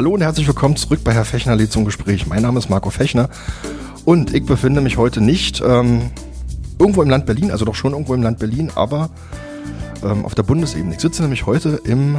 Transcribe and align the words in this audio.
Hallo 0.00 0.12
und 0.14 0.22
herzlich 0.22 0.46
willkommen 0.46 0.76
zurück 0.76 1.00
bei 1.04 1.12
Herr 1.12 1.26
Fechner 1.26 1.54
lädt 1.54 1.72
zum 1.72 1.84
Gespräch. 1.84 2.26
Mein 2.26 2.40
Name 2.40 2.58
ist 2.58 2.70
Marco 2.70 2.88
Fechner 2.88 3.28
und 4.06 4.32
ich 4.32 4.46
befinde 4.46 4.80
mich 4.80 4.96
heute 4.96 5.20
nicht 5.20 5.60
ähm, 5.60 6.10
irgendwo 6.78 7.02
im 7.02 7.10
Land 7.10 7.26
Berlin, 7.26 7.50
also 7.50 7.66
doch 7.66 7.74
schon 7.74 7.92
irgendwo 7.92 8.14
im 8.14 8.22
Land 8.22 8.38
Berlin, 8.38 8.72
aber 8.74 9.10
ähm, 10.02 10.24
auf 10.24 10.34
der 10.34 10.42
Bundesebene. 10.42 10.94
Ich 10.94 11.02
sitze 11.02 11.20
nämlich 11.20 11.44
heute 11.44 11.82
im, 11.84 12.16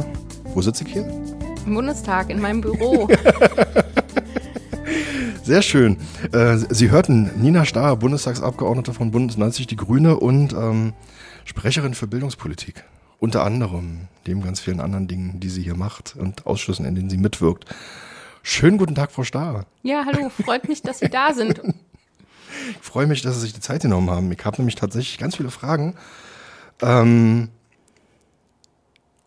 wo 0.54 0.62
sitze 0.62 0.84
ich 0.84 0.92
hier? 0.92 1.08
Im 1.66 1.74
Bundestag, 1.74 2.30
in 2.30 2.40
meinem 2.40 2.60
Büro. 2.60 3.08
Sehr 5.42 5.62
schön. 5.62 5.96
Äh, 6.30 6.58
Sie 6.70 6.88
hörten 6.88 7.32
Nina 7.42 7.64
Starr, 7.64 7.96
Bundestagsabgeordnete 7.96 8.94
von 8.94 9.10
Bundes 9.10 9.36
90 9.36 9.66
Die 9.66 9.74
Grüne 9.74 10.20
und 10.20 10.52
ähm, 10.52 10.92
Sprecherin 11.44 11.94
für 11.94 12.06
Bildungspolitik. 12.06 12.84
Unter 13.22 13.44
anderem, 13.44 14.08
neben 14.26 14.42
ganz 14.42 14.58
vielen 14.58 14.80
anderen 14.80 15.06
Dingen, 15.06 15.38
die 15.38 15.48
sie 15.48 15.62
hier 15.62 15.76
macht 15.76 16.16
und 16.16 16.44
Ausschüssen, 16.44 16.84
in 16.84 16.96
denen 16.96 17.08
sie 17.08 17.18
mitwirkt. 17.18 17.72
Schönen 18.42 18.78
guten 18.78 18.96
Tag, 18.96 19.12
Frau 19.12 19.22
Starr. 19.22 19.64
Ja, 19.84 20.04
hallo, 20.04 20.28
freut 20.28 20.68
mich, 20.68 20.82
dass 20.82 20.98
Sie 20.98 21.08
da 21.08 21.32
sind. 21.32 21.62
Ich 22.70 22.86
freue 22.86 23.06
mich, 23.06 23.22
dass 23.22 23.36
Sie 23.36 23.42
sich 23.42 23.54
die 23.54 23.60
Zeit 23.60 23.82
genommen 23.82 24.10
haben. 24.10 24.30
Ich 24.30 24.44
habe 24.44 24.58
nämlich 24.58 24.74
tatsächlich 24.74 25.18
ganz 25.18 25.36
viele 25.36 25.50
Fragen. 25.50 25.94
Ähm, 26.82 27.48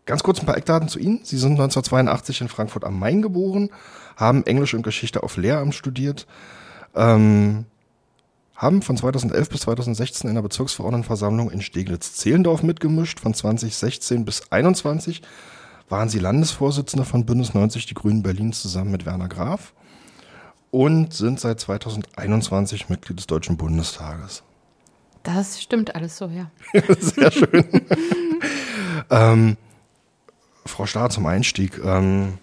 ganz 0.04 0.22
kurz 0.22 0.40
ein 0.40 0.46
paar 0.46 0.58
Eckdaten 0.58 0.88
zu 0.88 0.98
Ihnen. 0.98 1.20
Sie 1.24 1.38
sind 1.38 1.52
1982 1.52 2.42
in 2.42 2.48
Frankfurt 2.48 2.84
am 2.84 2.98
Main 2.98 3.22
geboren, 3.22 3.70
haben 4.16 4.44
Englisch 4.44 4.74
und 4.74 4.82
Geschichte 4.82 5.22
auf 5.22 5.38
Lehramt 5.38 5.74
studiert, 5.74 6.26
ähm, 6.94 7.64
haben 8.56 8.82
von 8.82 8.96
2011 8.96 9.48
bis 9.50 9.60
2016 9.62 10.28
in 10.28 10.34
der 10.34 10.42
Bezirksverordnetenversammlung 10.42 11.50
in 11.50 11.60
Steglitz-Zehlendorf 11.60 12.62
mitgemischt. 12.62 13.20
Von 13.20 13.34
2016 13.34 14.24
bis 14.24 14.38
2021 14.38 15.22
waren 15.88 16.08
sie 16.08 16.18
Landesvorsitzende 16.18 17.04
von 17.04 17.26
Bündnis 17.26 17.54
90 17.54 17.86
Die 17.86 17.94
Grünen 17.94 18.22
Berlin 18.22 18.52
zusammen 18.52 18.90
mit 18.90 19.06
Werner 19.06 19.28
Graf 19.28 19.72
und 20.70 21.12
sind 21.12 21.38
seit 21.38 21.60
2021 21.60 22.88
Mitglied 22.88 23.18
des 23.18 23.26
Deutschen 23.26 23.56
Bundestages. 23.56 24.42
Das 25.22 25.60
stimmt 25.60 25.94
alles 25.94 26.16
so, 26.16 26.26
ja. 26.26 26.50
Sehr 27.00 27.30
schön. 27.30 27.64
ähm, 29.10 29.56
Frau 30.64 30.86
Stahr 30.86 31.10
zum 31.10 31.26
Einstieg. 31.26 31.80
Ähm, 31.84 32.38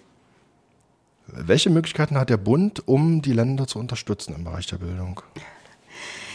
welche 1.26 1.70
Möglichkeiten 1.70 2.16
hat 2.16 2.30
der 2.30 2.36
Bund, 2.36 2.86
um 2.86 3.22
die 3.22 3.32
Länder 3.32 3.66
zu 3.66 3.78
unterstützen 3.78 4.34
im 4.36 4.44
Bereich 4.44 4.66
der 4.66 4.76
Bildung? 4.76 5.22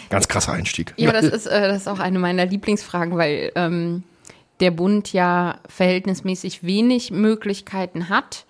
Ganz 0.10 0.28
krasser 0.28 0.54
Einstieg. 0.54 0.94
Ja, 0.98 1.12
das 1.12 1.26
ist, 1.26 1.46
äh, 1.46 1.68
das 1.68 1.82
ist 1.82 1.88
auch 1.88 2.00
eine 2.00 2.20
meiner 2.20 2.46
Lieblingsfragen, 2.46 3.18
weil 3.18 3.52
ähm, 3.56 4.04
der 4.60 4.72
Bund 4.72 5.14
ja 5.14 5.60
verhältnismäßig 5.68 6.64
wenig 6.64 7.12
Möglichkeiten 7.12 8.10
hat. 8.10 8.46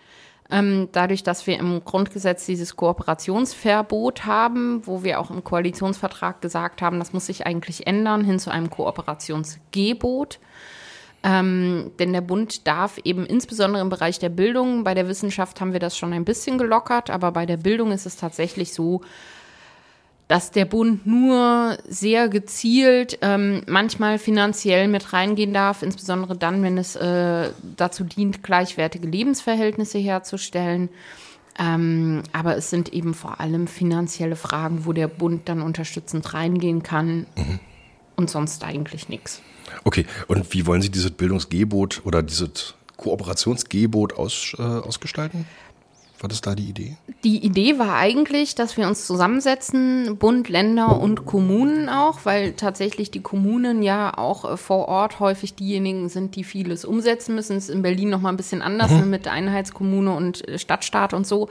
Ähm, 0.52 0.90
dadurch, 0.94 1.22
dass 1.22 1.46
wir 1.46 1.60
im 1.60 1.84
Grundgesetz 1.86 2.46
dieses 2.48 2.76
Kooperationsverbot 2.76 4.26
haben, 4.26 4.82
wo 4.88 5.04
wir 5.04 5.20
auch 5.20 5.30
im 5.30 5.44
Koalitionsvertrag 5.44 6.42
gesagt 6.42 6.82
haben, 6.82 6.98
das 6.98 7.14
muss 7.14 7.28
sich 7.28 7.46
eigentlich 7.46 7.86
ändern 7.86 8.23
hin 8.23 8.40
zu 8.40 8.50
einem 8.50 8.72
Kooperationsgebot. 8.72 10.40
Ähm, 11.22 11.92
denn 12.00 12.14
der 12.14 12.22
Bund 12.22 12.66
darf 12.66 12.98
eben 13.04 13.26
insbesondere 13.26 13.82
im 13.82 13.90
Bereich 13.90 14.20
der 14.20 14.30
Bildung, 14.30 14.84
bei 14.86 14.94
der 14.94 15.08
Wissenschaft 15.08 15.60
haben 15.60 15.73
wir 15.73 15.80
das 15.82 15.98
schon 15.98 16.14
ein 16.14 16.26
bisschen 16.26 16.58
gelockert, 16.58 17.10
aber 17.10 17.32
bei 17.32 17.46
der 17.46 17.58
Bildung 17.58 17.92
ist 17.92 18.06
es 18.06 18.16
tatsächlich 18.16 18.73
so, 18.73 19.02
dass 20.30 20.52
der 20.52 20.66
Bund 20.66 21.08
nur 21.08 21.80
sehr 21.88 22.30
gezielt 22.30 23.18
ähm, 23.22 23.64
manchmal 23.68 24.20
finanziell 24.20 24.88
mit 24.88 25.12
reingehen 25.12 25.54
darf, 25.54 25.82
insbesondere 25.82 26.38
dann, 26.38 26.62
wenn 26.62 26.78
es 26.78 26.96
äh, 26.96 27.50
dazu 27.76 28.04
dient, 28.04 28.44
gleichwertige 28.44 29.08
Lebensverhältnisse 29.08 29.98
herzustellen. 29.98 30.89
Ähm, 31.58 32.22
aber 32.32 32.56
es 32.56 32.70
sind 32.70 32.94
eben 32.94 33.16
vor 33.16 33.39
allem 33.39 33.66
finanzielle 33.66 34.36
Fragen, 34.36 34.86
wo 34.86 34.94
der 34.94 35.08
Bund 35.08 35.50
dann 35.50 35.64
unterstützend 35.64 36.32
reingehen 36.32 36.84
kann 36.84 37.26
mhm. 37.36 37.60
und 38.16 38.30
sonst 38.30 38.64
eigentlich 38.64 39.10
nichts. 39.10 39.42
Okay, 39.84 40.06
und 40.28 40.54
wie 40.54 40.68
wollen 40.68 40.84
Sie 40.84 40.92
dieses 40.92 41.10
Bildungsgebot 41.10 42.04
oder 42.06 42.22
dieses 42.22 42.76
Kooperationsgebot 42.98 44.14
aus, 44.14 44.56
äh, 44.60 44.62
ausgestalten? 44.62 45.48
Was 46.22 46.34
ist 46.34 46.46
da 46.46 46.54
die 46.54 46.70
Idee? 46.70 46.98
Die 47.24 47.46
Idee 47.46 47.80
war 47.80 47.96
eigentlich, 47.96 48.54
dass 48.54 48.76
wir 48.76 48.88
uns 48.88 49.08
zusammensetzen, 49.08 50.18
Bund, 50.18 50.50
Länder 50.50 51.00
und 51.00 51.26
Kommunen 51.26 51.88
auch, 51.88 52.20
weil 52.24 52.54
tatsächlich 52.54 53.10
die 53.10 53.22
Kommunen 53.22 53.82
ja 53.82 54.18
auch 54.18 54.50
äh, 54.50 54.58
vor 54.58 54.90
Ort 54.90 55.20
häufig 55.20 55.56
diejenigen 55.56 56.10
sind, 56.10 56.36
die 56.36 56.44
vieles 56.44 56.84
umsetzen 56.84 57.36
müssen. 57.36 57.56
Es 57.56 57.70
ist 57.70 57.76
in 57.76 57.82
Berlin 57.82 58.10
noch 58.10 58.20
mal 58.20 58.30
ein 58.30 58.38
bisschen 58.38 58.62
anders 58.62 58.92
mhm. 58.92 59.10
mit 59.10 59.28
Einheitskommune 59.28 60.14
und 60.14 60.48
äh, 60.48 60.60
Stadtstaat 60.60 61.14
und 61.14 61.26
so. 61.26 61.50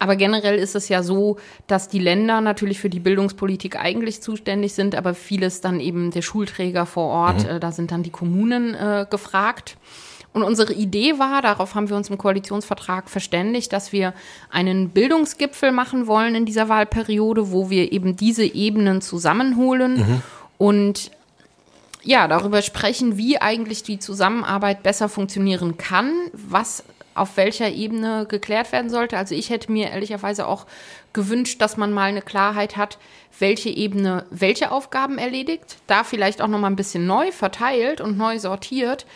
Aber 0.00 0.16
generell 0.16 0.58
ist 0.58 0.74
es 0.74 0.88
ja 0.88 1.02
so, 1.02 1.36
dass 1.66 1.88
die 1.88 1.98
Länder 1.98 2.40
natürlich 2.40 2.80
für 2.80 2.88
die 2.88 3.00
Bildungspolitik 3.00 3.76
eigentlich 3.76 4.22
zuständig 4.22 4.72
sind, 4.72 4.94
aber 4.94 5.14
vieles 5.14 5.60
dann 5.60 5.78
eben 5.78 6.10
der 6.10 6.22
Schulträger 6.22 6.86
vor 6.86 7.08
Ort, 7.08 7.44
mhm. 7.44 7.50
äh, 7.50 7.60
da 7.60 7.70
sind 7.70 7.92
dann 7.92 8.02
die 8.02 8.10
Kommunen 8.10 8.74
äh, 8.74 9.06
gefragt. 9.08 9.76
Und 10.32 10.44
unsere 10.44 10.72
Idee 10.72 11.18
war, 11.18 11.42
darauf 11.42 11.74
haben 11.74 11.88
wir 11.88 11.96
uns 11.96 12.08
im 12.08 12.16
Koalitionsvertrag 12.16 13.10
verständigt, 13.10 13.72
dass 13.72 13.92
wir 13.92 14.14
einen 14.48 14.90
Bildungsgipfel 14.90 15.72
machen 15.72 16.06
wollen 16.06 16.36
in 16.36 16.46
dieser 16.46 16.68
Wahlperiode, 16.68 17.50
wo 17.50 17.68
wir 17.68 17.92
eben 17.92 18.16
diese 18.16 18.44
Ebenen 18.44 19.00
zusammenholen 19.00 19.96
mhm. 19.96 20.22
und 20.58 21.10
ja, 22.02 22.28
darüber 22.28 22.62
sprechen, 22.62 23.18
wie 23.18 23.38
eigentlich 23.38 23.82
die 23.82 23.98
Zusammenarbeit 23.98 24.82
besser 24.82 25.08
funktionieren 25.08 25.76
kann, 25.76 26.12
was 26.32 26.84
auf 27.14 27.36
welcher 27.36 27.68
Ebene 27.68 28.24
geklärt 28.26 28.72
werden 28.72 28.88
sollte. 28.88 29.18
Also 29.18 29.34
ich 29.34 29.50
hätte 29.50 29.70
mir 29.70 29.90
ehrlicherweise 29.90 30.46
auch 30.46 30.66
gewünscht, 31.12 31.60
dass 31.60 31.76
man 31.76 31.92
mal 31.92 32.04
eine 32.08 32.22
Klarheit 32.22 32.76
hat, 32.76 32.98
welche 33.38 33.68
Ebene 33.68 34.24
welche 34.30 34.70
Aufgaben 34.70 35.18
erledigt, 35.18 35.76
da 35.86 36.04
vielleicht 36.04 36.40
auch 36.40 36.48
noch 36.48 36.58
mal 36.58 36.68
ein 36.68 36.76
bisschen 36.76 37.06
neu 37.06 37.32
verteilt 37.32 38.00
und 38.00 38.16
neu 38.16 38.38
sortiert, 38.38 39.06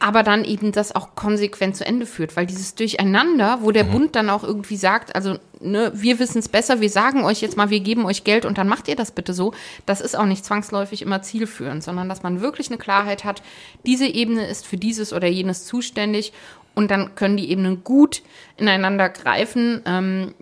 aber 0.00 0.22
dann 0.22 0.44
eben 0.44 0.70
das 0.72 0.94
auch 0.94 1.14
konsequent 1.14 1.76
zu 1.76 1.84
Ende 1.84 2.06
führt, 2.06 2.36
weil 2.36 2.46
dieses 2.46 2.74
Durcheinander, 2.74 3.58
wo 3.62 3.72
der 3.72 3.84
mhm. 3.84 3.90
Bund 3.90 4.16
dann 4.16 4.30
auch 4.30 4.44
irgendwie 4.44 4.76
sagt, 4.76 5.14
also 5.16 5.38
ne, 5.60 5.90
wir 5.94 6.18
wissen 6.18 6.38
es 6.38 6.48
besser, 6.48 6.80
wir 6.80 6.90
sagen 6.90 7.24
euch 7.24 7.40
jetzt 7.40 7.56
mal, 7.56 7.70
wir 7.70 7.80
geben 7.80 8.06
euch 8.06 8.22
Geld 8.22 8.44
und 8.44 8.58
dann 8.58 8.68
macht 8.68 8.88
ihr 8.88 8.96
das 8.96 9.10
bitte 9.10 9.34
so, 9.34 9.54
das 9.86 10.00
ist 10.00 10.16
auch 10.16 10.26
nicht 10.26 10.44
zwangsläufig 10.44 11.02
immer 11.02 11.22
zielführend, 11.22 11.82
sondern 11.82 12.08
dass 12.08 12.22
man 12.22 12.40
wirklich 12.40 12.68
eine 12.68 12.78
Klarheit 12.78 13.24
hat, 13.24 13.42
diese 13.86 14.06
Ebene 14.06 14.46
ist 14.46 14.66
für 14.66 14.76
dieses 14.76 15.12
oder 15.12 15.26
jenes 15.26 15.64
zuständig 15.64 16.32
und 16.74 16.90
dann 16.90 17.16
können 17.16 17.36
die 17.36 17.50
Ebenen 17.50 17.82
gut 17.82 18.22
ineinander 18.56 19.08
greifen. 19.08 19.82
Ähm, 19.84 20.34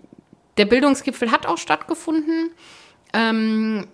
der 0.57 0.65
Bildungsgipfel 0.65 1.31
hat 1.31 1.47
auch 1.47 1.57
stattgefunden. 1.57 2.51
Ähm, 3.13 3.87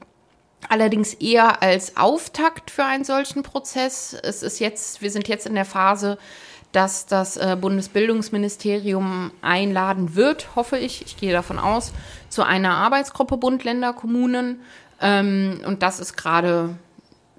allerdings 0.69 1.13
eher 1.13 1.62
als 1.62 1.97
Auftakt 1.97 2.72
für 2.72 2.84
einen 2.84 3.03
solchen 3.03 3.44
Prozess. 3.44 4.13
Es 4.13 4.44
ist 4.44 4.59
jetzt, 4.59 5.01
wir 5.01 5.12
sind 5.12 5.28
jetzt 5.28 5.46
in 5.46 5.56
der 5.56 5.66
Phase, 5.66 6.18
dass 6.72 7.06
das 7.06 7.38
äh, 7.38 7.56
Bundesbildungsministerium 7.59 9.31
einladen 9.41 10.16
wird, 10.16 10.56
hoffe 10.56 10.78
ich, 10.78 11.06
ich 11.06 11.18
gehe 11.18 11.31
davon 11.31 11.59
aus, 11.59 11.94
zu 12.29 12.44
einer 12.44 12.72
Arbeitsgruppe 12.72 13.38
Bund, 13.38 13.63
Länder, 13.63 13.94
Kommunen. 13.94 14.62
Ähm, 15.00 15.62
und 15.66 15.84
das 15.84 16.00
ist 16.00 16.18
gerade 16.18 16.75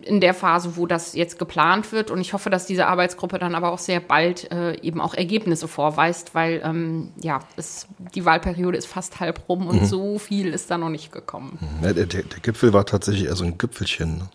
in 0.05 0.21
der 0.21 0.35
Phase, 0.35 0.77
wo 0.77 0.87
das 0.87 1.15
jetzt 1.15 1.39
geplant 1.39 1.93
wird. 1.93 2.11
Und 2.11 2.21
ich 2.21 2.33
hoffe, 2.33 2.51
dass 2.51 2.67
diese 2.67 2.87
Arbeitsgruppe 2.87 3.39
dann 3.39 3.55
aber 3.55 3.73
auch 3.73 3.79
sehr 3.79 4.01
bald 4.01 4.51
äh, 4.53 4.79
eben 4.81 5.01
auch 5.01 5.15
Ergebnisse 5.15 5.69
vorweist, 5.69 6.35
weil 6.35 6.63
ähm, 6.65 7.13
ja, 7.21 7.41
es, 7.57 7.87
die 8.15 8.25
Wahlperiode 8.25 8.77
ist 8.77 8.87
fast 8.87 9.21
halb 9.21 9.49
rum 9.49 9.67
und 9.67 9.83
mhm. 9.83 9.87
so 9.87 10.19
viel 10.19 10.49
ist 10.49 10.71
da 10.71 10.79
noch 10.79 10.91
nicht 10.91 11.13
gekommen. 11.13 11.59
Ja, 11.83 11.93
der, 11.93 12.07
der, 12.07 12.23
Gipfel 12.23 12.73
war 12.73 12.87
tatsächlich 12.87 13.27
eher 13.27 13.37
so 13.37 13.45
ein 13.45 13.59
Gipfelchen. 13.59 14.19
Ne? 14.19 14.29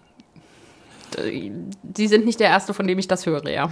Sie 1.95 2.07
sind 2.07 2.25
nicht 2.25 2.39
der 2.39 2.50
Erste, 2.50 2.74
von 2.74 2.88
dem 2.88 3.00
ich 3.00 3.07
das 3.07 3.25
höre, 3.25 3.48
ja. 3.50 3.71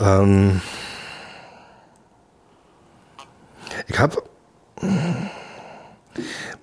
ähm, 0.00 0.60
ich 3.86 3.98
habe 3.98 4.22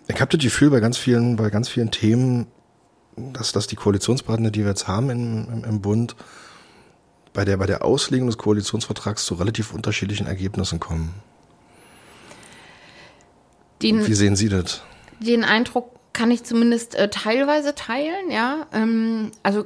ich 0.07 0.21
habe 0.21 0.35
das 0.35 0.43
Gefühl, 0.43 0.69
bei 0.69 0.79
ganz 0.79 0.97
vielen, 0.97 1.35
bei 1.35 1.49
ganz 1.49 1.69
vielen 1.69 1.91
Themen 1.91 2.47
dass, 3.33 3.51
dass 3.51 3.67
die 3.67 3.75
Koalitionspartner, 3.75 4.51
die 4.51 4.61
wir 4.61 4.69
jetzt 4.69 4.87
haben 4.87 5.09
im, 5.09 5.47
im, 5.51 5.63
im 5.63 5.81
Bund, 5.81 6.15
bei 7.33 7.45
der, 7.45 7.57
bei 7.57 7.65
der 7.65 7.85
Auslegung 7.85 8.27
des 8.27 8.37
Koalitionsvertrags 8.37 9.25
zu 9.25 9.35
relativ 9.35 9.73
unterschiedlichen 9.73 10.27
Ergebnissen 10.27 10.79
kommen. 10.79 11.13
Den, 13.81 14.05
Wie 14.05 14.13
sehen 14.13 14.35
Sie 14.35 14.49
das? 14.49 14.81
Den 15.19 15.43
Eindruck 15.43 15.91
kann 16.11 16.31
ich 16.31 16.43
zumindest 16.43 16.95
äh, 16.95 17.09
teilweise 17.09 17.75
teilen, 17.75 18.31
ja. 18.31 18.67
Ähm, 18.73 19.31
also 19.43 19.65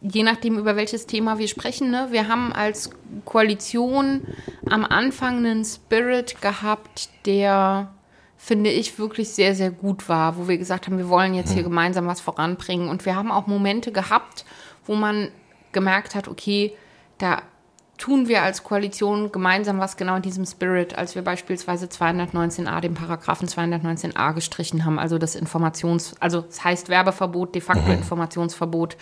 je 0.00 0.22
nachdem, 0.22 0.58
über 0.58 0.76
welches 0.76 1.06
Thema 1.06 1.38
wir 1.38 1.48
sprechen. 1.48 1.90
Ne? 1.90 2.08
Wir 2.10 2.28
haben 2.28 2.52
als 2.52 2.90
Koalition 3.24 4.22
am 4.68 4.84
Anfang 4.84 5.38
einen 5.38 5.64
Spirit 5.64 6.40
gehabt, 6.40 7.10
der 7.26 7.92
finde 8.42 8.70
ich, 8.70 8.98
wirklich 8.98 9.28
sehr, 9.28 9.54
sehr 9.54 9.70
gut 9.70 10.08
war, 10.08 10.38
wo 10.38 10.48
wir 10.48 10.56
gesagt 10.56 10.86
haben, 10.86 10.96
wir 10.96 11.10
wollen 11.10 11.34
jetzt 11.34 11.50
hier 11.52 11.62
hm. 11.62 11.68
gemeinsam 11.70 12.06
was 12.06 12.22
voranbringen. 12.22 12.88
Und 12.88 13.04
wir 13.04 13.14
haben 13.14 13.30
auch 13.30 13.46
Momente 13.46 13.92
gehabt, 13.92 14.46
wo 14.86 14.94
man 14.94 15.28
gemerkt 15.72 16.14
hat, 16.14 16.26
okay, 16.26 16.72
da 17.18 17.42
tun 17.98 18.28
wir 18.28 18.42
als 18.42 18.64
Koalition 18.64 19.30
gemeinsam 19.30 19.78
was 19.78 19.98
genau 19.98 20.16
in 20.16 20.22
diesem 20.22 20.46
Spirit, 20.46 20.96
als 20.96 21.14
wir 21.14 21.22
beispielsweise 21.22 21.84
219a, 21.84 22.80
den 22.80 22.94
Paragraphen 22.94 23.46
219a 23.46 24.32
gestrichen 24.32 24.86
haben, 24.86 24.98
also 24.98 25.18
das 25.18 25.34
Informations, 25.34 26.14
also 26.18 26.38
es 26.38 26.56
das 26.56 26.64
heißt 26.64 26.88
Werbeverbot, 26.88 27.54
de 27.54 27.60
facto 27.60 27.82
mhm. 27.82 27.98
Informationsverbot 27.98 28.96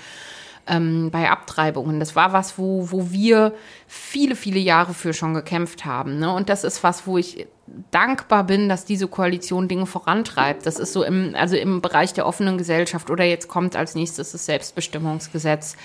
ähm, 0.68 1.10
bei 1.10 1.30
Abtreibungen. 1.30 1.98
Das 1.98 2.14
war 2.14 2.32
was, 2.32 2.58
wo, 2.58 2.90
wo 2.90 3.10
wir 3.10 3.54
viele, 3.86 4.36
viele 4.36 4.58
Jahre 4.58 4.94
für 4.94 5.12
schon 5.12 5.34
gekämpft 5.34 5.84
haben. 5.84 6.18
Ne? 6.18 6.32
Und 6.32 6.48
das 6.48 6.64
ist 6.64 6.82
was, 6.82 7.06
wo 7.06 7.18
ich 7.18 7.46
dankbar 7.90 8.44
bin, 8.44 8.68
dass 8.68 8.84
diese 8.84 9.08
Koalition 9.08 9.68
Dinge 9.68 9.86
vorantreibt. 9.86 10.66
Das 10.66 10.78
ist 10.78 10.92
so 10.92 11.02
im, 11.02 11.34
also 11.34 11.56
im 11.56 11.80
Bereich 11.80 12.12
der 12.12 12.26
offenen 12.26 12.58
Gesellschaft 12.58 13.10
oder 13.10 13.24
jetzt 13.24 13.48
kommt 13.48 13.76
als 13.76 13.94
nächstes 13.94 14.32
das 14.32 14.46
Selbstbestimmungsgesetz. 14.46 15.76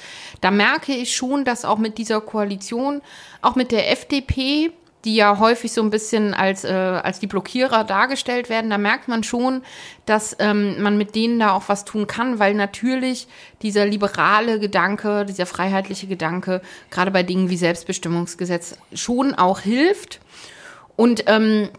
Da 0.42 0.52
merke 0.52 0.94
ich 0.94 1.16
schon, 1.16 1.46
dass 1.46 1.66
auch 1.66 1.78
mit 1.78 1.98
dieser 1.98 2.22
Koalition, 2.22 3.02
auch 3.42 3.56
mit 3.56 3.72
der 3.72 3.92
FDP, 3.92 4.72
die 5.06 5.16
ja 5.16 5.38
häufig 5.40 5.72
so 5.72 5.82
ein 5.82 5.90
bisschen 5.90 6.34
als, 6.34 6.64
äh, 6.64 6.72
als 6.72 7.20
die 7.20 7.28
Blockierer 7.28 7.84
dargestellt 7.84 8.50
werden, 8.50 8.70
da 8.70 8.78
merkt 8.78 9.08
man 9.08 9.24
schon, 9.24 9.64
dass 10.06 10.36
ähm, 10.40 10.82
man 10.82 10.98
mit 10.98 11.16
denen 11.16 11.40
da 11.40 11.52
auch 11.52 11.64
was 11.68 11.86
tun 11.86 12.08
kann, 12.08 12.40
weil 12.40 12.54
natürlich 12.54 13.28
dieser 13.62 13.86
liberale 13.86 14.60
Gedanke, 14.60 15.26
dieser 15.26 15.46
freiheitliche 15.46 16.08
Gedanke, 16.08 16.62
gerade 16.90 17.12
bei 17.12 17.24
Dingen 17.24 17.50
wie 17.50 17.58
Selbstbestimmungsgesetz, 17.58 18.78
schon 18.94 19.34
auch 19.34 19.60
hilft. 19.60 20.22
Und 20.96 21.26
ähm, 21.28 21.70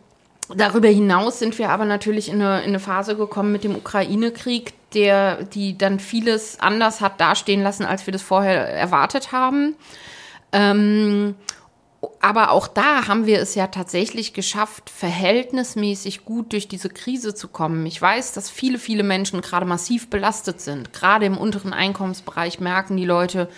darüber 0.54 0.88
hinaus 0.88 1.38
sind 1.38 1.58
wir 1.58 1.70
aber 1.70 1.84
natürlich 1.86 2.28
in 2.28 2.42
eine, 2.42 2.60
in 2.60 2.68
eine 2.68 2.80
Phase 2.80 3.16
gekommen 3.16 3.52
mit 3.52 3.64
dem 3.64 3.74
Ukraine-Krieg, 3.74 4.74
der 4.92 5.44
die 5.44 5.78
dann 5.78 5.98
vieles 5.98 6.60
anders 6.60 7.00
hat 7.00 7.20
dastehen 7.20 7.62
lassen, 7.62 7.84
als 7.84 8.06
wir 8.06 8.12
das 8.12 8.22
vorher 8.22 8.68
erwartet 8.68 9.32
haben. 9.32 9.76
Ähm, 10.52 11.34
aber 12.20 12.50
auch 12.50 12.68
da 12.68 13.08
haben 13.08 13.26
wir 13.26 13.40
es 13.40 13.54
ja 13.54 13.66
tatsächlich 13.66 14.32
geschafft, 14.32 14.90
verhältnismäßig 14.90 16.24
gut 16.24 16.52
durch 16.52 16.68
diese 16.68 16.88
Krise 16.88 17.34
zu 17.34 17.48
kommen. 17.48 17.84
Ich 17.86 18.00
weiß, 18.00 18.32
dass 18.32 18.50
viele, 18.50 18.78
viele 18.78 19.02
Menschen 19.02 19.40
gerade 19.40 19.66
massiv 19.66 20.08
belastet 20.08 20.60
sind. 20.60 20.92
Gerade 20.92 21.26
im 21.26 21.38
unteren 21.38 21.72
Einkommensbereich 21.72 22.60
merken 22.60 22.96
die 22.96 23.04
Leute 23.04 23.48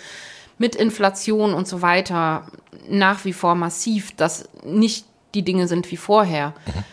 mit 0.57 0.75
Inflation 0.75 1.53
und 1.53 1.67
so 1.67 1.81
weiter 1.81 2.47
nach 2.89 3.25
wie 3.25 3.33
vor 3.33 3.55
massiv, 3.55 4.15
dass 4.15 4.49
nicht 4.63 5.05
die 5.33 5.43
Dinge 5.43 5.67
sind 5.67 5.91
wie 5.91 5.97
vorher. 5.97 6.53
Mhm. 6.65 6.83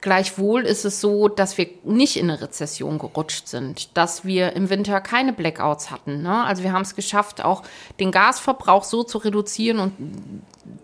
Gleichwohl 0.00 0.62
ist 0.62 0.84
es 0.84 1.00
so, 1.00 1.26
dass 1.26 1.58
wir 1.58 1.66
nicht 1.82 2.16
in 2.16 2.30
eine 2.30 2.40
Rezession 2.40 2.98
gerutscht 2.98 3.48
sind, 3.48 3.96
dass 3.96 4.24
wir 4.24 4.52
im 4.52 4.70
Winter 4.70 5.00
keine 5.00 5.32
Blackouts 5.32 5.90
hatten. 5.90 6.22
Ne? 6.22 6.44
Also 6.44 6.62
wir 6.62 6.72
haben 6.72 6.82
es 6.82 6.94
geschafft, 6.94 7.44
auch 7.44 7.64
den 7.98 8.12
Gasverbrauch 8.12 8.84
so 8.84 9.02
zu 9.02 9.18
reduzieren 9.18 9.80
und 9.80 9.92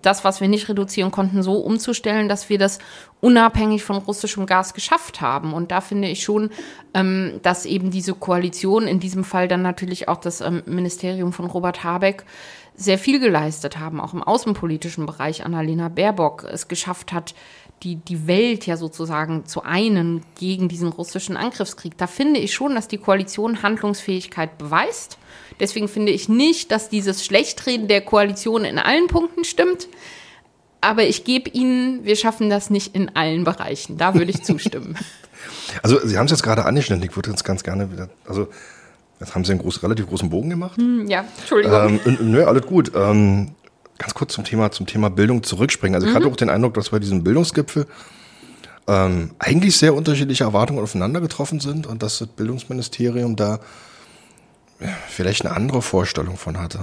das, 0.02 0.24
was 0.24 0.40
wir 0.40 0.48
nicht 0.48 0.68
reduzieren 0.68 1.12
konnten, 1.12 1.44
so 1.44 1.58
umzustellen, 1.58 2.28
dass 2.28 2.48
wir 2.48 2.58
das 2.58 2.80
unabhängig 3.20 3.84
von 3.84 3.96
russischem 3.96 4.46
Gas 4.46 4.74
geschafft 4.74 5.20
haben. 5.20 5.54
Und 5.54 5.70
da 5.70 5.80
finde 5.80 6.08
ich 6.08 6.24
schon, 6.24 6.50
ähm, 6.92 7.38
dass 7.42 7.66
eben 7.66 7.92
diese 7.92 8.14
Koalition, 8.14 8.88
in 8.88 8.98
diesem 8.98 9.22
Fall 9.22 9.46
dann 9.46 9.62
natürlich 9.62 10.08
auch 10.08 10.18
das 10.18 10.40
ähm, 10.40 10.62
Ministerium 10.66 11.32
von 11.32 11.46
Robert 11.46 11.84
Habeck, 11.84 12.24
sehr 12.76 12.98
viel 12.98 13.20
geleistet 13.20 13.78
haben, 13.78 14.00
auch 14.00 14.14
im 14.14 14.22
außenpolitischen 14.22 15.06
Bereich 15.06 15.44
Annalena 15.44 15.88
Baerbock 15.88 16.44
es 16.44 16.66
geschafft 16.66 17.12
hat, 17.12 17.34
die, 17.84 17.96
die 17.96 18.26
Welt 18.26 18.66
ja 18.66 18.76
sozusagen 18.76 19.46
zu 19.46 19.62
einen 19.62 20.22
gegen 20.38 20.68
diesen 20.68 20.88
russischen 20.88 21.36
Angriffskrieg. 21.36 21.96
Da 21.98 22.06
finde 22.06 22.40
ich 22.40 22.54
schon, 22.54 22.74
dass 22.74 22.88
die 22.88 22.98
Koalition 22.98 23.62
Handlungsfähigkeit 23.62 24.56
beweist. 24.56 25.18
Deswegen 25.60 25.86
finde 25.86 26.10
ich 26.10 26.28
nicht, 26.28 26.72
dass 26.72 26.88
dieses 26.88 27.24
Schlechtreden 27.24 27.86
der 27.86 28.00
Koalition 28.00 28.64
in 28.64 28.78
allen 28.78 29.06
Punkten 29.06 29.44
stimmt. 29.44 29.88
Aber 30.80 31.04
ich 31.04 31.24
gebe 31.24 31.50
Ihnen, 31.50 32.04
wir 32.04 32.16
schaffen 32.16 32.50
das 32.50 32.70
nicht 32.70 32.94
in 32.94 33.14
allen 33.14 33.44
Bereichen. 33.44 33.96
Da 33.98 34.14
würde 34.14 34.30
ich 34.30 34.42
zustimmen. 34.42 34.96
Also 35.82 35.98
Sie 36.06 36.16
haben 36.16 36.24
es 36.24 36.30
jetzt 36.30 36.42
gerade 36.42 36.64
angeschnitten. 36.64 37.04
Ich 37.04 37.14
würde 37.16 37.30
jetzt 37.30 37.44
ganz 37.44 37.64
gerne 37.64 37.92
wieder, 37.92 38.08
also 38.26 38.48
jetzt 39.20 39.34
haben 39.34 39.44
Sie 39.44 39.52
einen 39.52 39.60
groß, 39.60 39.82
relativ 39.82 40.06
großen 40.06 40.30
Bogen 40.30 40.48
gemacht. 40.48 40.78
Hm, 40.78 41.06
ja, 41.06 41.24
Entschuldigung. 41.38 42.00
Ähm, 42.06 42.18
nö, 42.30 42.44
alles 42.44 42.64
gut. 42.64 42.92
Ähm, 42.94 43.50
ganz 43.98 44.14
kurz 44.14 44.34
zum 44.34 44.44
Thema, 44.44 44.70
zum 44.70 44.86
Thema 44.86 45.10
Bildung 45.10 45.42
zurückspringen. 45.42 45.94
Also 45.94 46.08
ich 46.08 46.14
hatte 46.14 46.26
mhm. 46.26 46.32
auch 46.32 46.36
den 46.36 46.50
Eindruck, 46.50 46.74
dass 46.74 46.90
bei 46.90 46.98
diesem 46.98 47.24
Bildungsgipfel 47.24 47.86
ähm, 48.86 49.30
eigentlich 49.38 49.76
sehr 49.76 49.94
unterschiedliche 49.94 50.44
Erwartungen 50.44 50.82
aufeinander 50.82 51.20
getroffen 51.20 51.60
sind 51.60 51.86
und 51.86 52.02
dass 52.02 52.18
das 52.18 52.28
Bildungsministerium 52.28 53.36
da 53.36 53.60
ja, 54.80 54.88
vielleicht 55.08 55.44
eine 55.46 55.54
andere 55.54 55.82
Vorstellung 55.82 56.36
von 56.36 56.58
hatte. 56.58 56.80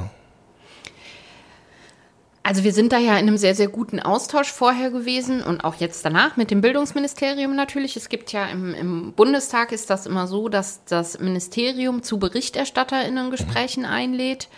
Also 2.44 2.64
wir 2.64 2.74
sind 2.74 2.92
da 2.92 2.98
ja 2.98 3.12
in 3.14 3.28
einem 3.28 3.38
sehr, 3.38 3.54
sehr 3.54 3.68
guten 3.68 4.00
Austausch 4.00 4.52
vorher 4.52 4.90
gewesen 4.90 5.44
und 5.44 5.64
auch 5.64 5.76
jetzt 5.76 6.04
danach 6.04 6.38
mit 6.38 6.50
dem 6.50 6.62
Bildungsministerium 6.62 7.56
natürlich. 7.56 7.96
Es 7.96 8.10
gibt 8.10 8.32
ja 8.32 8.48
im, 8.48 8.74
im 8.74 9.14
Bundestag 9.14 9.72
ist 9.72 9.92
das 9.92 10.08
immer 10.08 10.26
so, 10.26 10.50
dass 10.50 10.84
das 10.86 11.20
Ministerium 11.20 12.02
zu 12.02 12.18
BerichterstatterInnen 12.18 13.30
Gesprächen 13.30 13.86
einlädt. 13.86 14.50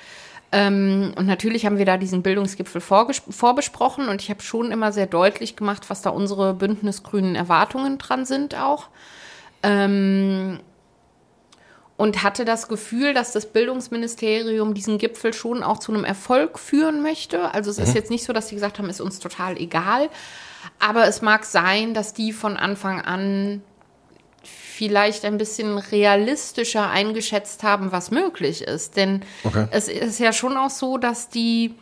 Ähm, 0.56 1.14
und 1.18 1.26
natürlich 1.26 1.66
haben 1.66 1.80
wir 1.80 1.86
da 1.86 1.98
diesen 1.98 2.22
Bildungsgipfel 2.22 2.80
vorbesprochen 2.80 4.08
und 4.08 4.22
ich 4.22 4.30
habe 4.30 4.44
schon 4.44 4.72
immer 4.72 4.92
sehr 4.92 5.08
deutlich 5.08 5.56
gemacht, 5.56 5.90
was 5.90 6.04
da 6.04 6.12
unsere 6.12 6.54
bündnisgrünen 6.54 7.34
Erwartungen 7.34 7.98
dran 7.98 8.24
sind 8.26 8.54
auch. 8.54 8.90
Ähm, 9.64 10.60
und 11.98 12.22
hatte 12.22 12.46
das 12.46 12.68
Gefühl, 12.68 13.16
dass 13.16 13.32
das 13.32 13.52
Bildungsministerium 13.52 14.76
diesen 14.76 15.00
Gipfel 15.00 15.34
schon 15.34 15.64
auch 15.64 15.80
zu 15.80 15.92
einem 15.92 16.04
Erfolg 16.04 16.60
führen 16.60 17.02
möchte. 17.02 17.52
Also 17.52 17.72
es 17.72 17.78
mhm. 17.78 17.84
ist 17.86 17.96
jetzt 17.96 18.12
nicht 18.12 18.24
so, 18.24 18.32
dass 18.32 18.50
sie 18.50 18.56
gesagt 18.56 18.78
haben, 18.78 18.90
ist 18.90 19.02
uns 19.02 19.18
total 19.18 19.58
egal. 19.58 20.10
Aber 20.80 21.08
es 21.08 21.24
mag 21.24 21.46
sein, 21.46 21.96
dass 21.96 22.14
die 22.14 22.32
von 22.32 22.58
Anfang 22.58 23.02
an 23.02 23.64
vielleicht 24.88 25.24
ein 25.24 25.38
bisschen 25.38 25.78
realistischer 25.78 26.90
eingeschätzt 26.90 27.64
haben, 27.64 27.92
was 27.92 28.12
möglich 28.12 28.62
ist. 28.62 28.98
Denn 28.98 29.22
okay. 29.44 29.68
es 29.72 29.88
ist 29.88 30.20
ja 30.20 30.34
schon 30.34 30.58
auch 30.58 30.70
so, 30.70 30.98
dass 30.98 31.30
die, 31.30 31.74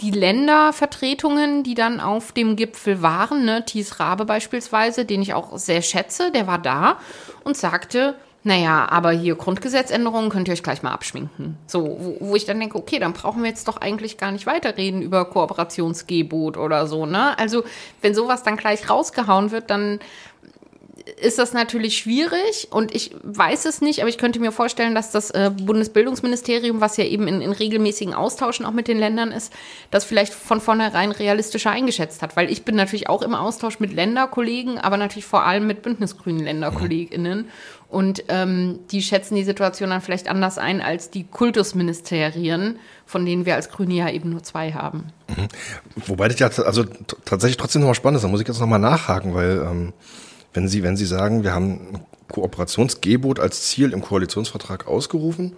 die 0.00 0.10
Ländervertretungen, 0.10 1.62
die 1.62 1.74
dann 1.74 2.00
auf 2.00 2.32
dem 2.32 2.56
Gipfel 2.56 3.00
waren, 3.00 3.44
ne, 3.44 3.64
Thies 3.64 4.00
Rabe 4.00 4.24
beispielsweise, 4.24 5.04
den 5.04 5.22
ich 5.22 5.34
auch 5.34 5.56
sehr 5.56 5.82
schätze, 5.82 6.32
der 6.32 6.48
war 6.48 6.58
da 6.58 6.98
und 7.44 7.56
sagte, 7.56 8.16
naja, 8.44 8.86
aber 8.90 9.10
hier 9.10 9.34
Grundgesetzänderungen 9.34 10.30
könnt 10.30 10.48
ihr 10.48 10.54
euch 10.54 10.62
gleich 10.62 10.82
mal 10.82 10.92
abschminken. 10.92 11.56
So, 11.66 11.98
wo, 12.00 12.16
wo, 12.20 12.36
ich 12.36 12.44
dann 12.44 12.58
denke, 12.58 12.78
okay, 12.78 12.98
dann 12.98 13.12
brauchen 13.12 13.42
wir 13.42 13.50
jetzt 13.50 13.68
doch 13.68 13.76
eigentlich 13.76 14.16
gar 14.16 14.32
nicht 14.32 14.46
weiterreden 14.46 15.02
über 15.02 15.24
Kooperationsgebot 15.26 16.56
oder 16.56 16.86
so, 16.86 17.04
ne? 17.04 17.38
Also, 17.38 17.64
wenn 18.00 18.14
sowas 18.14 18.44
dann 18.44 18.56
gleich 18.56 18.88
rausgehauen 18.88 19.50
wird, 19.50 19.70
dann 19.70 20.00
ist 21.20 21.38
das 21.38 21.52
natürlich 21.52 21.98
schwierig 21.98 22.68
und 22.70 22.94
ich 22.94 23.14
weiß 23.22 23.64
es 23.64 23.80
nicht, 23.80 24.00
aber 24.00 24.08
ich 24.08 24.18
könnte 24.18 24.40
mir 24.40 24.52
vorstellen, 24.52 24.94
dass 24.94 25.10
das 25.10 25.30
äh, 25.30 25.50
Bundesbildungsministerium, 25.50 26.80
was 26.80 26.96
ja 26.96 27.04
eben 27.04 27.28
in, 27.28 27.40
in, 27.40 27.52
regelmäßigen 27.52 28.14
Austauschen 28.14 28.66
auch 28.66 28.72
mit 28.72 28.88
den 28.88 28.98
Ländern 28.98 29.32
ist, 29.32 29.52
das 29.90 30.04
vielleicht 30.04 30.32
von 30.32 30.60
vornherein 30.60 31.10
realistischer 31.12 31.70
eingeschätzt 31.70 32.22
hat. 32.22 32.36
Weil 32.36 32.50
ich 32.50 32.64
bin 32.64 32.76
natürlich 32.76 33.08
auch 33.08 33.22
im 33.22 33.34
Austausch 33.34 33.80
mit 33.80 33.92
Länderkollegen, 33.92 34.78
aber 34.78 34.96
natürlich 34.96 35.26
vor 35.26 35.44
allem 35.44 35.66
mit 35.66 35.82
bündnisgrünen 35.82 36.44
Länderkolleginnen. 36.44 37.48
Und 37.88 38.24
ähm, 38.28 38.80
die 38.90 39.00
schätzen 39.00 39.34
die 39.34 39.44
Situation 39.44 39.90
dann 39.90 40.02
vielleicht 40.02 40.28
anders 40.28 40.58
ein 40.58 40.82
als 40.82 41.10
die 41.10 41.24
Kultusministerien, 41.24 42.78
von 43.06 43.24
denen 43.24 43.46
wir 43.46 43.54
als 43.54 43.70
Grüne 43.70 43.94
ja 43.94 44.10
eben 44.10 44.28
nur 44.28 44.42
zwei 44.42 44.72
haben. 44.72 45.06
Mhm. 45.28 45.48
Wobei 46.06 46.28
das 46.28 46.38
ja 46.38 46.48
also 46.64 46.84
tatsächlich 47.24 47.56
trotzdem 47.56 47.80
nochmal 47.80 47.94
spannend 47.94 48.16
ist, 48.16 48.24
da 48.24 48.28
muss 48.28 48.42
ich 48.42 48.48
jetzt 48.48 48.60
nochmal 48.60 48.78
nachhaken, 48.78 49.34
weil 49.34 49.66
ähm, 49.66 49.92
wenn 50.54 50.68
Sie, 50.68 50.82
wenn 50.82 50.96
Sie 50.96 51.06
sagen, 51.06 51.42
wir 51.42 51.54
haben 51.54 51.94
ein 51.94 52.06
Kooperationsgebot 52.28 53.40
als 53.40 53.68
Ziel 53.68 53.92
im 53.92 54.02
Koalitionsvertrag 54.02 54.86
ausgerufen, 54.86 55.56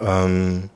ähm, 0.00 0.70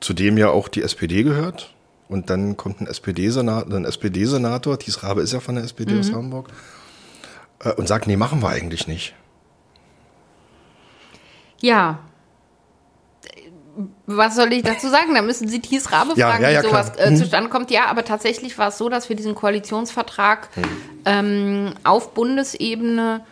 zu 0.00 0.14
dem 0.14 0.38
ja 0.38 0.50
auch 0.50 0.68
die 0.68 0.82
SPD 0.82 1.22
gehört. 1.22 1.74
Und 2.08 2.28
dann 2.28 2.56
kommt 2.56 2.80
ein 2.80 2.86
SPD-Senator, 2.86 3.72
ein 3.72 3.84
SPD-Senator, 3.84 4.78
Thies 4.78 5.02
Rabe 5.04 5.22
ist 5.22 5.32
ja 5.32 5.40
von 5.40 5.54
der 5.54 5.64
SPD 5.64 5.94
mhm. 5.94 6.00
aus 6.00 6.12
Hamburg, 6.12 6.48
äh, 7.60 7.72
und 7.74 7.86
sagt, 7.86 8.06
nee, 8.06 8.16
machen 8.16 8.42
wir 8.42 8.48
eigentlich 8.48 8.88
nicht. 8.88 9.14
Ja, 11.60 12.00
was 14.06 14.36
soll 14.36 14.52
ich 14.52 14.62
dazu 14.62 14.88
sagen? 14.88 15.14
Da 15.14 15.22
müssen 15.22 15.48
Sie 15.48 15.60
Thies 15.60 15.92
Rabe 15.92 16.12
ja, 16.16 16.28
fragen, 16.28 16.42
ja, 16.42 16.50
ja, 16.50 16.62
wie 16.62 16.66
sowas 16.66 16.90
äh, 16.96 17.10
mhm. 17.10 17.16
zustande 17.16 17.50
kommt. 17.50 17.70
Ja, 17.70 17.86
aber 17.86 18.04
tatsächlich 18.04 18.58
war 18.58 18.68
es 18.68 18.78
so, 18.78 18.88
dass 18.88 19.08
wir 19.08 19.16
diesen 19.16 19.34
Koalitionsvertrag 19.34 20.48
mhm. 20.56 20.62
ähm, 21.04 21.74
auf 21.84 22.14
Bundesebene 22.14 23.22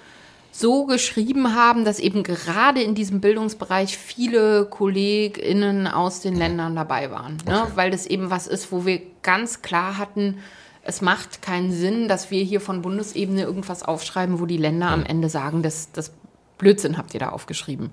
so 0.51 0.87
geschrieben 0.87 1.55
haben, 1.55 1.85
dass 1.85 2.01
eben 2.01 2.23
gerade 2.23 2.83
in 2.83 2.95
diesem 2.95 3.21
Bildungsbereich 3.21 3.97
viele 3.97 4.65
KollegInnen 4.65 5.87
aus 5.87 6.21
den 6.21 6.35
Ländern 6.35 6.75
dabei 6.75 7.11
waren. 7.11 7.37
Ne? 7.47 7.63
Okay. 7.63 7.73
Weil 7.75 7.91
das 7.91 8.07
eben 8.07 8.31
was 8.31 8.47
ist, 8.47 8.73
wo 8.73 8.85
wir 8.85 9.01
ganz 9.23 9.63
klar 9.63 9.99
hatten, 9.99 10.39
es 10.83 11.01
macht 11.01 11.43
keinen 11.43 11.71
Sinn, 11.71 12.09
dass 12.09 12.31
wir 12.31 12.43
hier 12.43 12.61
von 12.61 12.83
Bundesebene 12.83 13.43
irgendwas 13.43 13.83
aufschreiben, 13.83 14.41
wo 14.41 14.47
die 14.47 14.57
Länder 14.57 14.87
mhm. 14.87 14.93
am 14.95 15.07
Ende 15.07 15.29
sagen, 15.29 15.63
das, 15.63 15.93
das 15.93 16.13
Blödsinn 16.57 16.99
habt 16.99 17.15
ihr 17.15 17.21
da 17.21 17.29
aufgeschrieben. 17.29 17.93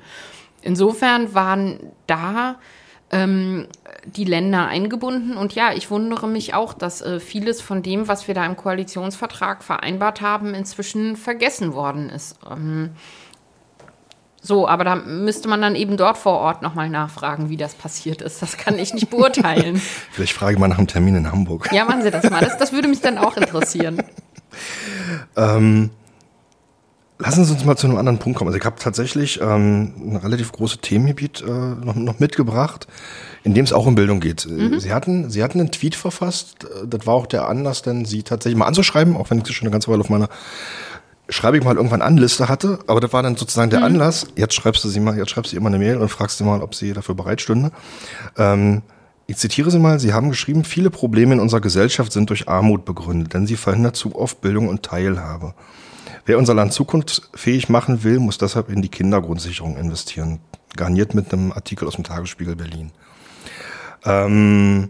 Insofern 0.66 1.36
waren 1.36 1.80
da 2.08 2.56
ähm, 3.12 3.68
die 4.06 4.24
Länder 4.24 4.66
eingebunden. 4.66 5.38
Und 5.38 5.54
ja, 5.54 5.72
ich 5.74 5.92
wundere 5.92 6.28
mich 6.28 6.56
auch, 6.56 6.74
dass 6.74 7.02
äh, 7.02 7.20
vieles 7.20 7.62
von 7.62 7.84
dem, 7.84 8.08
was 8.08 8.28
wir 8.28 8.34
da 8.34 8.46
im 8.46 8.58
Koalitionsvertrag 8.58 9.64
vereinbart 9.64 10.22
haben, 10.22 10.56
inzwischen 10.56 11.16
vergessen 11.16 11.74
worden 11.74 12.10
ist. 12.10 12.38
Ähm, 12.50 12.92
so, 14.42 14.68
aber 14.68 14.84
da 14.84 14.96
müsste 14.96 15.48
man 15.48 15.62
dann 15.62 15.76
eben 15.76 15.98
dort 15.98 16.18
vor 16.18 16.40
Ort 16.40 16.62
nochmal 16.64 16.90
nachfragen, 16.90 17.50
wie 17.50 17.58
das 17.58 17.76
passiert 17.76 18.22
ist. 18.22 18.42
Das 18.42 18.58
kann 18.58 18.78
ich 18.80 18.94
nicht 18.94 19.10
beurteilen. 19.12 19.76
Vielleicht 20.12 20.34
frage 20.34 20.54
ich 20.54 20.60
mal 20.60 20.68
nach 20.68 20.78
einem 20.78 20.88
Termin 20.88 21.16
in 21.16 21.32
Hamburg. 21.32 21.70
Ja, 21.72 21.86
machen 21.86 22.02
Sie 22.02 22.12
das 22.12 22.30
mal. 22.30 22.42
Das, 22.42 22.58
das 22.58 22.74
würde 22.74 22.88
mich 22.88 23.02
dann 23.02 23.20
auch 23.20 23.38
interessieren. 23.38 24.04
ähm, 25.36 25.92
lassen 27.20 27.46
Sie 27.46 27.54
uns 27.54 27.66
mal 27.66 27.78
zu 27.78 27.88
einem 27.88 27.98
anderen 27.98 28.20
Punkt 28.20 28.38
kommen. 28.38 28.50
Also 28.50 28.60
ich 28.60 28.66
habe 28.66 28.78
tatsächlich 28.80 29.40
ähm, 29.42 29.94
ein 29.98 30.16
relativ 30.18 30.52
großes 30.52 30.80
Themengebiet 30.82 31.42
äh, 31.42 31.50
noch, 31.50 31.96
noch 31.96 32.20
mitgebracht, 32.20 32.88
in 33.44 33.54
dem 33.54 33.64
es 33.64 33.74
auch 33.74 33.86
um 33.86 33.96
Bildung 33.96 34.20
geht. 34.20 34.48
Mhm. 34.48 34.80
Sie 34.80 34.94
hatten, 34.94 35.30
Sie 35.30 35.44
hatten 35.44 35.60
einen 35.60 35.72
Tweet 35.72 35.96
verfasst. 35.96 36.68
Das 36.86 37.08
war 37.08 37.14
auch 37.14 37.28
der 37.28 37.48
Anlass, 37.48 37.82
denn 37.82 38.06
Sie 38.06 38.24
tatsächlich 38.24 38.58
mal 38.58 38.68
anzuschreiben, 38.68 39.16
auch 39.16 39.30
wenn 39.30 39.40
ich 39.40 39.48
sie 39.48 39.54
schon 39.54 39.68
eine 39.68 39.72
ganze 39.72 39.92
Weile 39.92 40.02
auf 40.02 40.10
meiner 40.10 40.30
schreibe 41.28 41.58
ich 41.58 41.64
mal 41.64 41.76
irgendwann 41.76 42.04
an 42.04 42.18
Liste 42.18 42.50
hatte, 42.50 42.78
aber 42.86 43.00
das 43.00 43.12
war 43.12 43.24
dann 43.24 43.36
sozusagen 43.36 43.72
der 43.72 43.80
mhm. 43.80 43.86
Anlass. 43.86 44.28
Jetzt 44.36 44.54
schreibst 44.54 44.84
du 44.84 44.90
sie 44.90 45.00
mal, 45.00 45.18
jetzt 45.18 45.32
schreibst 45.32 45.52
du 45.52 45.56
ihr 45.56 45.62
mal 45.62 45.70
eine 45.70 45.80
Mail 45.80 45.98
und 45.98 46.10
fragst 46.10 46.38
sie 46.38 46.44
mal, 46.44 46.62
ob 46.62 46.76
sie 46.76 46.94
dafür 46.94 47.16
bereit 47.16 47.42
stünde. 47.42 47.72
Ähm, 48.38 48.84
ich 49.28 49.38
zitiere 49.38 49.72
Sie 49.72 49.80
mal, 49.80 50.00
Sie 50.00 50.14
haben 50.14 50.30
geschrieben, 50.30 50.64
viele 50.64 50.92
Probleme 50.92 51.34
in 51.34 51.40
unserer 51.40 51.62
Gesellschaft 51.62 52.12
sind 52.12 52.30
durch 52.30 52.48
Armut 52.48 52.86
begründet, 52.86 53.34
denn 53.34 53.48
sie 53.48 53.56
verhindert 53.56 53.96
zu 53.96 54.16
oft 54.16 54.40
Bildung 54.42 54.68
und 54.68 54.84
Teilhabe. 54.84 55.56
Wer 56.26 56.40
unser 56.40 56.56
Land 56.56 56.74
zukunftsfähig 56.74 57.70
machen 57.70 58.04
will, 58.04 58.20
muss 58.20 58.40
deshalb 58.40 58.70
in 58.70 58.82
die 58.82 58.90
Kindergrundsicherung 58.90 59.78
investieren. 59.78 60.40
Garniert 60.76 61.14
mit 61.14 61.32
einem 61.32 61.52
Artikel 61.52 61.88
aus 61.88 61.96
dem 61.96 62.04
Tagesspiegel 62.04 62.56
Berlin. 62.56 62.92
Ähm, 64.04 64.90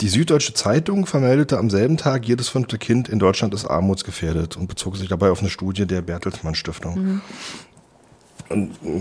die 0.00 0.08
Süddeutsche 0.08 0.52
Zeitung 0.52 1.06
vermeldete 1.06 1.58
am 1.58 1.70
selben 1.70 1.96
Tag, 1.96 2.26
jedes 2.26 2.48
fünfte 2.48 2.76
Kind 2.76 3.08
in 3.08 3.18
Deutschland 3.18 3.54
ist 3.54 3.64
armutsgefährdet 3.64 4.56
und 4.56 4.66
bezog 4.66 4.96
sich 4.96 5.08
dabei 5.08 5.30
auf 5.30 5.40
eine 5.40 5.48
Studie 5.48 5.86
der 5.86 6.02
Bertelsmann 6.02 6.54
Stiftung. 6.54 6.94
Mhm. 6.94 7.20
Und 8.50 8.72
äh, 8.84 9.00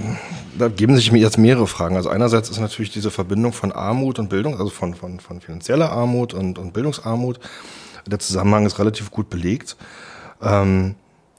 da 0.57 0.69
geben 0.69 0.95
sich 0.95 1.11
mir 1.11 1.19
jetzt 1.19 1.37
mehrere 1.37 1.67
Fragen. 1.67 1.97
Also 1.97 2.09
einerseits 2.09 2.49
ist 2.49 2.59
natürlich 2.59 2.91
diese 2.91 3.11
Verbindung 3.11 3.51
von 3.51 3.73
Armut 3.73 4.19
und 4.19 4.29
Bildung, 4.29 4.53
also 4.53 4.69
von, 4.69 4.93
von, 4.93 5.19
von 5.19 5.41
finanzieller 5.41 5.91
Armut 5.91 6.33
und, 6.33 6.57
und 6.57 6.73
Bildungsarmut. 6.73 7.39
Der 8.07 8.19
Zusammenhang 8.19 8.65
ist 8.65 8.79
relativ 8.79 9.11
gut 9.11 9.29
belegt. 9.29 9.75
Ähm, 10.43 10.95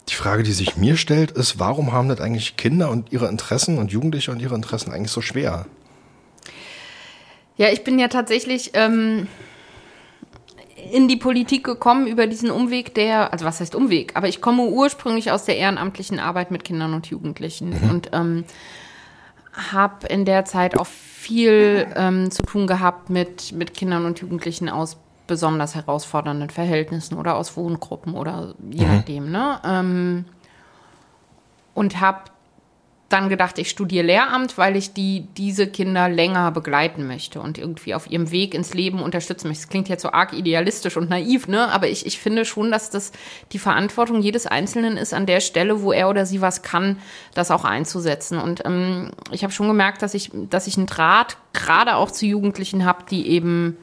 die 0.09 0.15
Frage, 0.15 0.43
die 0.43 0.53
sich 0.53 0.77
mir 0.77 0.97
stellt, 0.97 1.31
ist, 1.31 1.59
warum 1.59 1.93
haben 1.93 2.09
das 2.09 2.21
eigentlich 2.21 2.57
Kinder 2.57 2.91
und 2.91 3.13
ihre 3.13 3.29
Interessen 3.29 3.79
und 3.79 3.91
Jugendliche 3.91 4.31
und 4.33 4.41
ihre 4.41 4.55
Interessen 4.55 4.93
eigentlich 4.93 5.13
so 5.13 5.21
schwer? 5.21 5.67
Ja, 7.57 7.69
ich 7.69 7.85
bin 7.85 7.99
ja 7.99 8.09
tatsächlich 8.09 8.73
ähm, 8.75 9.29
in 10.93 11.09
die 11.09 11.17
Politik 11.17 11.65
gekommen 11.65 12.07
über 12.07 12.27
diesen 12.27 12.51
Umweg 12.51 12.95
der, 12.95 13.33
also 13.33 13.45
was 13.45 13.61
heißt 13.61 13.75
Umweg, 13.75 14.13
aber 14.15 14.29
ich 14.29 14.41
komme 14.41 14.65
ursprünglich 14.65 15.31
aus 15.31 15.45
der 15.45 15.57
ehrenamtlichen 15.57 16.19
Arbeit 16.19 16.51
mit 16.51 16.65
Kindern 16.65 16.95
und 16.95 17.07
Jugendlichen 17.07 17.71
mhm. 17.71 17.91
und 17.91 18.11
ähm, 18.13 18.45
habe 19.71 20.07
in 20.09 20.25
der 20.25 20.45
Zeit 20.45 20.79
auch 20.79 20.87
viel 20.87 21.87
ähm, 21.97 22.31
zu 22.31 22.43
tun 22.43 22.67
gehabt 22.67 23.09
mit, 23.09 23.53
mit 23.53 23.73
Kindern 23.73 24.05
und 24.05 24.19
Jugendlichen 24.21 24.69
aus 24.69 24.99
besonders 25.27 25.75
herausfordernden 25.75 26.51
Verhältnissen 26.51 27.17
oder 27.17 27.37
aus 27.37 27.57
Wohngruppen 27.57 28.15
oder 28.15 28.55
je 28.71 28.85
mhm. 28.85 28.93
nachdem, 28.95 29.31
ne? 29.31 29.61
Ähm, 29.65 30.25
und 31.75 32.01
habe 32.01 32.25
dann 33.15 33.29
gedacht, 33.29 33.59
ich 33.59 33.71
studiere 33.71 34.05
Lehramt, 34.05 34.59
weil 34.59 34.77
ich 34.77 34.93
die, 34.93 35.29
diese 35.37 35.69
Kinder 35.69 36.09
länger 36.09 36.51
begleiten 36.51 37.07
möchte 37.07 37.41
und 37.41 37.59
irgendwie 37.59 37.95
auf 37.95 38.11
ihrem 38.11 38.31
Weg 38.33 38.55
ins 38.55 38.75
Leben 38.75 39.01
unterstützen 39.01 39.47
möchte. 39.47 39.63
Das 39.63 39.71
klingt 39.71 39.89
jetzt 39.89 40.03
so 40.03 40.11
arg 40.11 40.33
idealistisch 40.33 40.97
und 40.97 41.11
naiv, 41.11 41.47
ne? 41.47 41.71
Aber 41.71 41.89
ich, 41.89 42.07
ich 42.07 42.19
finde 42.19 42.45
schon, 42.45 42.73
dass 42.73 42.91
das 42.91 43.13
die 43.53 43.59
Verantwortung 43.59 44.21
jedes 44.21 44.47
Einzelnen 44.47 44.97
ist, 44.97 45.15
an 45.15 45.27
der 45.27 45.41
Stelle, 45.41 45.83
wo 45.83 45.93
er 45.93 46.09
oder 46.09 46.27
sie 46.27 46.41
was 46.41 46.63
kann, 46.63 46.99
das 47.35 47.51
auch 47.51 47.65
einzusetzen. 47.65 48.39
Und 48.39 48.65
ähm, 48.65 49.13
ich 49.31 49.45
habe 49.45 49.53
schon 49.53 49.69
gemerkt, 49.69 50.03
dass 50.03 50.15
ich, 50.15 50.33
dass 50.51 50.67
ich 50.67 50.77
einen 50.77 50.87
Draht 50.87 51.37
gerade 51.53 51.97
auch 51.97 52.11
zu 52.11 52.27
Jugendlichen 52.27 52.85
habe, 52.85 53.05
die 53.09 53.29
eben 53.29 53.77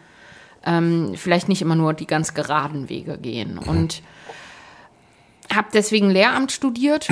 ähm, 0.65 1.13
vielleicht 1.15 1.50
nicht 1.50 1.62
immer 1.62 1.75
nur 1.75 1.94
die 1.94 2.08
ganz 2.08 2.34
geraden 2.34 2.89
Wege 2.89 3.18
gehen. 3.18 3.58
Und 3.58 4.01
habe 5.53 5.68
deswegen 5.74 6.10
Lehramt 6.10 6.51
studiert 6.51 7.08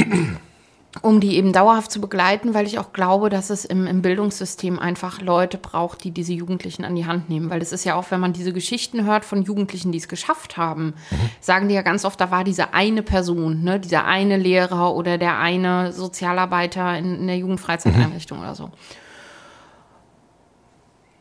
um 1.02 1.20
die 1.20 1.36
eben 1.36 1.54
dauerhaft 1.54 1.92
zu 1.92 2.02
begleiten, 2.02 2.54
weil 2.54 2.66
ich 2.66 2.80
auch 2.80 2.94
glaube, 2.94 3.30
dass 3.30 3.52
es 3.52 3.64
im, 3.64 3.86
im, 3.86 4.02
Bildungssystem 4.02 4.80
einfach 4.80 5.22
Leute 5.22 5.58
braucht, 5.58 6.04
die 6.04 6.12
diese 6.12 6.34
Jugendlichen 6.34 6.84
an 6.84 6.96
die 6.96 7.06
Hand 7.06 7.30
nehmen. 7.30 7.50
Weil 7.50 7.62
es 7.62 7.72
ist 7.72 7.84
ja 7.84 7.96
auch, 7.96 8.10
wenn 8.10 8.20
man 8.20 8.34
diese 8.34 8.54
Geschichten 8.54 9.06
hört 9.06 9.24
von 9.24 9.44
Jugendlichen, 9.44 9.92
die 9.92 10.00
es 10.00 10.08
geschafft 10.08 10.58
haben, 10.58 10.96
mhm. 11.12 11.30
sagen 11.42 11.68
die 11.68 11.76
ja 11.76 11.84
ganz 11.84 12.06
oft, 12.06 12.20
da 12.20 12.32
war 12.32 12.44
diese 12.44 12.74
eine 12.74 13.04
Person, 13.04 13.64
ne, 13.64 13.80
dieser 13.80 14.06
eine 14.06 14.38
Lehrer 14.38 14.96
oder 14.96 15.20
der 15.20 15.38
eine 15.38 15.94
Sozialarbeiter 15.94 16.98
in, 16.98 17.20
in 17.20 17.28
der 17.28 17.38
Jugendfreizeiteinrichtung 17.38 18.40
mhm. 18.40 18.44
oder 18.44 18.56
so. 18.56 18.72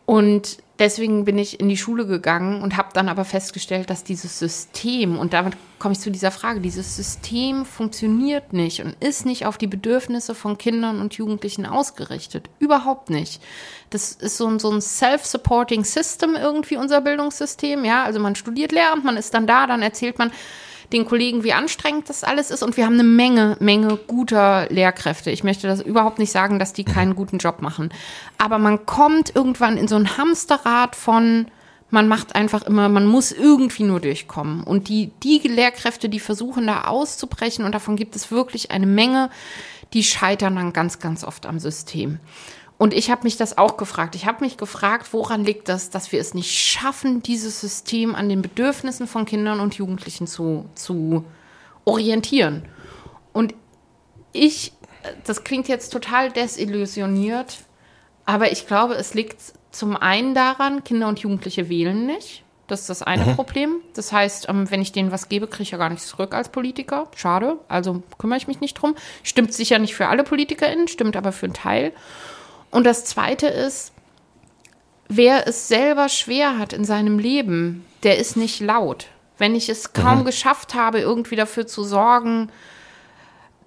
Und 0.06 0.58
deswegen 0.78 1.24
bin 1.24 1.38
ich 1.38 1.60
in 1.60 1.68
die 1.68 1.76
Schule 1.76 2.06
gegangen 2.06 2.62
und 2.62 2.76
habe 2.76 2.90
dann 2.92 3.08
aber 3.08 3.24
festgestellt, 3.24 3.90
dass 3.90 4.04
dieses 4.04 4.38
System, 4.38 5.18
und 5.18 5.32
damit 5.32 5.56
komme 5.78 5.92
ich 5.92 6.00
zu 6.00 6.10
dieser 6.10 6.30
Frage, 6.30 6.60
dieses 6.60 6.96
System 6.96 7.64
funktioniert 7.64 8.52
nicht 8.52 8.82
und 8.82 8.96
ist 9.02 9.26
nicht 9.26 9.46
auf 9.46 9.58
die 9.58 9.66
Bedürfnisse 9.66 10.34
von 10.34 10.58
Kindern 10.58 11.00
und 11.00 11.14
Jugendlichen 11.14 11.66
ausgerichtet. 11.66 12.48
Überhaupt 12.58 13.10
nicht. 13.10 13.42
Das 13.90 14.12
ist 14.12 14.36
so 14.36 14.46
ein, 14.46 14.58
so 14.58 14.70
ein 14.70 14.80
self-supporting 14.80 15.84
System 15.84 16.34
irgendwie, 16.34 16.76
unser 16.76 17.00
Bildungssystem. 17.00 17.84
Ja, 17.84 18.04
also 18.04 18.20
man 18.20 18.34
studiert 18.34 18.72
Lehramt, 18.72 19.04
man 19.04 19.16
ist 19.16 19.34
dann 19.34 19.46
da, 19.46 19.66
dann 19.66 19.82
erzählt 19.82 20.18
man, 20.18 20.32
den 20.92 21.04
Kollegen, 21.04 21.44
wie 21.44 21.52
anstrengend 21.52 22.08
das 22.08 22.24
alles 22.24 22.50
ist. 22.50 22.62
Und 22.62 22.76
wir 22.76 22.86
haben 22.86 22.94
eine 22.94 23.04
Menge, 23.04 23.56
Menge 23.60 23.98
guter 24.06 24.66
Lehrkräfte. 24.70 25.30
Ich 25.30 25.44
möchte 25.44 25.66
das 25.66 25.80
überhaupt 25.80 26.18
nicht 26.18 26.32
sagen, 26.32 26.58
dass 26.58 26.72
die 26.72 26.84
keinen 26.84 27.14
guten 27.14 27.38
Job 27.38 27.60
machen. 27.60 27.90
Aber 28.38 28.58
man 28.58 28.86
kommt 28.86 29.34
irgendwann 29.34 29.76
in 29.76 29.88
so 29.88 29.96
ein 29.96 30.16
Hamsterrad 30.16 30.96
von, 30.96 31.46
man 31.90 32.08
macht 32.08 32.34
einfach 32.34 32.62
immer, 32.62 32.88
man 32.88 33.06
muss 33.06 33.32
irgendwie 33.32 33.84
nur 33.84 34.00
durchkommen. 34.00 34.62
Und 34.62 34.88
die, 34.88 35.10
die 35.22 35.38
Lehrkräfte, 35.38 36.08
die 36.08 36.20
versuchen 36.20 36.66
da 36.66 36.82
auszubrechen, 36.84 37.64
und 37.64 37.74
davon 37.74 37.96
gibt 37.96 38.16
es 38.16 38.30
wirklich 38.30 38.70
eine 38.70 38.86
Menge, 38.86 39.30
die 39.92 40.04
scheitern 40.04 40.56
dann 40.56 40.72
ganz, 40.72 40.98
ganz 40.98 41.24
oft 41.24 41.46
am 41.46 41.58
System. 41.58 42.18
Und 42.78 42.94
ich 42.94 43.10
habe 43.10 43.24
mich 43.24 43.36
das 43.36 43.58
auch 43.58 43.76
gefragt. 43.76 44.14
Ich 44.14 44.24
habe 44.24 44.44
mich 44.44 44.56
gefragt, 44.56 45.12
woran 45.12 45.44
liegt 45.44 45.68
das, 45.68 45.90
dass 45.90 46.12
wir 46.12 46.20
es 46.20 46.32
nicht 46.32 46.56
schaffen, 46.56 47.22
dieses 47.22 47.60
System 47.60 48.14
an 48.14 48.28
den 48.28 48.40
Bedürfnissen 48.40 49.08
von 49.08 49.24
Kindern 49.26 49.58
und 49.58 49.74
Jugendlichen 49.74 50.28
zu, 50.28 50.64
zu 50.76 51.24
orientieren. 51.84 52.62
Und 53.32 53.54
ich, 54.32 54.72
das 55.24 55.42
klingt 55.42 55.66
jetzt 55.66 55.92
total 55.92 56.30
desillusioniert, 56.30 57.58
aber 58.24 58.52
ich 58.52 58.68
glaube, 58.68 58.94
es 58.94 59.12
liegt 59.12 59.40
zum 59.72 59.96
einen 59.96 60.34
daran, 60.34 60.84
Kinder 60.84 61.08
und 61.08 61.18
Jugendliche 61.18 61.68
wählen 61.68 62.06
nicht. 62.06 62.44
Das 62.68 62.80
ist 62.80 62.90
das 62.90 63.02
eine 63.02 63.24
mhm. 63.24 63.34
Problem. 63.34 63.76
Das 63.94 64.12
heißt, 64.12 64.48
ähm, 64.50 64.70
wenn 64.70 64.82
ich 64.82 64.92
denen 64.92 65.10
was 65.10 65.28
gebe, 65.28 65.46
kriege 65.46 65.62
ich 65.62 65.70
ja 65.70 65.78
gar 65.78 65.88
nichts 65.88 66.06
zurück 66.06 66.34
als 66.34 66.50
Politiker. 66.50 67.08
Schade. 67.16 67.58
Also 67.66 68.02
kümmere 68.18 68.36
ich 68.36 68.46
mich 68.46 68.60
nicht 68.60 68.74
drum. 68.74 68.94
Stimmt 69.22 69.54
sicher 69.54 69.78
nicht 69.78 69.94
für 69.94 70.08
alle 70.08 70.22
PolitikerInnen, 70.22 70.86
stimmt 70.86 71.16
aber 71.16 71.32
für 71.32 71.46
einen 71.46 71.54
Teil. 71.54 71.92
Und 72.70 72.84
das 72.84 73.04
Zweite 73.04 73.46
ist, 73.46 73.92
wer 75.08 75.46
es 75.46 75.68
selber 75.68 76.08
schwer 76.08 76.58
hat 76.58 76.72
in 76.72 76.84
seinem 76.84 77.18
Leben, 77.18 77.84
der 78.02 78.18
ist 78.18 78.36
nicht 78.36 78.60
laut. 78.60 79.06
Wenn 79.38 79.54
ich 79.54 79.68
es 79.68 79.92
kaum 79.92 80.20
mhm. 80.20 80.24
geschafft 80.24 80.74
habe, 80.74 80.98
irgendwie 80.98 81.36
dafür 81.36 81.66
zu 81.66 81.84
sorgen, 81.84 82.50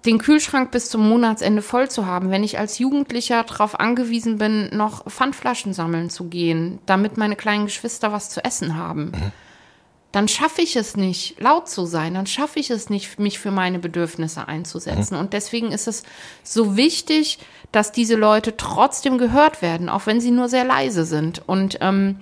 den 0.06 0.18
Kühlschrank 0.18 0.72
bis 0.72 0.90
zum 0.90 1.08
Monatsende 1.08 1.62
voll 1.62 1.90
zu 1.90 2.06
haben, 2.06 2.32
wenn 2.32 2.44
ich 2.44 2.58
als 2.58 2.80
Jugendlicher 2.80 3.44
darauf 3.44 3.80
angewiesen 3.80 4.38
bin, 4.38 4.70
noch 4.76 5.06
Pfandflaschen 5.10 5.74
sammeln 5.74 6.10
zu 6.10 6.26
gehen, 6.26 6.80
damit 6.86 7.18
meine 7.18 7.36
kleinen 7.36 7.66
Geschwister 7.66 8.12
was 8.12 8.30
zu 8.30 8.44
essen 8.44 8.76
haben, 8.76 9.12
mhm. 9.12 9.32
Dann 10.12 10.28
schaffe 10.28 10.62
ich 10.62 10.76
es 10.76 10.98
nicht, 10.98 11.40
laut 11.40 11.70
zu 11.70 11.86
sein, 11.86 12.16
dann 12.16 12.28
schaffe 12.28 12.60
ich 12.60 12.70
es 12.70 12.90
nicht, 12.90 13.18
mich 13.18 13.40
für 13.40 13.52
meine 13.52 13.80
Bedürfnisse 13.80 14.48
einzusetzen. 14.48 15.16
Mhm. 15.16 15.22
Und 15.22 15.34
deswegen 15.34 15.72
ist 15.72 15.88
es 15.88 16.04
so 16.44 16.76
wichtig, 16.76 17.40
dass 17.72 17.92
diese 17.92 18.16
Leute 18.16 18.58
trotzdem 18.58 19.18
gehört 19.18 19.62
werden, 19.62 19.88
auch 19.88 20.06
wenn 20.06 20.20
sie 20.20 20.32
nur 20.32 20.50
sehr 20.50 20.66
leise 20.66 21.06
sind. 21.06 21.42
Und 21.48 21.78
ähm, 21.82 22.18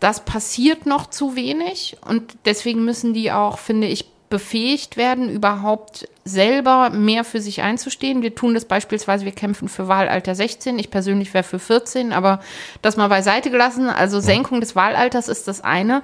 das 0.00 0.24
passiert 0.24 0.86
noch 0.86 1.08
zu 1.08 1.36
wenig 1.36 1.96
und 2.06 2.36
deswegen 2.44 2.84
müssen 2.84 3.14
die 3.14 3.32
auch, 3.32 3.58
finde 3.58 3.86
ich, 3.86 4.06
befähigt 4.28 4.96
werden, 4.96 5.30
überhaupt 5.30 6.08
selber 6.24 6.90
mehr 6.90 7.22
für 7.22 7.40
sich 7.40 7.62
einzustehen. 7.62 8.22
Wir 8.22 8.34
tun 8.34 8.54
das 8.54 8.64
beispielsweise, 8.64 9.24
wir 9.24 9.32
kämpfen 9.32 9.68
für 9.68 9.86
Wahlalter 9.86 10.34
16. 10.34 10.78
Ich 10.80 10.90
persönlich 10.90 11.32
wäre 11.32 11.44
für 11.44 11.60
14, 11.60 12.12
aber 12.12 12.40
das 12.82 12.96
mal 12.96 13.06
beiseite 13.08 13.50
gelassen. 13.50 13.88
Also 13.88 14.18
Senkung 14.18 14.60
des 14.60 14.74
Wahlalters 14.74 15.28
ist 15.28 15.46
das 15.46 15.60
eine. 15.60 16.02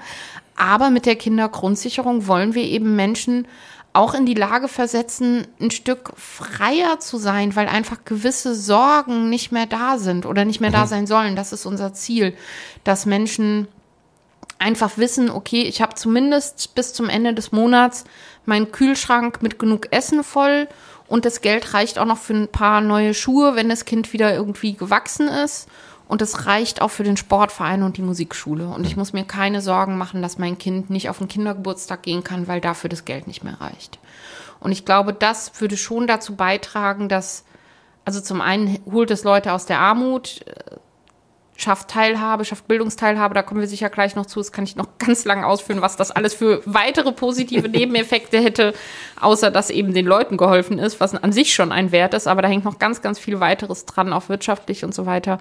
Aber 0.57 0.91
mit 0.91 1.07
der 1.07 1.17
Kindergrundsicherung 1.17 2.27
wollen 2.27 2.55
wir 2.55 2.65
eben 2.65 2.97
Menschen 2.97 3.47
auch 3.95 4.15
in 4.15 4.25
die 4.25 4.35
Lage 4.35 4.69
versetzen, 4.69 5.47
ein 5.61 5.71
Stück 5.71 6.13
freier 6.17 6.99
zu 6.99 7.19
sein, 7.19 7.55
weil 7.57 7.69
einfach 7.69 8.05
gewisse 8.05 8.55
Sorgen 8.55 9.29
nicht 9.29 9.53
mehr 9.53 9.67
da 9.67 9.99
sind 9.99 10.25
oder 10.25 10.45
nicht 10.45 10.61
mehr 10.61 10.71
mhm. 10.71 10.75
da 10.75 10.87
sein 10.87 11.07
sollen. 11.07 11.37
Das 11.37 11.53
ist 11.53 11.67
unser 11.67 11.93
Ziel, 11.93 12.35
dass 12.85 13.05
Menschen 13.07 13.69
einfach 14.59 14.97
wissen, 14.97 15.29
okay, 15.31 15.63
ich 15.63 15.83
habe 15.83 15.95
zumindest 15.95 16.75
bis 16.75 16.95
zum 16.95 17.09
Ende 17.09 17.35
des 17.35 17.53
Monats 17.53 18.05
meinen 18.47 18.73
Kühlschrank 18.73 19.43
mit 19.43 19.59
genug 19.59 19.89
Essen 19.91 20.25
voll 20.25 20.69
und 21.09 21.25
das 21.25 21.43
Geld 21.43 21.75
reicht 21.75 21.99
auch 21.99 22.07
noch 22.07 22.19
für 22.19 22.33
ein 22.33 22.49
paar 22.49 22.81
neue 22.81 23.13
Schuhe, 23.13 23.55
wenn 23.57 23.69
das 23.69 23.85
Kind 23.85 24.13
wieder 24.13 24.33
irgendwie 24.33 24.75
gewachsen 24.75 25.29
ist. 25.29 25.69
Und 26.13 26.21
es 26.21 26.45
reicht 26.45 26.83
auch 26.83 26.91
für 26.91 27.05
den 27.05 27.17
Sportverein 27.17 27.83
und 27.83 27.97
die 27.97 28.03
Musikschule. 28.03 28.69
Und 28.69 28.87
ich 28.87 28.99
muss 28.99 29.15
mir 29.15 29.25
keine 29.25 29.63
Sorgen 29.63 29.97
machen, 29.97 30.21
dass 30.21 30.37
mein 30.37 30.59
Kind 30.59 30.91
nicht 30.91 31.09
auf 31.09 31.17
den 31.17 31.27
Kindergeburtstag 31.27 32.03
gehen 32.03 32.23
kann, 32.23 32.49
weil 32.49 32.61
dafür 32.61 32.91
das 32.91 33.07
Geld 33.07 33.27
nicht 33.27 33.43
mehr 33.45 33.59
reicht. 33.63 33.99
Und 34.61 34.73
ich 34.73 34.85
glaube, 34.85 35.15
das 35.15 35.59
würde 35.59 35.79
schon 35.79 36.07
dazu 36.07 36.37
beitragen, 36.37 37.09
dass, 37.09 37.45
also 38.05 38.21
zum 38.21 38.43
einen 38.43 38.79
holt 38.85 39.11
es 39.11 39.25
Leute 39.25 39.55
aus 39.55 39.65
der 39.65 39.79
Armut, 39.79 40.45
schafft 41.57 41.89
Teilhabe, 41.89 42.45
schafft 42.45 42.67
Bildungsteilhabe, 42.67 43.35
da 43.35 43.43
kommen 43.43 43.61
wir 43.61 43.69
sicher 43.69 43.91
gleich 43.91 44.17
noch 44.17 44.27
zu. 44.27 44.41
Das 44.41 44.53
kann 44.53 44.65
ich 44.65 44.77
noch 44.77 44.89
ganz 44.99 45.25
lang 45.25 45.45
ausführen, 45.45 45.83
was 45.83 45.97
das 45.97 46.11
alles 46.11 46.35
für 46.35 46.63
weitere 46.65 47.13
positive 47.13 47.69
Nebeneffekte 47.69 48.39
hätte, 48.39 48.75
außer 49.21 49.51
dass 49.51 49.71
eben 49.71 49.93
den 49.93 50.07
Leuten 50.07 50.37
geholfen 50.37 50.79
ist, 50.79 51.01
was 51.01 51.15
an 51.15 51.33
sich 51.33 51.55
schon 51.55 51.73
ein 51.73 51.93
Wert 51.93 52.15
ist, 52.15 52.27
aber 52.27 52.43
da 52.43 52.49
hängt 52.49 52.65
noch 52.65 52.79
ganz, 52.79 53.03
ganz 53.03 53.19
viel 53.19 53.41
weiteres 53.41 53.85
dran, 53.85 54.13
auch 54.13 54.29
wirtschaftlich 54.29 54.85
und 54.85 54.95
so 54.95 55.07
weiter. 55.07 55.39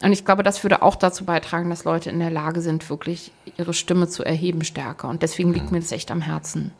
Und 0.00 0.12
ich 0.12 0.24
glaube, 0.24 0.42
das 0.42 0.62
würde 0.62 0.82
auch 0.82 0.94
dazu 0.94 1.24
beitragen, 1.24 1.70
dass 1.70 1.84
Leute 1.84 2.10
in 2.10 2.20
der 2.20 2.30
Lage 2.30 2.60
sind, 2.60 2.88
wirklich 2.88 3.32
ihre 3.56 3.74
Stimme 3.74 4.08
zu 4.08 4.24
erheben 4.24 4.62
stärker. 4.64 5.08
Und 5.08 5.22
deswegen 5.22 5.52
liegt 5.52 5.72
mir 5.72 5.80
das 5.80 5.90
echt 5.90 6.10
am 6.12 6.20
Herzen. 6.20 6.72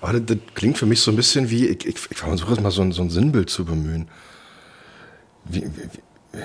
Aber 0.00 0.14
das, 0.14 0.22
das 0.24 0.38
klingt 0.54 0.78
für 0.78 0.86
mich 0.86 1.02
so 1.02 1.10
ein 1.10 1.16
bisschen 1.16 1.50
wie, 1.50 1.66
ich, 1.66 1.86
ich, 1.86 1.96
ich 2.10 2.18
versuche 2.18 2.52
jetzt 2.52 2.62
mal 2.62 2.70
so 2.70 2.80
ein, 2.80 2.92
so 2.92 3.02
ein 3.02 3.10
Sinnbild 3.10 3.50
zu 3.50 3.66
bemühen. 3.66 4.08
Wie, 5.44 5.64
wie, 5.64 6.00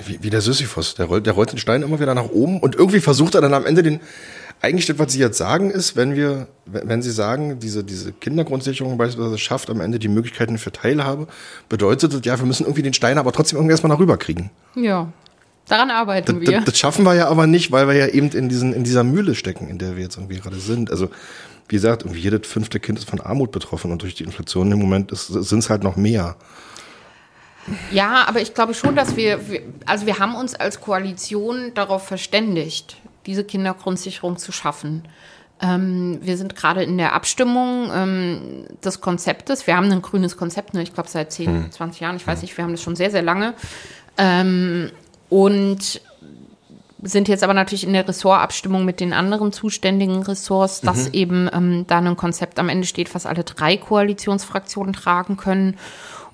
wie, 0.06 0.22
wie 0.22 0.30
der 0.30 0.42
Sisyphus. 0.42 0.96
Der 0.96 1.06
rollt, 1.06 1.26
der 1.26 1.34
rollt 1.34 1.52
den 1.52 1.60
Stein 1.60 1.82
immer 1.82 2.00
wieder 2.00 2.16
nach 2.16 2.30
oben 2.30 2.60
und 2.60 2.76
irgendwie 2.76 3.00
versucht 3.00 3.36
er 3.36 3.42
dann 3.42 3.54
am 3.54 3.66
Ende 3.66 3.84
den. 3.84 4.00
Eigentlich 4.62 4.86
das, 4.86 4.98
was 4.98 5.12
Sie 5.12 5.20
jetzt 5.20 5.38
sagen, 5.38 5.72
ist, 5.72 5.98
wenn 5.98 6.16
wir, 6.16 6.48
wenn 6.66 7.02
Sie 7.02 7.12
sagen, 7.12 7.60
diese, 7.60 7.84
diese 7.84 8.14
Kindergrundsicherung 8.14 8.98
beispielsweise 8.98 9.38
schafft 9.38 9.70
am 9.70 9.82
Ende 9.82 10.00
die 10.00 10.08
Möglichkeiten 10.08 10.58
für 10.58 10.72
Teilhabe, 10.72 11.28
bedeutet 11.68 12.14
das, 12.14 12.22
ja, 12.24 12.40
wir 12.40 12.46
müssen 12.46 12.64
irgendwie 12.64 12.82
den 12.82 12.94
Stein 12.94 13.18
aber 13.18 13.34
trotzdem 13.34 13.58
irgendwie 13.58 13.72
erstmal 13.72 13.92
nach 13.92 14.00
rüber 14.00 14.16
kriegen. 14.16 14.52
Ja. 14.76 15.12
Daran 15.68 15.92
arbeiten 15.92 16.40
das, 16.40 16.50
wir. 16.50 16.58
Das, 16.58 16.66
das, 16.66 16.80
schaffen 16.80 17.04
wir 17.04 17.14
ja 17.14 17.28
aber 17.28 17.46
nicht, 17.46 17.74
weil 17.74 17.88
wir 17.88 17.96
ja 17.96 18.08
eben 18.08 18.30
in, 18.30 18.48
diesen, 18.48 18.74
in 18.74 18.86
dieser 18.86 19.04
Mühle 19.04 19.36
stecken, 19.36 19.68
in 19.68 19.80
der 19.80 19.98
wir 19.98 20.04
jetzt 20.04 20.16
irgendwie 20.16 20.40
gerade 20.40 20.58
sind. 20.58 20.92
Also, 20.92 21.10
wie 21.68 21.76
gesagt, 21.76 22.04
irgendwie 22.04 22.22
jedes 22.22 22.48
fünfte 22.48 22.80
Kind 22.80 23.00
ist 23.00 23.10
von 23.10 23.20
Armut 23.20 23.52
betroffen 23.52 23.92
und 23.92 24.02
durch 24.02 24.16
die 24.16 24.24
Inflation 24.24 24.72
im 24.72 24.80
Moment 24.80 25.12
sind 25.14 25.60
es 25.60 25.70
halt 25.70 25.84
noch 25.84 25.98
mehr. 25.98 26.38
Ja, 27.92 28.26
aber 28.28 28.42
ich 28.42 28.54
glaube 28.54 28.74
schon, 28.74 28.96
dass 28.96 29.16
wir, 29.16 29.40
also 29.86 30.06
wir 30.06 30.20
haben 30.20 30.36
uns 30.36 30.56
als 30.56 30.82
Koalition 30.82 31.74
darauf 31.74 32.06
verständigt, 32.06 32.98
diese 33.26 33.44
Kindergrundsicherung 33.44 34.38
zu 34.38 34.52
schaffen. 34.52 35.04
Ähm, 35.62 36.20
wir 36.22 36.36
sind 36.36 36.56
gerade 36.56 36.84
in 36.84 36.98
der 36.98 37.14
Abstimmung 37.14 37.90
ähm, 37.94 38.66
des 38.84 39.00
Konzeptes. 39.00 39.66
Wir 39.66 39.78
haben 39.78 39.90
ein 39.92 40.02
grünes 40.02 40.36
Konzept, 40.36 40.74
ne, 40.74 40.84
ich 40.84 40.94
glaube 40.94 41.10
seit 41.10 41.32
10, 41.32 41.48
hm. 41.48 41.72
20 41.72 42.02
Jahren, 42.02 42.16
ich 42.18 42.28
weiß 42.28 42.42
nicht, 42.42 42.58
wir 42.58 42.64
haben 42.66 42.72
das 42.72 42.82
schon 42.82 42.96
sehr, 42.96 43.12
sehr 43.12 43.22
lange. 43.22 43.54
Ähm, 44.18 44.92
und 45.30 46.02
sind 47.02 47.28
jetzt 47.28 47.44
aber 47.44 47.54
natürlich 47.54 47.86
in 47.86 47.94
der 47.94 48.08
Ressortabstimmung 48.08 48.86
mit 48.86 49.00
den 49.00 49.14
anderen 49.14 49.52
zuständigen 49.52 50.24
Ressorts, 50.24 50.82
dass 50.82 51.08
mhm. 51.08 51.14
eben 51.14 51.50
ähm, 51.54 51.86
da 51.88 51.98
ein 51.98 52.16
Konzept 52.16 52.60
am 52.60 52.70
Ende 52.70 52.88
steht, 52.88 53.14
was 53.14 53.26
alle 53.26 53.44
drei 53.44 53.78
Koalitionsfraktionen 53.78 54.94
tragen 54.94 55.38
können. 55.38 55.78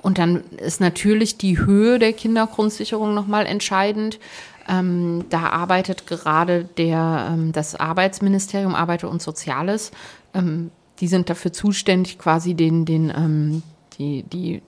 Und 0.01 0.17
dann 0.17 0.43
ist 0.57 0.79
natürlich 0.79 1.37
die 1.37 1.59
Höhe 1.59 1.99
der 1.99 2.13
Kindergrundsicherung 2.13 3.13
nochmal 3.13 3.45
entscheidend. 3.45 4.19
Ähm, 4.67 5.25
da 5.29 5.49
arbeitet 5.49 6.07
gerade 6.07 6.63
der, 6.77 7.29
ähm, 7.31 7.51
das 7.51 7.75
Arbeitsministerium, 7.75 8.75
Arbeit 8.75 9.03
und 9.03 9.21
Soziales. 9.21 9.91
Ähm, 10.33 10.71
die 10.99 11.07
sind 11.07 11.29
dafür 11.29 11.51
zuständig, 11.51 12.17
quasi 12.17 12.53
den, 12.53 12.85
den, 12.85 13.09
ähm, 13.15 13.63
die, 13.97 14.23
die 14.23 14.61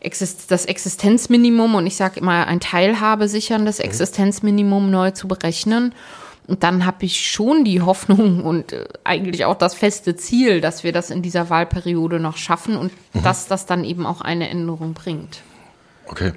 Exist 0.00 0.50
das 0.50 0.66
Existenzminimum 0.66 1.74
und 1.74 1.86
ich 1.86 1.96
sage 1.96 2.20
immer 2.20 2.46
ein 2.46 2.60
Teilhabe 2.60 3.28
sicherndes 3.28 3.78
mhm. 3.78 3.86
Existenzminimum 3.86 4.90
neu 4.90 5.10
zu 5.10 5.26
berechnen. 5.26 5.94
Und 6.46 6.62
dann 6.62 6.86
habe 6.86 7.04
ich 7.04 7.30
schon 7.30 7.64
die 7.64 7.82
Hoffnung 7.82 8.44
und 8.44 8.72
äh, 8.72 8.86
eigentlich 9.04 9.44
auch 9.44 9.56
das 9.56 9.74
feste 9.74 10.16
Ziel, 10.16 10.60
dass 10.60 10.84
wir 10.84 10.92
das 10.92 11.10
in 11.10 11.22
dieser 11.22 11.50
Wahlperiode 11.50 12.20
noch 12.20 12.36
schaffen 12.36 12.76
und 12.76 12.92
mhm. 13.14 13.22
dass 13.22 13.48
das 13.48 13.66
dann 13.66 13.84
eben 13.84 14.06
auch 14.06 14.20
eine 14.20 14.48
Änderung 14.48 14.94
bringt. 14.94 15.40
Okay. 16.06 16.32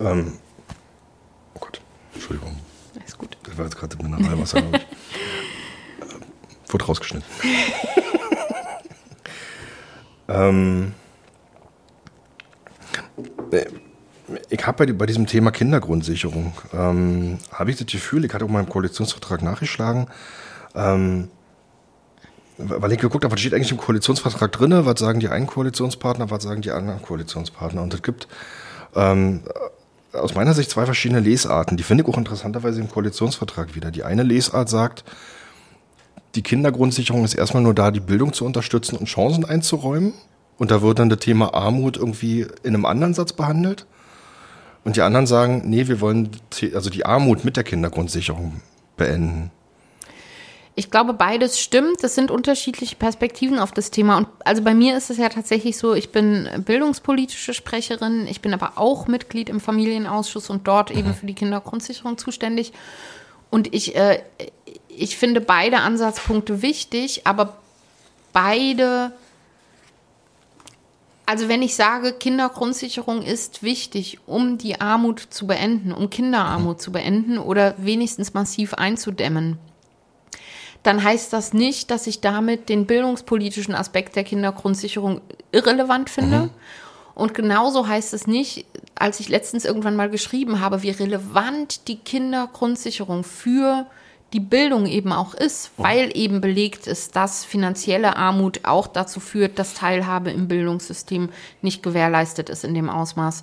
Ähm, 0.00 0.32
oh 1.54 1.60
Gott, 1.60 1.80
Entschuldigung. 2.14 2.56
Ist 3.06 3.18
gut. 3.18 3.36
Das 3.44 3.56
war 3.56 3.66
jetzt 3.66 3.76
gerade 3.76 3.96
Mineralwasser, 4.02 4.58
ich. 4.58 4.64
äh, 4.64 6.72
wurde 6.72 6.86
rausgeschnitten. 6.86 7.28
ähm, 10.28 10.94
äh, 13.52 13.66
ich 14.48 14.66
habe 14.66 14.86
bei, 14.86 14.92
bei, 14.92 15.06
diesem 15.06 15.26
Thema 15.26 15.50
Kindergrundsicherung, 15.50 16.52
ähm, 16.72 17.38
habe 17.52 17.70
ich 17.70 17.78
das 17.78 17.86
Gefühl, 17.86 18.24
ich 18.24 18.34
hatte 18.34 18.44
auch 18.44 18.48
mal 18.48 18.60
im 18.60 18.68
Koalitionsvertrag 18.68 19.42
nachgeschlagen, 19.42 20.08
ähm, 20.74 21.28
weil 22.58 22.92
ich 22.92 22.98
geguckt 22.98 23.24
habe, 23.24 23.32
was 23.32 23.40
steht 23.40 23.54
eigentlich 23.54 23.70
im 23.70 23.78
Koalitionsvertrag 23.78 24.52
drin, 24.52 24.84
was 24.84 25.00
sagen 25.00 25.20
die 25.20 25.28
einen 25.28 25.46
Koalitionspartner, 25.46 26.30
was 26.30 26.42
sagen 26.42 26.60
die 26.60 26.70
anderen 26.70 27.00
Koalitionspartner. 27.00 27.82
Und 27.82 27.94
es 27.94 28.02
gibt 28.02 28.28
ähm, 28.94 29.42
aus 30.12 30.34
meiner 30.34 30.54
Sicht 30.54 30.70
zwei 30.70 30.84
verschiedene 30.84 31.20
Lesarten. 31.20 31.76
Die 31.76 31.82
finde 31.82 32.04
ich 32.04 32.08
auch 32.08 32.18
interessanterweise 32.18 32.80
im 32.80 32.90
Koalitionsvertrag 32.90 33.74
wieder. 33.74 33.90
Die 33.90 34.04
eine 34.04 34.22
Lesart 34.22 34.68
sagt, 34.68 35.04
die 36.34 36.42
Kindergrundsicherung 36.42 37.24
ist 37.24 37.34
erstmal 37.34 37.62
nur 37.62 37.74
da, 37.74 37.90
die 37.90 38.00
Bildung 38.00 38.32
zu 38.32 38.44
unterstützen 38.44 38.96
und 38.96 39.06
Chancen 39.06 39.44
einzuräumen. 39.44 40.12
Und 40.58 40.70
da 40.70 40.82
wird 40.82 40.98
dann 40.98 41.08
das 41.08 41.20
Thema 41.20 41.54
Armut 41.54 41.96
irgendwie 41.96 42.46
in 42.62 42.74
einem 42.74 42.84
anderen 42.84 43.14
Satz 43.14 43.32
behandelt. 43.32 43.86
Und 44.84 44.96
die 44.96 45.02
anderen 45.02 45.26
sagen, 45.26 45.62
nee, 45.66 45.88
wir 45.88 46.00
wollen 46.00 46.30
also 46.74 46.90
die 46.90 47.04
Armut 47.04 47.44
mit 47.44 47.56
der 47.56 47.64
Kindergrundsicherung 47.64 48.60
beenden. 48.96 49.50
Ich 50.74 50.90
glaube, 50.90 51.12
beides 51.12 51.60
stimmt. 51.60 52.02
Das 52.02 52.14
sind 52.14 52.30
unterschiedliche 52.30 52.96
Perspektiven 52.96 53.58
auf 53.58 53.72
das 53.72 53.90
Thema. 53.90 54.16
Und 54.16 54.28
also 54.44 54.62
bei 54.62 54.72
mir 54.72 54.96
ist 54.96 55.10
es 55.10 55.18
ja 55.18 55.28
tatsächlich 55.28 55.76
so, 55.76 55.94
ich 55.94 56.10
bin 56.10 56.48
bildungspolitische 56.64 57.52
Sprecherin, 57.52 58.26
ich 58.26 58.40
bin 58.40 58.54
aber 58.54 58.72
auch 58.76 59.06
Mitglied 59.06 59.50
im 59.50 59.60
Familienausschuss 59.60 60.48
und 60.48 60.66
dort 60.66 60.90
mhm. 60.90 60.98
eben 60.98 61.14
für 61.14 61.26
die 61.26 61.34
Kindergrundsicherung 61.34 62.16
zuständig. 62.16 62.72
Und 63.50 63.74
ich, 63.74 63.96
äh, 63.96 64.22
ich 64.88 65.18
finde 65.18 65.40
beide 65.40 65.80
Ansatzpunkte 65.80 66.62
wichtig, 66.62 67.26
aber 67.26 67.58
beide 68.32 69.12
also 71.30 71.48
wenn 71.48 71.62
ich 71.62 71.76
sage, 71.76 72.12
Kindergrundsicherung 72.12 73.22
ist 73.22 73.62
wichtig, 73.62 74.18
um 74.26 74.58
die 74.58 74.80
Armut 74.80 75.20
zu 75.20 75.46
beenden, 75.46 75.92
um 75.92 76.10
Kinderarmut 76.10 76.82
zu 76.82 76.90
beenden 76.90 77.38
oder 77.38 77.76
wenigstens 77.78 78.34
massiv 78.34 78.74
einzudämmen, 78.74 79.56
dann 80.82 81.04
heißt 81.04 81.32
das 81.32 81.52
nicht, 81.52 81.92
dass 81.92 82.08
ich 82.08 82.20
damit 82.20 82.68
den 82.68 82.84
bildungspolitischen 82.84 83.76
Aspekt 83.76 84.16
der 84.16 84.24
Kindergrundsicherung 84.24 85.20
irrelevant 85.52 86.10
finde. 86.10 86.38
Mhm. 86.38 86.50
Und 87.14 87.32
genauso 87.32 87.86
heißt 87.86 88.12
es 88.12 88.26
nicht, 88.26 88.66
als 88.96 89.20
ich 89.20 89.28
letztens 89.28 89.64
irgendwann 89.64 89.94
mal 89.94 90.10
geschrieben 90.10 90.58
habe, 90.58 90.82
wie 90.82 90.90
relevant 90.90 91.86
die 91.86 91.98
Kindergrundsicherung 91.98 93.22
für 93.22 93.86
die 94.32 94.40
Bildung 94.40 94.86
eben 94.86 95.12
auch 95.12 95.34
ist, 95.34 95.70
weil 95.76 96.16
eben 96.16 96.40
belegt 96.40 96.86
ist, 96.86 97.16
dass 97.16 97.44
finanzielle 97.44 98.16
Armut 98.16 98.60
auch 98.62 98.86
dazu 98.86 99.18
führt, 99.18 99.58
dass 99.58 99.74
Teilhabe 99.74 100.30
im 100.30 100.46
Bildungssystem 100.46 101.30
nicht 101.62 101.82
gewährleistet 101.82 102.48
ist 102.48 102.64
in 102.64 102.74
dem 102.74 102.88
Ausmaß. 102.88 103.42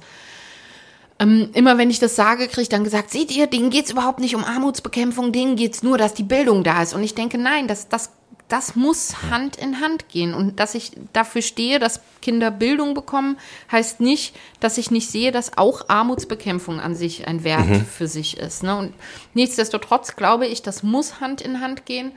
Ähm, 1.19 1.49
immer 1.53 1.77
wenn 1.77 1.89
ich 1.89 1.99
das 1.99 2.15
sage, 2.15 2.47
kriege 2.47 2.61
ich 2.61 2.69
dann 2.69 2.83
gesagt, 2.83 3.09
seht 3.09 3.35
ihr, 3.35 3.47
denen 3.47 3.69
geht's 3.69 3.91
überhaupt 3.91 4.19
nicht 4.19 4.35
um 4.35 4.43
Armutsbekämpfung, 4.43 5.31
denen 5.31 5.55
geht's 5.55 5.83
nur, 5.83 5.97
dass 5.97 6.13
die 6.13 6.23
Bildung 6.23 6.63
da 6.63 6.81
ist. 6.81 6.93
Und 6.93 7.03
ich 7.03 7.15
denke, 7.15 7.37
nein, 7.37 7.67
das, 7.67 7.89
das 7.89 8.11
das 8.47 8.75
muss 8.75 9.23
Hand 9.29 9.57
in 9.57 9.81
Hand 9.81 10.09
gehen. 10.09 10.33
Und 10.33 10.59
dass 10.59 10.75
ich 10.75 10.91
dafür 11.13 11.41
stehe, 11.41 11.79
dass 11.79 12.01
Kinder 12.21 12.51
Bildung 12.51 12.93
bekommen, 12.93 13.37
heißt 13.71 13.99
nicht, 13.99 14.35
dass 14.59 14.77
ich 14.77 14.91
nicht 14.91 15.09
sehe, 15.09 15.31
dass 15.31 15.57
auch 15.57 15.89
Armutsbekämpfung 15.89 16.79
an 16.79 16.95
sich 16.95 17.27
ein 17.27 17.43
Wert 17.43 17.67
mhm. 17.67 17.85
für 17.85 18.07
sich 18.07 18.37
ist. 18.37 18.63
Ne? 18.63 18.77
Und 18.77 18.93
nichtsdestotrotz 19.33 20.15
glaube 20.15 20.47
ich, 20.47 20.61
das 20.61 20.83
muss 20.83 21.19
Hand 21.19 21.41
in 21.41 21.61
Hand 21.61 21.85
gehen. 21.85 22.13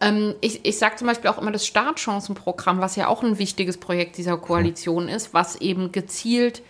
Ähm, 0.00 0.34
ich 0.40 0.64
ich 0.64 0.78
sage 0.78 0.96
zum 0.96 1.08
Beispiel 1.08 1.30
auch 1.30 1.38
immer 1.38 1.52
das 1.52 1.66
Startchancenprogramm, 1.66 2.80
was 2.80 2.96
ja 2.96 3.08
auch 3.08 3.22
ein 3.22 3.38
wichtiges 3.38 3.78
Projekt 3.78 4.16
dieser 4.16 4.36
Koalition 4.36 5.08
ist, 5.08 5.34
was 5.34 5.56
eben 5.56 5.92
gezielt 5.92 6.62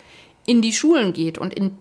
in 0.46 0.62
die 0.62 0.72
Schulen 0.72 1.12
geht. 1.12 1.38
Und 1.38 1.54
in, 1.54 1.76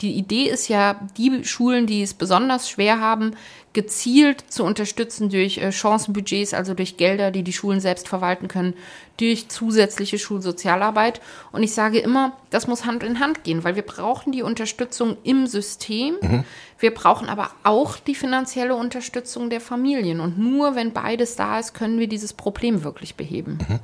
die 0.00 0.12
Idee 0.12 0.48
ist 0.48 0.68
ja, 0.68 1.00
die 1.16 1.44
Schulen, 1.44 1.86
die 1.86 2.02
es 2.02 2.14
besonders 2.14 2.68
schwer 2.68 3.00
haben, 3.00 3.34
gezielt 3.72 4.44
zu 4.48 4.64
unterstützen 4.64 5.30
durch 5.30 5.58
äh, 5.58 5.72
Chancenbudgets, 5.72 6.52
also 6.52 6.74
durch 6.74 6.98
Gelder, 6.98 7.30
die 7.30 7.42
die 7.42 7.54
Schulen 7.54 7.80
selbst 7.80 8.06
verwalten 8.06 8.48
können, 8.48 8.74
durch 9.16 9.48
zusätzliche 9.48 10.18
Schulsozialarbeit. 10.18 11.20
Und 11.52 11.62
ich 11.62 11.72
sage 11.72 11.98
immer, 11.98 12.36
das 12.50 12.66
muss 12.66 12.84
Hand 12.84 13.02
in 13.02 13.18
Hand 13.18 13.44
gehen, 13.44 13.64
weil 13.64 13.76
wir 13.76 13.82
brauchen 13.82 14.32
die 14.32 14.42
Unterstützung 14.42 15.16
im 15.22 15.46
System. 15.46 16.16
Mhm. 16.20 16.44
Wir 16.78 16.92
brauchen 16.92 17.28
aber 17.28 17.50
auch 17.62 17.96
die 17.96 18.14
finanzielle 18.14 18.74
Unterstützung 18.74 19.48
der 19.48 19.60
Familien. 19.60 20.20
Und 20.20 20.38
nur 20.38 20.74
wenn 20.74 20.92
beides 20.92 21.36
da 21.36 21.58
ist, 21.58 21.72
können 21.72 21.98
wir 21.98 22.08
dieses 22.08 22.34
Problem 22.34 22.84
wirklich 22.84 23.14
beheben. 23.14 23.58
Mhm. 23.66 23.78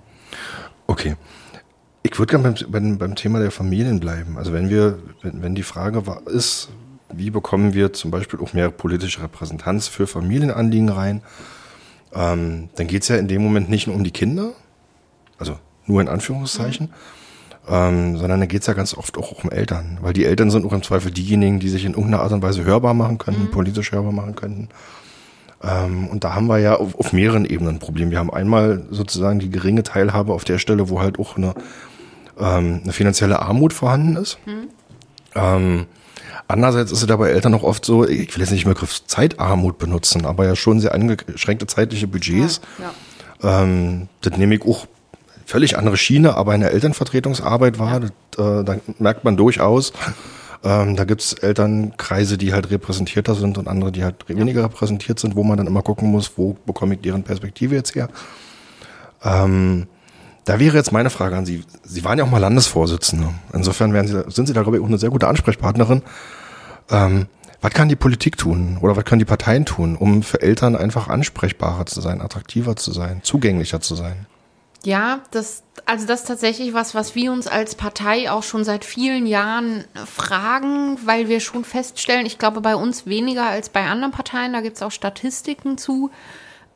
Okay. 0.87 1.17
Ich 2.11 2.19
würde 2.19 2.31
gerne 2.31 2.55
beim, 2.69 2.99
beim, 2.99 3.15
Thema 3.15 3.39
der 3.39 3.51
Familien 3.51 4.01
bleiben. 4.01 4.39
Also 4.39 4.53
wenn 4.53 4.71
wir, 4.71 4.99
wenn, 5.23 5.43
wenn 5.43 5.55
die 5.55 5.63
Frage 5.63 6.07
war, 6.07 6.27
ist, 6.27 6.71
wie 7.13 7.31
bekommen 7.31 7.75
wir 7.75 7.93
zum 7.93 8.11
Beispiel 8.11 8.41
auch 8.41 8.53
mehr 8.53 8.71
politische 8.71 9.23
Repräsentanz 9.23 9.89
für 9.89 10.07
Familienanliegen 10.07 10.89
rein, 10.89 11.23
ähm, 12.15 12.71
dann 12.77 12.87
geht 12.87 13.03
es 13.03 13.09
ja 13.09 13.17
in 13.17 13.29
dem 13.29 13.43
Moment 13.43 13.69
nicht 13.69 13.87
nur 13.87 13.97
um 13.97 14.05
die 14.05 14.11
Kinder, 14.11 14.53
also 15.39 15.59
nur 15.87 16.01
in 16.01 16.09
Anführungszeichen, 16.09 16.87
mhm. 16.87 17.75
ähm, 17.75 18.17
sondern 18.17 18.41
dann 18.41 18.49
geht 18.49 18.63
es 18.63 18.67
ja 18.67 18.75
ganz 18.75 18.95
oft 18.95 19.19
auch 19.19 19.45
um 19.45 19.51
Eltern, 19.51 19.99
weil 20.01 20.15
die 20.15 20.25
Eltern 20.25 20.51
sind 20.51 20.65
auch 20.65 20.73
im 20.73 20.83
Zweifel 20.83 21.11
diejenigen, 21.11 21.61
die 21.61 21.69
sich 21.69 21.85
in 21.85 21.93
irgendeiner 21.93 22.23
Art 22.23 22.33
und 22.33 22.43
Weise 22.43 22.65
hörbar 22.65 22.95
machen 22.95 23.19
können, 23.19 23.45
mhm. 23.45 23.51
politisch 23.51 23.93
hörbar 23.93 24.13
machen 24.13 24.35
könnten. 24.35 24.69
Ähm, 25.63 26.09
und 26.09 26.25
da 26.25 26.35
haben 26.35 26.47
wir 26.47 26.59
ja 26.59 26.77
auf, 26.77 26.95
auf 26.99 27.13
mehreren 27.13 27.45
Ebenen 27.45 27.77
ein 27.77 27.79
Problem. 27.79 28.11
Wir 28.11 28.19
haben 28.19 28.33
einmal 28.33 28.85
sozusagen 28.91 29.39
die 29.39 29.51
geringe 29.51 29.83
Teilhabe 29.83 30.33
auf 30.33 30.45
der 30.45 30.59
Stelle, 30.59 30.89
wo 30.89 31.01
halt 31.01 31.19
auch 31.19 31.37
eine 31.37 31.55
ähm, 32.39 32.81
eine 32.83 32.93
finanzielle 32.93 33.41
Armut 33.41 33.73
vorhanden 33.73 34.17
ist. 34.17 34.39
Mhm. 34.47 34.69
Ähm, 35.35 35.87
andererseits 36.47 36.93
ist 36.93 37.01
es 37.01 37.07
dabei 37.07 37.31
Eltern 37.31 37.55
auch 37.55 37.63
oft 37.63 37.85
so, 37.85 38.07
ich 38.07 38.35
will 38.35 38.43
jetzt 38.43 38.51
nicht 38.51 38.65
den 38.65 38.73
Begriff 38.73 39.05
Zeitarmut 39.07 39.79
benutzen, 39.79 40.27
aber 40.27 40.47
ja 40.47 40.57
schon 40.57 40.81
sehr 40.81 40.93
eingeschränkte 40.93 41.67
zeitliche 41.67 42.07
Budgets. 42.07 42.61
Ja, 42.79 42.85
ja. 42.85 43.63
Ähm, 43.63 44.09
das 44.21 44.37
nehme 44.37 44.55
ich 44.55 44.63
auch 44.63 44.87
völlig 45.47 45.79
andere 45.79 45.97
Schiene, 45.97 46.37
aber 46.37 46.53
eine 46.53 46.71
Elternvertretungsarbeit 46.71 47.79
war, 47.79 47.93
ja. 47.93 48.01
das, 48.01 48.11
äh, 48.61 48.65
da 48.65 48.77
merkt 48.99 49.25
man 49.25 49.37
durchaus, 49.37 49.93
ähm, 50.65 50.97
da 50.97 51.05
gibt's 51.05 51.33
Elternkreise, 51.35 52.37
die 52.37 52.53
halt 52.53 52.71
repräsentierter 52.71 53.35
sind 53.35 53.59
und 53.59 53.69
andere, 53.69 53.93
die 53.93 54.05
halt 54.05 54.29
weniger 54.29 54.65
repräsentiert 54.65 55.21
sind, 55.21 55.37
wo 55.37 55.45
man 55.45 55.57
dann 55.57 55.67
immer 55.67 55.83
gucken 55.83 56.11
muss, 56.11 56.33
wo 56.37 56.57
bekomme 56.67 56.95
ich 56.95 57.01
deren 57.01 57.23
Perspektive 57.23 57.77
jetzt 57.77 57.95
her. 57.95 58.09
Ähm, 59.23 59.87
da 60.49 60.59
wäre 60.59 60.77
jetzt 60.77 60.93
meine 60.93 61.11
Frage 61.11 61.37
an 61.37 61.45
Sie. 61.45 61.63
Sie 61.85 62.05
waren 62.05 62.19
ja 62.19 62.25
auch 62.25 62.31
mal 62.31 62.39
Landesvorsitzende. 62.39 63.35
Insofern 63.53 63.93
Sie, 64.07 64.25
sind 64.29 64.47
Sie 64.47 64.55
da, 64.55 64.63
glaube 64.63 64.79
ich, 64.79 64.83
auch 64.83 64.89
eine 64.89 64.99
sehr 64.99 65.11
gute 65.11 65.29
Ansprechpartnerin. 65.29 66.03
Ähm, 66.91 67.27
was 67.61 67.73
kann 67.73 67.89
die 67.89 67.97
Politik 67.97 68.39
tun 68.39 68.79
oder 68.81 68.97
was 68.97 69.05
können 69.05 69.19
die 69.19 69.27
Parteien 69.27 69.67
tun, 69.67 69.97
um 69.97 70.23
für 70.23 70.41
Eltern 70.41 70.75
einfach 70.75 71.09
ansprechbarer 71.09 71.85
zu 71.87 72.01
sein, 72.01 72.23
attraktiver 72.23 72.77
zu 72.77 72.93
sein, 72.93 73.21
zugänglicher 73.23 73.81
zu 73.81 73.95
sein? 73.95 74.27
Ja, 74.85 75.21
das, 75.33 75.65
also 75.85 76.07
das 76.07 76.21
ist 76.21 76.29
tatsächlich 76.29 76.73
was, 76.73 76.95
was 76.95 77.15
wir 77.15 77.33
uns 77.33 77.47
als 77.47 77.75
Partei 77.75 78.31
auch 78.31 78.45
schon 78.45 78.65
seit 78.65 78.85
vielen 78.85 79.27
Jahren 79.27 79.85
fragen, 80.07 80.99
weil 81.05 81.29
wir 81.29 81.41
schon 81.41 81.65
feststellen, 81.65 82.25
ich 82.25 82.39
glaube 82.39 82.61
bei 82.61 82.77
uns 82.77 83.05
weniger 83.05 83.47
als 83.47 83.69
bei 83.69 83.85
anderen 83.85 84.13
Parteien, 84.13 84.53
da 84.53 84.61
gibt 84.61 84.77
es 84.77 84.83
auch 84.83 84.93
Statistiken 84.93 85.77
zu, 85.77 86.11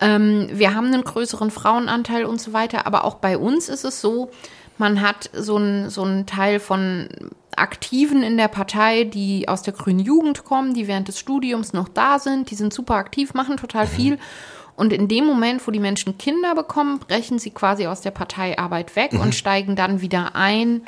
ähm, 0.02 0.48
wir 0.52 0.74
haben 0.74 0.88
einen 0.88 1.04
größeren 1.04 1.50
Frauenanteil 1.50 2.24
und 2.24 2.40
so 2.40 2.52
weiter, 2.52 2.86
aber 2.86 3.04
auch 3.04 3.14
bei 3.14 3.38
uns 3.38 3.68
ist 3.68 3.84
es 3.84 4.00
so, 4.00 4.30
man 4.76 5.00
hat 5.00 5.30
so 5.32 5.56
einen 5.56 5.90
so 5.90 6.02
einen 6.02 6.26
Teil 6.26 6.58
von 6.58 7.08
Aktiven 7.54 8.22
in 8.22 8.36
der 8.36 8.48
Partei, 8.48 9.04
die 9.04 9.46
aus 9.46 9.62
der 9.62 9.74
grünen 9.74 10.00
Jugend 10.00 10.44
kommen, 10.44 10.74
die 10.74 10.88
während 10.88 11.06
des 11.06 11.18
Studiums 11.18 11.72
noch 11.72 11.88
da 11.88 12.18
sind, 12.18 12.50
die 12.50 12.56
sind 12.56 12.74
super 12.74 12.94
aktiv, 12.96 13.34
machen 13.34 13.56
total 13.56 13.86
viel. 13.86 14.18
Und 14.74 14.92
in 14.92 15.06
dem 15.06 15.26
Moment, 15.26 15.64
wo 15.66 15.70
die 15.70 15.78
Menschen 15.78 16.18
Kinder 16.18 16.54
bekommen, 16.54 16.98
brechen 16.98 17.38
sie 17.38 17.50
quasi 17.50 17.86
aus 17.86 18.00
der 18.00 18.10
Parteiarbeit 18.10 18.96
weg 18.96 19.12
mhm. 19.12 19.20
und 19.20 19.34
steigen 19.34 19.76
dann 19.76 20.00
wieder 20.00 20.34
ein 20.34 20.82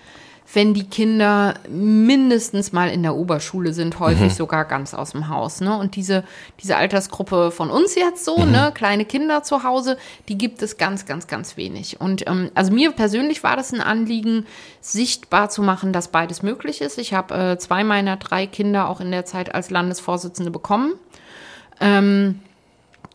wenn 0.52 0.74
die 0.74 0.84
Kinder 0.84 1.54
mindestens 1.68 2.72
mal 2.72 2.90
in 2.90 3.02
der 3.02 3.16
Oberschule 3.16 3.72
sind, 3.72 3.98
häufig 3.98 4.32
mhm. 4.32 4.36
sogar 4.36 4.64
ganz 4.66 4.94
aus 4.94 5.12
dem 5.12 5.28
Haus. 5.28 5.60
Ne? 5.60 5.76
Und 5.76 5.96
diese, 5.96 6.22
diese 6.60 6.76
Altersgruppe 6.76 7.50
von 7.50 7.70
uns 7.70 7.94
jetzt 7.94 8.24
so, 8.24 8.38
mhm. 8.38 8.52
ne, 8.52 8.72
kleine 8.74 9.04
Kinder 9.04 9.42
zu 9.42 9.64
Hause, 9.64 9.96
die 10.28 10.36
gibt 10.36 10.62
es 10.62 10.76
ganz, 10.76 11.06
ganz, 11.06 11.26
ganz 11.26 11.56
wenig. 11.56 12.00
Und 12.00 12.26
ähm, 12.28 12.50
also 12.54 12.72
mir 12.72 12.92
persönlich 12.92 13.42
war 13.42 13.56
das 13.56 13.72
ein 13.72 13.80
Anliegen, 13.80 14.46
sichtbar 14.80 15.48
zu 15.48 15.62
machen, 15.62 15.92
dass 15.92 16.08
beides 16.08 16.42
möglich 16.42 16.80
ist. 16.80 16.98
Ich 16.98 17.14
habe 17.14 17.34
äh, 17.34 17.58
zwei 17.58 17.82
meiner 17.82 18.16
drei 18.16 18.46
Kinder 18.46 18.88
auch 18.88 19.00
in 19.00 19.10
der 19.10 19.24
Zeit 19.24 19.54
als 19.54 19.70
Landesvorsitzende 19.70 20.50
bekommen. 20.50 20.92
Ähm, 21.80 22.40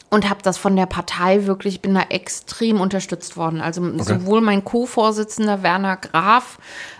und 0.10 0.30
habe 0.30 0.41
das 0.41 0.58
von 0.58 0.76
der 0.76 0.88
Partei 0.88 1.45
wirklich, 1.45 1.82
bin 1.82 1.93
da 1.93 2.04
extrem 2.10 2.82
unterstützt 2.82 3.38
worden. 3.38 3.62
Also 3.62 3.82
okay. 3.82 4.04
sowohl 4.04 4.41
mein 4.41 4.63
Co-Vorsitzender 4.63 5.62
Werner 5.62 5.98
Graf, 5.98 6.58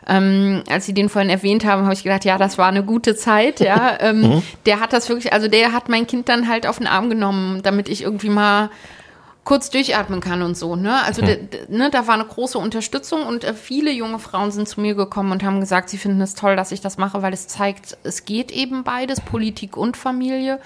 ähm, 0.08 0.64
als 0.70 0.86
Sie 0.86 0.94
den 0.94 1.10
vorhin 1.10 1.30
erwähnt 1.30 1.66
haben, 1.66 1.84
habe 1.84 1.94
ich 1.94 2.04
gedacht, 2.04 2.26
ja, 2.26 2.38
das 2.38 2.58
war 2.58 2.68
eine 2.68 2.84
gute 2.84 3.16
Zeit, 3.16 3.60
ja. 3.60 3.98
ähm, 4.00 4.22
mhm. 4.22 4.44
Der 4.66 4.80
hat 4.80 4.94
das 4.94 5.10
wirklich, 5.10 5.34
also 5.34 5.48
der 5.48 5.72
hat 5.72 5.90
mein 5.90 6.06
Kind 6.06 6.30
dann 6.30 6.48
halt 6.48 6.68
auf 6.68 6.78
den 6.78 6.88
Arm 6.88 7.10
genommen, 7.10 7.62
damit 7.64 7.90
ich 7.90 8.04
irgendwie 8.04 8.30
mal 8.30 8.70
kurz 9.44 9.72
durchatmen 9.72 10.20
kann 10.20 10.44
und 10.44 10.56
so. 10.56 10.76
Ne? 10.76 11.02
Also 11.02 11.24
mhm. 11.24 11.50
ne, 11.70 11.90
da 11.90 12.06
war 12.06 12.14
eine 12.14 12.26
große 12.26 12.60
Unterstützung 12.60 13.26
und 13.26 13.44
äh, 13.44 13.56
viele 13.56 13.92
junge 13.92 14.20
Frauen 14.20 14.52
sind 14.52 14.68
zu 14.68 14.80
mir 14.80 14.94
gekommen 14.94 15.32
und 15.32 15.44
haben 15.44 15.60
gesagt, 15.60 15.90
sie 15.90 15.98
finden 15.98 16.22
es 16.22 16.36
toll, 16.36 16.56
dass 16.56 16.72
ich 16.72 16.82
das 16.82 17.00
mache, 17.00 17.24
weil 17.24 17.34
es 17.34 17.48
zeigt, 17.48 17.98
es 18.04 18.26
geht 18.26 18.52
eben 18.52 18.84
beides, 18.84 19.22
Politik 19.22 19.76
und 19.76 19.98
Familie. 19.98 20.60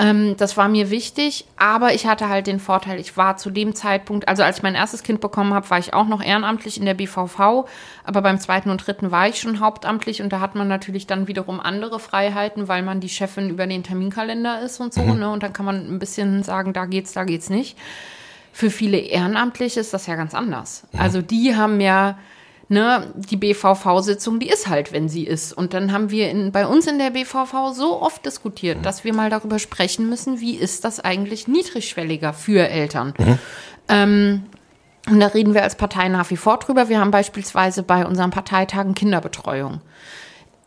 Ähm, 0.00 0.36
das 0.36 0.56
war 0.56 0.68
mir 0.68 0.90
wichtig, 0.90 1.44
aber 1.56 1.92
ich 1.92 2.06
hatte 2.06 2.28
halt 2.28 2.46
den 2.46 2.58
Vorteil, 2.58 2.98
ich 2.98 3.16
war 3.16 3.36
zu 3.36 3.50
dem 3.50 3.74
Zeitpunkt, 3.74 4.28
also 4.28 4.42
als 4.42 4.58
ich 4.58 4.62
mein 4.62 4.74
erstes 4.74 5.02
Kind 5.02 5.20
bekommen 5.20 5.52
habe, 5.52 5.68
war 5.68 5.78
ich 5.78 5.92
auch 5.92 6.06
noch 6.06 6.22
ehrenamtlich 6.22 6.78
in 6.78 6.86
der 6.86 6.94
BVV, 6.94 7.66
aber 8.04 8.22
beim 8.22 8.40
zweiten 8.40 8.70
und 8.70 8.86
dritten 8.86 9.10
war 9.10 9.28
ich 9.28 9.40
schon 9.40 9.60
hauptamtlich 9.60 10.22
und 10.22 10.32
da 10.32 10.40
hat 10.40 10.54
man 10.54 10.68
natürlich 10.68 11.06
dann 11.06 11.28
wiederum 11.28 11.60
andere 11.60 12.00
Freiheiten, 12.00 12.66
weil 12.66 12.82
man 12.82 13.00
die 13.00 13.10
Chefin 13.10 13.50
über 13.50 13.66
den 13.66 13.82
Terminkalender 13.82 14.62
ist 14.62 14.80
und 14.80 14.94
so, 14.94 15.02
mhm. 15.02 15.18
ne? 15.18 15.30
Und 15.30 15.42
dann 15.42 15.52
kann 15.52 15.66
man 15.66 15.76
ein 15.76 15.98
bisschen 15.98 16.42
sagen, 16.42 16.72
da 16.72 16.86
geht's, 16.86 17.12
da 17.12 17.24
geht's 17.24 17.50
nicht. 17.50 17.76
Für 18.52 18.70
viele 18.70 18.98
Ehrenamtliche 18.98 19.80
ist 19.80 19.92
das 19.92 20.06
ja 20.06 20.16
ganz 20.16 20.34
anders. 20.34 20.86
Mhm. 20.92 21.00
Also 21.00 21.22
die 21.22 21.56
haben 21.56 21.80
ja 21.80 22.18
ne, 22.70 23.12
die 23.16 23.36
BVV-Sitzung, 23.36 24.38
die 24.38 24.48
ist 24.48 24.68
halt, 24.68 24.92
wenn 24.92 25.08
sie 25.08 25.24
ist. 25.24 25.52
Und 25.52 25.74
dann 25.74 25.92
haben 25.92 26.10
wir 26.10 26.30
in, 26.30 26.52
bei 26.52 26.66
uns 26.66 26.86
in 26.86 26.98
der 26.98 27.10
BVV 27.10 27.72
so 27.74 28.00
oft 28.00 28.24
diskutiert, 28.24 28.78
mhm. 28.78 28.82
dass 28.82 29.04
wir 29.04 29.12
mal 29.12 29.28
darüber 29.28 29.58
sprechen 29.58 30.08
müssen, 30.08 30.40
wie 30.40 30.54
ist 30.54 30.84
das 30.84 31.00
eigentlich 31.00 31.48
niedrigschwelliger 31.48 32.32
für 32.32 32.68
Eltern. 32.68 33.12
Mhm. 33.18 33.38
Ähm, 33.88 34.42
und 35.08 35.18
da 35.18 35.26
reden 35.26 35.54
wir 35.54 35.64
als 35.64 35.74
Partei 35.74 36.08
nach 36.08 36.30
wie 36.30 36.36
vor 36.36 36.58
drüber. 36.58 36.88
Wir 36.88 37.00
haben 37.00 37.10
beispielsweise 37.10 37.82
bei 37.82 38.06
unseren 38.06 38.30
Parteitagen 38.30 38.94
Kinderbetreuung. 38.94 39.80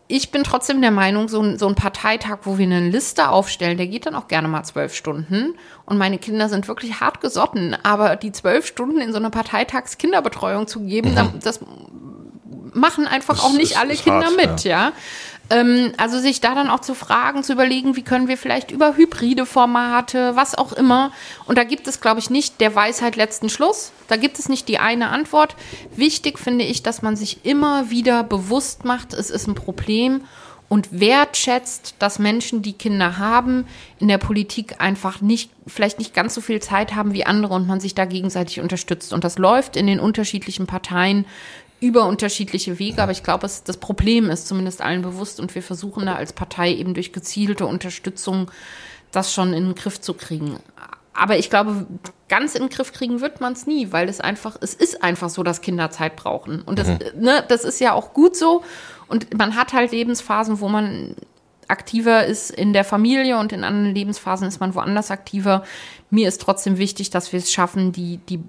Ich 0.07 0.31
bin 0.31 0.43
trotzdem 0.43 0.81
der 0.81 0.91
Meinung, 0.91 1.29
so 1.29 1.41
ein, 1.41 1.57
so 1.57 1.67
ein 1.67 1.75
Parteitag, 1.75 2.39
wo 2.43 2.57
wir 2.57 2.65
eine 2.65 2.89
Liste 2.89 3.29
aufstellen, 3.29 3.77
der 3.77 3.87
geht 3.87 4.05
dann 4.05 4.15
auch 4.15 4.27
gerne 4.27 4.47
mal 4.47 4.63
zwölf 4.63 4.93
Stunden. 4.93 5.55
Und 5.85 5.97
meine 5.97 6.17
Kinder 6.17 6.49
sind 6.49 6.67
wirklich 6.67 6.99
hart 6.99 7.21
gesotten. 7.21 7.75
Aber 7.83 8.15
die 8.17 8.31
zwölf 8.31 8.67
Stunden 8.67 8.99
in 8.99 9.11
so 9.11 9.17
eine 9.17 9.29
Parteitagskinderbetreuung 9.29 10.67
zu 10.67 10.81
geben, 10.81 11.11
mhm. 11.11 11.39
das 11.41 11.61
machen 12.73 13.07
einfach 13.07 13.35
das 13.35 13.43
auch 13.43 13.53
nicht 13.53 13.77
alle 13.77 13.95
Kinder 13.95 14.25
hart, 14.25 14.35
mit, 14.35 14.63
ja. 14.63 14.87
ja. 14.87 14.91
Ähm, 15.49 15.91
also 15.97 16.19
sich 16.19 16.41
da 16.41 16.55
dann 16.55 16.69
auch 16.69 16.79
zu 16.79 16.95
fragen, 16.95 17.43
zu 17.43 17.53
überlegen, 17.53 17.95
wie 17.95 18.01
können 18.01 18.27
wir 18.27 18.37
vielleicht 18.37 18.71
über 18.71 18.95
hybride 18.95 19.45
Formate, 19.45 20.35
was 20.35 20.55
auch 20.55 20.73
immer. 20.73 21.11
Und 21.45 21.57
da 21.57 21.63
gibt 21.63 21.87
es, 21.87 21.99
glaube 22.01 22.19
ich, 22.19 22.29
nicht 22.29 22.61
der 22.61 22.75
Weisheit 22.75 23.15
letzten 23.15 23.49
Schluss. 23.49 23.91
Da 24.07 24.15
gibt 24.15 24.39
es 24.39 24.47
nicht 24.47 24.67
die 24.67 24.79
eine 24.79 25.09
Antwort. 25.09 25.55
Wichtig 25.95 26.39
finde 26.39 26.65
ich, 26.65 26.83
dass 26.83 27.01
man 27.01 27.15
sich 27.15 27.45
immer 27.45 27.89
wieder 27.89 28.23
bewusst 28.23 28.85
macht, 28.85 29.13
es 29.13 29.29
ist 29.29 29.47
ein 29.47 29.55
Problem 29.55 30.21
und 30.69 30.99
wertschätzt, 30.99 31.93
dass 31.99 32.17
Menschen, 32.17 32.63
die 32.63 32.73
Kinder 32.73 33.19
haben, 33.19 33.67
in 33.99 34.07
der 34.07 34.17
Politik 34.17 34.81
einfach 34.81 35.21
nicht, 35.21 35.51
vielleicht 35.67 35.99
nicht 35.99 36.15
ganz 36.15 36.33
so 36.33 36.41
viel 36.41 36.61
Zeit 36.61 36.95
haben 36.95 37.13
wie 37.13 37.27
andere 37.27 37.53
und 37.53 37.67
man 37.67 37.79
sich 37.79 37.93
da 37.93 38.05
gegenseitig 38.05 38.59
unterstützt. 38.59 39.13
Und 39.13 39.23
das 39.23 39.37
läuft 39.37 39.75
in 39.75 39.85
den 39.85 39.99
unterschiedlichen 39.99 40.65
Parteien 40.65 41.25
über 41.83 42.05
unterschiedliche 42.05 42.79
Wege, 42.79 43.03
aber 43.03 43.11
ich 43.11 43.23
glaube, 43.23 43.41
das 43.41 43.77
Problem 43.77 44.29
ist 44.29 44.47
zumindest 44.47 44.81
allen 44.81 45.01
bewusst 45.01 45.41
und 45.41 45.53
wir 45.53 45.61
versuchen 45.61 46.05
da 46.05 46.15
als 46.15 46.31
Partei 46.31 46.73
eben 46.73 46.93
durch 46.93 47.11
gezielte 47.11 47.65
Unterstützung 47.65 48.49
das 49.11 49.33
schon 49.33 49.53
in 49.53 49.65
den 49.65 49.75
Griff 49.75 49.99
zu 49.99 50.13
kriegen. 50.13 50.59
Aber 51.13 51.37
ich 51.37 51.49
glaube, 51.49 51.85
ganz 52.29 52.55
in 52.55 52.63
den 52.63 52.69
Griff 52.69 52.93
kriegen 52.93 53.19
wird 53.19 53.41
man 53.41 53.51
es 53.51 53.67
nie, 53.67 53.91
weil 53.91 54.07
es 54.07 54.21
einfach, 54.21 54.55
es 54.61 54.73
ist 54.73 55.03
einfach 55.03 55.29
so, 55.29 55.43
dass 55.43 55.59
Kinder 55.59 55.91
Zeit 55.91 56.15
brauchen. 56.15 56.61
Und 56.61 56.79
das, 56.79 56.87
mhm. 56.87 56.99
ne, 57.19 57.43
das 57.49 57.65
ist 57.65 57.81
ja 57.81 57.91
auch 57.91 58.13
gut 58.13 58.37
so. 58.37 58.63
Und 59.09 59.37
man 59.37 59.57
hat 59.57 59.73
halt 59.73 59.91
Lebensphasen, 59.91 60.61
wo 60.61 60.69
man 60.69 61.17
aktiver 61.67 62.25
ist 62.25 62.49
in 62.49 62.71
der 62.71 62.85
Familie 62.85 63.37
und 63.37 63.51
in 63.51 63.65
anderen 63.65 63.93
Lebensphasen 63.93 64.47
ist 64.47 64.61
man 64.61 64.73
woanders 64.73 65.11
aktiver. 65.11 65.63
Mir 66.09 66.29
ist 66.29 66.41
trotzdem 66.41 66.77
wichtig, 66.77 67.09
dass 67.09 67.33
wir 67.33 67.39
es 67.39 67.51
schaffen, 67.51 67.91
die, 67.91 68.17
die 68.29 68.39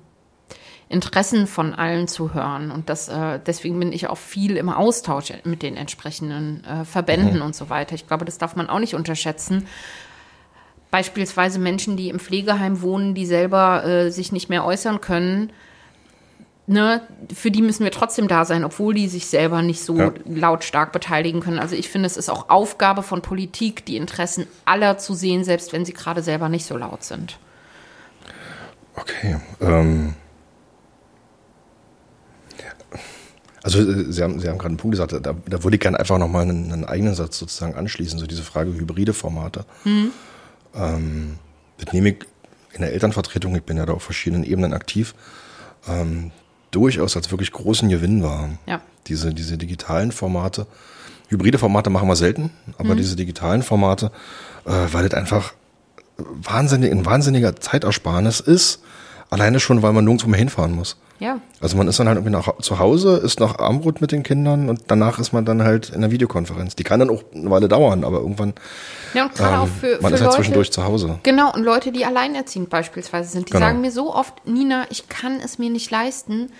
Interessen 0.89 1.47
von 1.47 1.75
allen 1.75 2.09
zu 2.09 2.35
hören. 2.35 2.71
Und 2.71 2.89
das, 2.89 3.09
äh, 3.09 3.41
deswegen 3.45 3.79
bin 3.79 3.93
ich 3.93 4.09
auch 4.09 4.19
viel 4.19 4.57
im 4.57 4.69
Austausch 4.69 5.33
mit 5.45 5.63
den 5.63 5.77
entsprechenden 5.77 6.65
äh, 6.65 6.85
Verbänden 6.85 7.37
mhm. 7.37 7.43
und 7.43 7.57
so 7.57 7.71
weiter. 7.71 7.95
Ich 7.95 8.07
glaube, 8.07 8.25
das 8.25 8.39
darf 8.39 8.55
man 8.57 8.69
auch 8.69 8.79
nicht 8.79 8.95
unterschätzen. 8.95 9.67
Beispielsweise 10.91 11.59
Menschen, 11.59 11.97
die 11.97 12.09
im 12.09 12.21
Pflegeheim 12.21 12.81
wohnen, 12.83 13.15
die 13.15 13.27
selber 13.27 13.85
äh, 13.85 14.11
sich 14.11 14.31
nicht 14.31 14.49
mehr 14.49 14.65
äußern 14.65 15.01
können, 15.01 15.51
ne, 16.67 17.03
für 17.35 17.51
die 17.51 17.63
müssen 17.63 17.85
wir 17.85 17.91
trotzdem 17.91 18.29
da 18.29 18.45
sein, 18.45 18.65
obwohl 18.65 18.95
die 18.95 19.09
sich 19.09 19.27
selber 19.27 19.63
nicht 19.63 19.83
so 19.83 19.97
ja. 19.97 20.13
lautstark 20.27 20.93
beteiligen 20.93 21.41
können. 21.41 21.59
Also 21.59 21.75
ich 21.75 21.89
finde, 21.89 22.07
es 22.07 22.17
ist 22.17 22.31
auch 22.31 22.49
Aufgabe 22.49 23.03
von 23.03 23.23
Politik, 23.23 23.85
die 23.85 23.97
Interessen 23.97 24.47
aller 24.65 24.99
zu 24.99 25.15
sehen, 25.15 25.45
selbst 25.45 25.73
wenn 25.73 25.85
sie 25.85 25.93
gerade 25.93 26.23
selber 26.23 26.49
nicht 26.49 26.67
so 26.67 26.77
laut 26.77 27.03
sind. 27.05 27.39
Okay. 28.97 29.41
Ähm 29.61 30.15
also 33.65 33.81
äh, 33.81 34.13
Sie 34.13 34.23
haben, 34.23 34.39
Sie 34.39 34.49
haben 34.49 34.59
gerade 34.59 34.69
einen 34.69 34.77
Punkt 34.77 34.93
gesagt, 34.93 35.13
da, 35.13 35.19
da 35.35 35.65
würde 35.65 35.77
ich 35.77 35.81
gerne 35.81 35.99
einfach 35.99 36.19
nochmal 36.19 36.43
einen, 36.43 36.71
einen 36.71 36.85
eigenen 36.85 37.15
Satz 37.15 37.39
sozusagen 37.39 37.75
anschließen, 37.75 38.19
so 38.19 38.27
diese 38.27 38.43
Frage 38.43 38.73
hybride 38.73 39.15
Formate. 39.15 39.65
Mhm. 39.85 40.11
Ähm, 40.75 41.39
das 41.79 41.93
nehme 41.93 42.11
ich 42.11 42.17
in 42.75 42.83
der 42.83 42.93
Elternvertretung, 42.93 43.57
ich 43.57 43.63
bin 43.63 43.79
ja 43.79 43.87
da 43.87 43.95
auf 43.95 44.03
verschiedenen 44.03 44.45
Ebenen 44.45 44.75
aktiv, 44.75 45.15
ähm, 45.89 46.31
durchaus 46.73 47.17
als 47.17 47.31
wirklich 47.31 47.53
großen 47.53 47.89
Gewinn 47.89 48.23
war. 48.23 48.51
Ja. 48.67 48.83
Diese, 49.07 49.33
diese 49.33 49.57
digitalen 49.57 50.13
Formate. 50.13 50.67
Hybride 51.29 51.59
Formate 51.59 51.89
machen 51.89 52.09
wir 52.09 52.17
selten, 52.17 52.51
aber 52.77 52.95
mhm. 52.95 52.99
diese 52.99 53.17
digitalen 53.17 53.63
Formate, 53.63 54.11
äh, 54.67 54.71
weil 54.93 55.09
das 55.09 55.19
einfach 55.19 55.55
wahnsinnig, 56.17 56.93
ein 56.93 57.07
wahnsinniger 57.07 57.57
Zeitersparnis 57.57 58.41
ist, 58.41 58.83
alleine 59.35 59.61
schon, 59.61 59.83
weil 59.83 59.93
man 59.93 60.05
nirgendwo 60.05 60.29
mehr 60.29 60.39
hinfahren 60.39 60.75
muss. 60.75 60.97
Ja. 61.19 61.41
Also 61.61 61.77
man 61.77 61.87
ist 61.87 61.99
dann 61.99 62.09
halt 62.09 62.17
irgendwie 62.17 62.33
nach, 62.33 62.59
zu 62.59 62.79
Hause, 62.79 63.17
ist 63.17 63.41
noch 63.41 63.59
Armbrot 63.59 64.01
mit 64.01 64.13
den 64.13 64.23
Kindern 64.23 64.69
und 64.69 64.83
danach 64.89 65.19
ist 65.19 65.33
man 65.33 65.45
dann 65.45 65.63
halt 65.63 65.91
in 65.91 66.01
der 66.01 66.11
Videokonferenz. 66.11 66.75
Die 66.77 66.85
kann 66.85 67.01
dann 67.01 67.11
auch 67.11 67.23
eine 67.35 67.51
Weile 67.51 67.69
dauern, 67.69 68.05
aber 68.05 68.19
irgendwann. 68.19 68.55
Ja, 69.13 69.25
und 69.25 69.35
gerade 69.35 69.55
ähm, 69.55 69.61
auch 69.61 69.69
für, 69.69 69.99
man 70.01 70.11
für 70.11 70.15
ist 70.17 70.21
halt 70.21 70.23
Leute, 70.23 70.37
zwischendurch 70.37 70.73
zu 70.73 70.85
Hause. 70.85 71.19
Genau, 71.23 71.53
und 71.53 71.63
Leute, 71.63 71.93
die 71.93 72.05
alleinerziehend 72.05 72.69
beispielsweise 72.69 73.31
sind, 73.31 73.49
die 73.49 73.53
genau. 73.53 73.67
sagen 73.67 73.81
mir 73.81 73.93
so 73.93 74.15
oft, 74.15 74.47
Nina, 74.47 74.87
ich 74.91 75.09
kann 75.09 75.41
es 75.41 75.59
mir 75.59 75.71
nicht 75.71 75.91
leisten, 75.91 76.51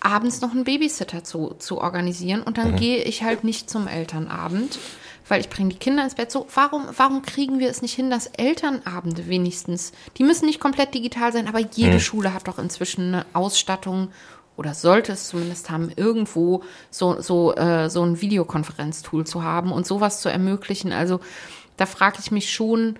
abends 0.00 0.40
noch 0.40 0.52
einen 0.52 0.64
Babysitter 0.64 1.24
zu, 1.24 1.54
zu 1.58 1.78
organisieren 1.78 2.42
und 2.42 2.58
dann 2.58 2.72
mhm. 2.72 2.76
gehe 2.76 3.02
ich 3.02 3.22
halt 3.22 3.44
nicht 3.44 3.68
zum 3.68 3.88
Elternabend, 3.88 4.78
weil 5.28 5.40
ich 5.40 5.48
bringe 5.48 5.70
die 5.70 5.78
Kinder 5.78 6.04
ins 6.04 6.14
Bett. 6.14 6.32
So, 6.32 6.46
warum, 6.54 6.84
warum 6.96 7.22
kriegen 7.22 7.58
wir 7.58 7.70
es 7.70 7.82
nicht 7.82 7.94
hin, 7.94 8.10
dass 8.10 8.26
Elternabende 8.26 9.28
wenigstens, 9.28 9.92
die 10.16 10.24
müssen 10.24 10.46
nicht 10.46 10.60
komplett 10.60 10.94
digital 10.94 11.32
sein, 11.32 11.48
aber 11.48 11.60
jede 11.60 11.94
mhm. 11.94 12.00
Schule 12.00 12.34
hat 12.34 12.48
doch 12.48 12.58
inzwischen 12.58 13.14
eine 13.14 13.26
Ausstattung 13.32 14.08
oder 14.56 14.74
sollte 14.74 15.12
es 15.12 15.28
zumindest 15.28 15.70
haben, 15.70 15.92
irgendwo 15.94 16.64
so, 16.90 17.20
so, 17.20 17.54
äh, 17.54 17.88
so 17.88 18.02
ein 18.02 18.20
Videokonferenztool 18.20 19.24
zu 19.24 19.44
haben 19.44 19.70
und 19.70 19.86
sowas 19.86 20.20
zu 20.20 20.28
ermöglichen. 20.28 20.92
Also 20.92 21.20
da 21.76 21.86
frage 21.86 22.16
ich 22.20 22.32
mich 22.32 22.52
schon, 22.52 22.98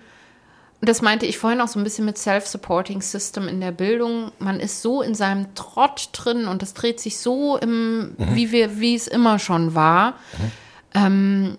das 0.81 1.01
meinte 1.01 1.25
ich 1.25 1.37
vorhin 1.37 1.59
auch 1.59 1.67
so 1.67 1.77
ein 1.77 1.83
bisschen 1.83 2.05
mit 2.05 2.17
Self-Supporting 2.17 3.01
System 3.01 3.49
in 3.49 3.59
der 3.59 3.71
Bildung. 3.71 4.31
Man 4.39 4.61
ist 4.61 4.81
so 4.81 5.01
in 5.01 5.13
seinem 5.13 5.53
Trott 5.53 6.09
drin 6.13 6.47
und 6.47 6.63
es 6.63 6.73
dreht 6.73 7.01
sich 7.01 7.17
so 7.17 7.57
im, 7.57 8.15
mhm. 8.17 8.35
wie 8.35 8.51
wir, 8.53 8.79
wie 8.79 8.95
es 8.95 9.07
immer 9.07 9.39
schon 9.39 9.75
war. 9.75 10.11
Mhm. 10.11 10.51
Ähm, 10.93 11.57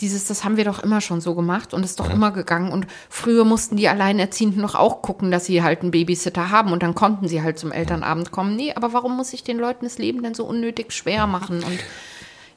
dieses, 0.00 0.26
das 0.26 0.44
haben 0.44 0.56
wir 0.56 0.64
doch 0.64 0.82
immer 0.82 1.00
schon 1.00 1.20
so 1.20 1.34
gemacht 1.34 1.74
und 1.74 1.84
ist 1.84 2.00
doch 2.00 2.08
ja. 2.08 2.14
immer 2.14 2.30
gegangen. 2.30 2.72
Und 2.72 2.86
früher 3.08 3.44
mussten 3.44 3.76
die 3.76 3.88
Alleinerziehenden 3.88 4.62
doch 4.62 4.74
auch 4.74 5.02
gucken, 5.02 5.30
dass 5.30 5.46
sie 5.46 5.62
halt 5.62 5.82
einen 5.82 5.90
Babysitter 5.90 6.50
haben 6.50 6.72
und 6.72 6.82
dann 6.82 6.94
konnten 6.94 7.28
sie 7.28 7.42
halt 7.42 7.58
zum 7.58 7.72
Elternabend 7.72 8.30
kommen. 8.30 8.56
Nee, 8.56 8.72
aber 8.74 8.92
warum 8.92 9.16
muss 9.16 9.32
ich 9.32 9.44
den 9.44 9.58
Leuten 9.58 9.84
das 9.84 9.98
Leben 9.98 10.22
denn 10.22 10.34
so 10.34 10.44
unnötig 10.44 10.92
schwer 10.92 11.26
machen? 11.26 11.62
Und 11.62 11.78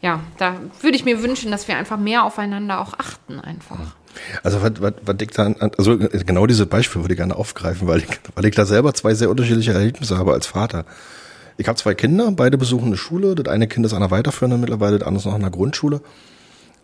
ja, 0.02 0.20
da 0.38 0.56
würde 0.82 0.96
ich 0.98 1.06
mir 1.06 1.24
wünschen, 1.24 1.52
dass 1.52 1.68
wir 1.68 1.78
einfach 1.78 1.98
mehr 1.98 2.24
aufeinander 2.24 2.82
auch 2.82 2.94
achten 2.98 3.40
einfach. 3.40 3.80
Also 4.44 4.62
was, 4.62 4.82
was, 4.82 4.94
was 5.04 5.16
ich 5.20 5.30
da, 5.30 5.54
also 5.78 5.98
genau 5.98 6.48
diese 6.48 6.66
Beispiele 6.66 7.04
würde 7.04 7.14
ich 7.14 7.20
gerne 7.20 7.36
aufgreifen, 7.36 7.88
weil 7.88 8.00
ich, 8.00 8.08
weil 8.36 8.46
ich 8.46 8.56
da 8.56 8.66
selber 8.66 8.94
zwei 8.94 9.14
sehr 9.14 9.30
unterschiedliche 9.30 9.74
Erlebnisse 9.74 10.18
habe 10.18 10.34
als 10.34 10.48
Vater. 10.48 10.86
Ich 11.58 11.68
habe 11.68 11.78
zwei 11.78 11.96
Kinder, 11.96 12.32
beide 12.32 12.58
besuchen 12.58 12.88
eine 12.88 12.98
Schule. 12.98 13.34
Das 13.34 13.52
eine 13.52 13.68
Kind 13.68 13.86
ist 13.86 13.94
an 13.94 14.02
der 14.02 14.12
weiterführenden 14.12 14.60
mittlerweile, 14.60 15.00
das 15.00 15.08
andere 15.08 15.22
ist 15.22 15.26
noch 15.26 15.34
an 15.34 15.42
der 15.42 15.50
Grundschule. 15.50 16.02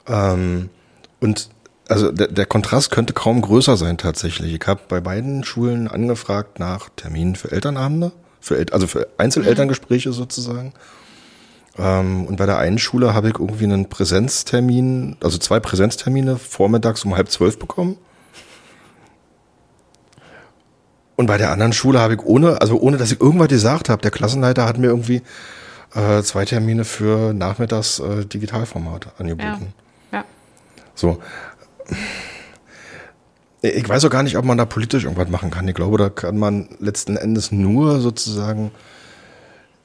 Ähm, 0.08 0.70
und 1.20 1.50
also 1.90 2.12
der, 2.12 2.28
der 2.28 2.46
Kontrast 2.46 2.92
könnte 2.92 3.14
kaum 3.14 3.42
größer 3.42 3.78
sein 3.78 3.98
tatsächlich. 3.98 4.54
Ich 4.54 4.68
habe 4.68 4.82
bei 4.88 5.00
beiden 5.00 5.44
Schulen 5.44 5.88
angefragt 5.88 6.60
nach 6.60 6.90
Terminen 6.96 7.36
für 7.36 7.52
Elternabende, 7.52 8.12
für, 8.40 8.66
also 8.72 8.88
für 8.88 9.08
Einzelelterngespräche 9.18 10.14
sozusagen. 10.14 10.74
Ähm, 11.78 12.26
und 12.26 12.38
bei 12.38 12.46
der 12.46 12.58
einen 12.58 12.78
Schule 12.78 13.14
habe 13.14 13.30
ich 13.30 13.40
irgendwie 13.40 13.66
einen 13.66 13.90
Präsenztermin, 13.90 15.18
also 15.22 15.38
zwei 15.38 15.60
Präsenztermine 15.60 16.38
vormittags 16.38 17.04
um 17.04 17.16
halb 17.16 17.30
zwölf 17.30 17.60
bekommen. 17.60 17.98
Und 21.16 21.28
bei 21.28 21.38
der 21.38 21.52
anderen 21.52 21.74
Schule 21.74 22.00
habe 22.00 22.16
ich 22.16 22.22
ohne, 22.24 22.60
also 22.62 22.80
ohne 22.80 22.98
dass 22.98 23.12
ich 23.12 23.22
irgendwas 23.22 23.50
gesagt 23.50 23.90
habe, 23.90 24.02
der 24.02 24.12
Klassenleiter 24.12 24.66
hat 24.66 24.78
mir 24.78 24.88
irgendwie 24.88 25.22
äh, 25.94 26.24
zwei 26.24 26.44
Termine 26.46 26.86
für 26.86 27.34
nachmittags 27.34 28.00
äh, 28.00 28.26
Digitalformat 28.26 29.20
angeboten. 29.20 29.68
Ja. 29.68 29.83
So. 30.96 31.20
Ich 33.62 33.88
weiß 33.88 34.04
auch 34.06 34.10
gar 34.10 34.24
nicht, 34.24 34.38
ob 34.38 34.46
man 34.46 34.58
da 34.58 34.66
politisch 34.66 35.06
irgendwas 35.06 35.30
machen 35.30 35.50
kann. 35.50 35.68
Ich 35.68 35.76
glaube, 35.76 35.98
da 35.98 36.10
kann 36.10 36.38
man 36.38 36.70
letzten 36.80 37.16
Endes 37.16 37.52
nur 37.52 38.00
sozusagen 38.00 38.72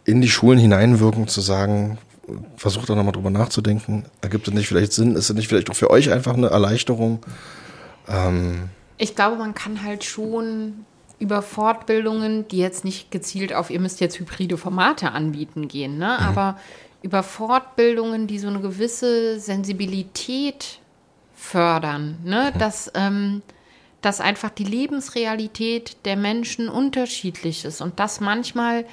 in 0.05 0.21
die 0.21 0.29
Schulen 0.29 0.59
hineinwirken, 0.59 1.29
zu 1.29 1.41
sagen, 1.41 1.99
versucht 2.57 2.89
doch 2.89 2.97
nochmal 2.97 3.13
drüber 3.13 3.31
nachzudenken. 3.31 4.05
Ergibt 4.21 4.49
es 4.49 4.55
nicht 4.55 4.69
vielleicht 4.69 4.93
Sinn? 4.93 5.15
Ist 5.15 5.31
es 5.31 5.37
nicht 5.37 5.49
vielleicht 5.49 5.71
auch 5.71 5.77
für 5.77 5.91
euch 5.91 6.11
einfach 6.11 6.35
eine 6.35 6.49
Erleichterung? 6.49 7.21
Ähm 8.09 8.69
ich 8.97 9.15
glaube, 9.15 9.37
man 9.37 9.55
kann 9.55 9.85
halt 9.85 10.05
schon 10.05 10.85
über 11.19 11.43
Fortbildungen, 11.43 12.49
die 12.49 12.59
jetzt 12.59 12.85
nicht 12.85 13.11
gezielt 13.11 13.53
auf, 13.53 13.71
ihr 13.71 13.81
müsst 13.81 14.01
jetzt 14.01 14.19
hybride 14.19 14.57
Formate 14.57 15.13
anbieten 15.13 15.69
gehen, 15.69 15.99
ne? 15.99 16.17
Mhm. 16.19 16.27
aber 16.27 16.59
über 17.03 17.23
Fortbildungen, 17.23 18.27
die 18.27 18.39
so 18.39 18.49
eine 18.49 18.61
gewisse 18.61 19.39
Sensibilität 19.39 20.81
fördern, 21.39 22.19
ne? 22.25 22.53
Dass, 22.59 22.91
ähm, 22.95 23.43
dass 24.03 24.21
einfach 24.21 24.51
die 24.51 24.65
Lebensrealität 24.65 25.97
der 26.05 26.17
Menschen 26.17 26.69
unterschiedlich 26.69 27.65
ist 27.65 27.81
und 27.81 27.99
dass 27.99 28.21
manchmal 28.21 28.85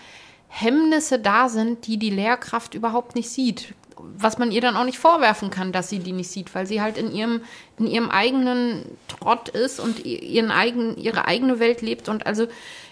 Hemmnisse 0.47 1.19
da 1.19 1.49
sind, 1.49 1.87
die 1.87 1.97
die 1.97 2.09
Lehrkraft 2.09 2.75
überhaupt 2.75 3.15
nicht 3.15 3.29
sieht. 3.29 3.73
Was 3.97 4.37
man 4.37 4.51
ihr 4.51 4.61
dann 4.61 4.77
auch 4.77 4.83
nicht 4.83 4.99
vorwerfen 4.99 5.49
kann, 5.49 5.71
dass 5.71 5.89
sie 5.89 5.99
die 5.99 6.11
nicht 6.11 6.29
sieht, 6.29 6.53
weil 6.53 6.65
sie 6.65 6.81
halt 6.81 6.97
in 6.97 7.11
ihrem, 7.11 7.41
in 7.77 7.87
ihrem 7.87 8.09
eigenen 8.09 8.85
Trott 9.07 9.49
ist 9.49 9.79
und 9.79 10.05
ihren 10.05 10.51
eigen, 10.51 10.97
ihre 10.97 11.25
eigene 11.25 11.59
Welt 11.59 11.81
lebt. 11.81 12.09
Und 12.09 12.25
also 12.25 12.47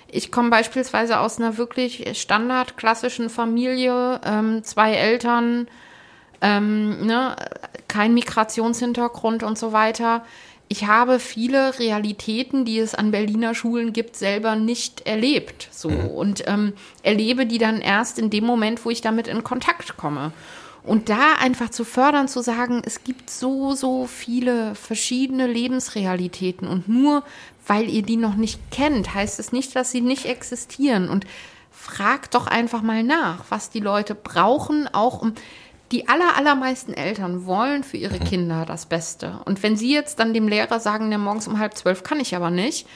ich 0.07 0.31
komme 0.31 0.49
beispielsweise 0.49 1.19
aus 1.19 1.39
einer 1.39 1.57
wirklich 1.57 2.17
standardklassischen 2.19 3.29
Familie, 3.29 4.21
ähm, 4.25 4.63
zwei 4.63 4.93
Eltern, 4.93 5.67
ähm, 6.43 7.07
ne, 7.07 7.35
kein 7.87 8.13
Migrationshintergrund 8.13 9.41
und 9.41 9.57
so 9.57 9.71
weiter 9.71 10.23
ich 10.73 10.87
habe 10.87 11.19
viele 11.19 11.77
Realitäten, 11.77 12.65
die 12.65 12.79
es 12.79 12.95
an 12.95 13.11
Berliner 13.11 13.53
Schulen 13.53 13.93
gibt, 13.93 14.15
selber 14.15 14.55
nicht 14.55 15.05
erlebt. 15.05 15.67
So 15.71 15.91
mhm. 15.91 16.07
und 16.07 16.43
ähm, 16.47 16.73
erlebe 17.03 17.45
die 17.45 17.59
dann 17.59 17.79
erst 17.79 18.17
in 18.17 18.31
dem 18.31 18.43
Moment, 18.43 18.83
wo 18.83 18.89
ich 18.89 19.01
damit 19.01 19.27
in 19.27 19.43
Kontakt 19.43 19.97
komme. 19.97 20.31
Und 20.83 21.09
da 21.09 21.35
einfach 21.39 21.69
zu 21.69 21.85
fördern, 21.85 22.27
zu 22.27 22.41
sagen, 22.41 22.81
es 22.85 23.03
gibt 23.03 23.29
so, 23.29 23.75
so 23.75 24.07
viele 24.07 24.73
verschiedene 24.73 25.45
Lebensrealitäten 25.45 26.67
und 26.67 26.89
nur 26.89 27.23
weil 27.67 27.87
ihr 27.87 28.01
die 28.01 28.17
noch 28.17 28.35
nicht 28.35 28.59
kennt, 28.71 29.13
heißt 29.13 29.39
es 29.39 29.51
nicht, 29.51 29.75
dass 29.75 29.91
sie 29.91 30.01
nicht 30.01 30.25
existieren. 30.25 31.07
Und 31.07 31.25
fragt 31.71 32.35
doch 32.35 32.47
einfach 32.47 32.81
mal 32.81 33.03
nach, 33.03 33.45
was 33.49 33.69
die 33.69 33.79
Leute 33.79 34.15
brauchen, 34.15 34.87
auch 34.93 35.21
um 35.21 35.33
die 35.93 36.09
aller, 36.09 36.35
allermeisten 36.35 36.93
Eltern 36.93 37.45
wollen 37.45 37.83
für 37.83 37.97
ihre 37.97 38.19
mhm. 38.19 38.23
Kinder 38.23 38.65
das 38.65 38.87
Beste. 38.87 39.39
Und 39.45 39.61
wenn 39.61 39.77
sie 39.77 39.93
jetzt 39.93 40.19
dann 40.19 40.33
dem 40.33 40.47
Lehrer 40.47 40.79
sagen, 40.79 41.09
der 41.09 41.19
morgens 41.19 41.47
um 41.47 41.59
halb 41.59 41.75
zwölf 41.75 42.03
kann 42.03 42.19
ich 42.19 42.35
aber 42.35 42.49
nicht, 42.49 42.87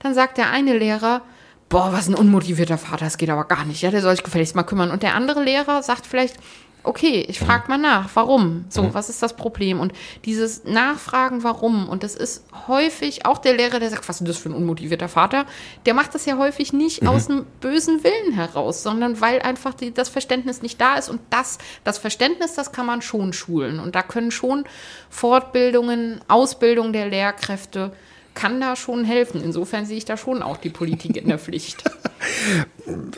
dann 0.00 0.12
sagt 0.12 0.36
der 0.36 0.50
eine 0.50 0.76
Lehrer, 0.76 1.22
boah, 1.70 1.92
was 1.92 2.08
ein 2.08 2.14
unmotivierter 2.14 2.76
Vater, 2.76 3.06
das 3.06 3.16
geht 3.16 3.30
aber 3.30 3.44
gar 3.44 3.64
nicht, 3.64 3.80
ja, 3.80 3.90
der 3.90 4.02
soll 4.02 4.14
sich 4.14 4.24
gefälligst 4.24 4.54
mal 4.54 4.64
kümmern. 4.64 4.90
Und 4.90 5.02
der 5.02 5.14
andere 5.14 5.42
Lehrer 5.42 5.82
sagt 5.82 6.06
vielleicht, 6.06 6.36
okay, 6.84 7.24
ich 7.28 7.38
frage 7.38 7.68
mal 7.68 7.78
nach, 7.78 8.10
warum? 8.14 8.64
So, 8.68 8.82
mhm. 8.82 8.94
was 8.94 9.08
ist 9.08 9.22
das 9.22 9.36
Problem? 9.36 9.80
Und 9.80 9.92
dieses 10.24 10.64
Nachfragen, 10.64 11.42
warum? 11.42 11.88
Und 11.88 12.02
das 12.02 12.14
ist 12.14 12.44
häufig 12.66 13.24
auch 13.26 13.38
der 13.38 13.54
Lehrer, 13.54 13.78
der 13.78 13.90
sagt, 13.90 14.08
was 14.08 14.20
ist 14.20 14.28
das 14.28 14.36
für 14.36 14.48
ein 14.48 14.54
unmotivierter 14.54 15.08
Vater? 15.08 15.46
Der 15.86 15.94
macht 15.94 16.14
das 16.14 16.26
ja 16.26 16.38
häufig 16.38 16.72
nicht 16.72 17.02
mhm. 17.02 17.08
aus 17.08 17.30
einem 17.30 17.46
bösen 17.60 18.02
Willen 18.02 18.32
heraus, 18.32 18.82
sondern 18.82 19.20
weil 19.20 19.40
einfach 19.42 19.74
die, 19.74 19.92
das 19.92 20.08
Verständnis 20.08 20.62
nicht 20.62 20.80
da 20.80 20.96
ist. 20.96 21.08
Und 21.08 21.20
das, 21.30 21.58
das 21.84 21.98
Verständnis, 21.98 22.54
das 22.54 22.72
kann 22.72 22.86
man 22.86 23.02
schon 23.02 23.32
schulen. 23.32 23.78
Und 23.78 23.94
da 23.94 24.02
können 24.02 24.30
schon 24.30 24.64
Fortbildungen, 25.10 26.20
Ausbildung 26.28 26.92
der 26.92 27.08
Lehrkräfte, 27.08 27.92
kann 28.34 28.60
da 28.60 28.76
schon 28.76 29.04
helfen. 29.04 29.42
Insofern 29.42 29.86
sehe 29.86 29.98
ich 29.98 30.04
da 30.04 30.16
schon 30.16 30.42
auch 30.42 30.56
die 30.56 30.70
Politik 30.70 31.16
in 31.16 31.28
der 31.28 31.38
Pflicht. 31.38 31.84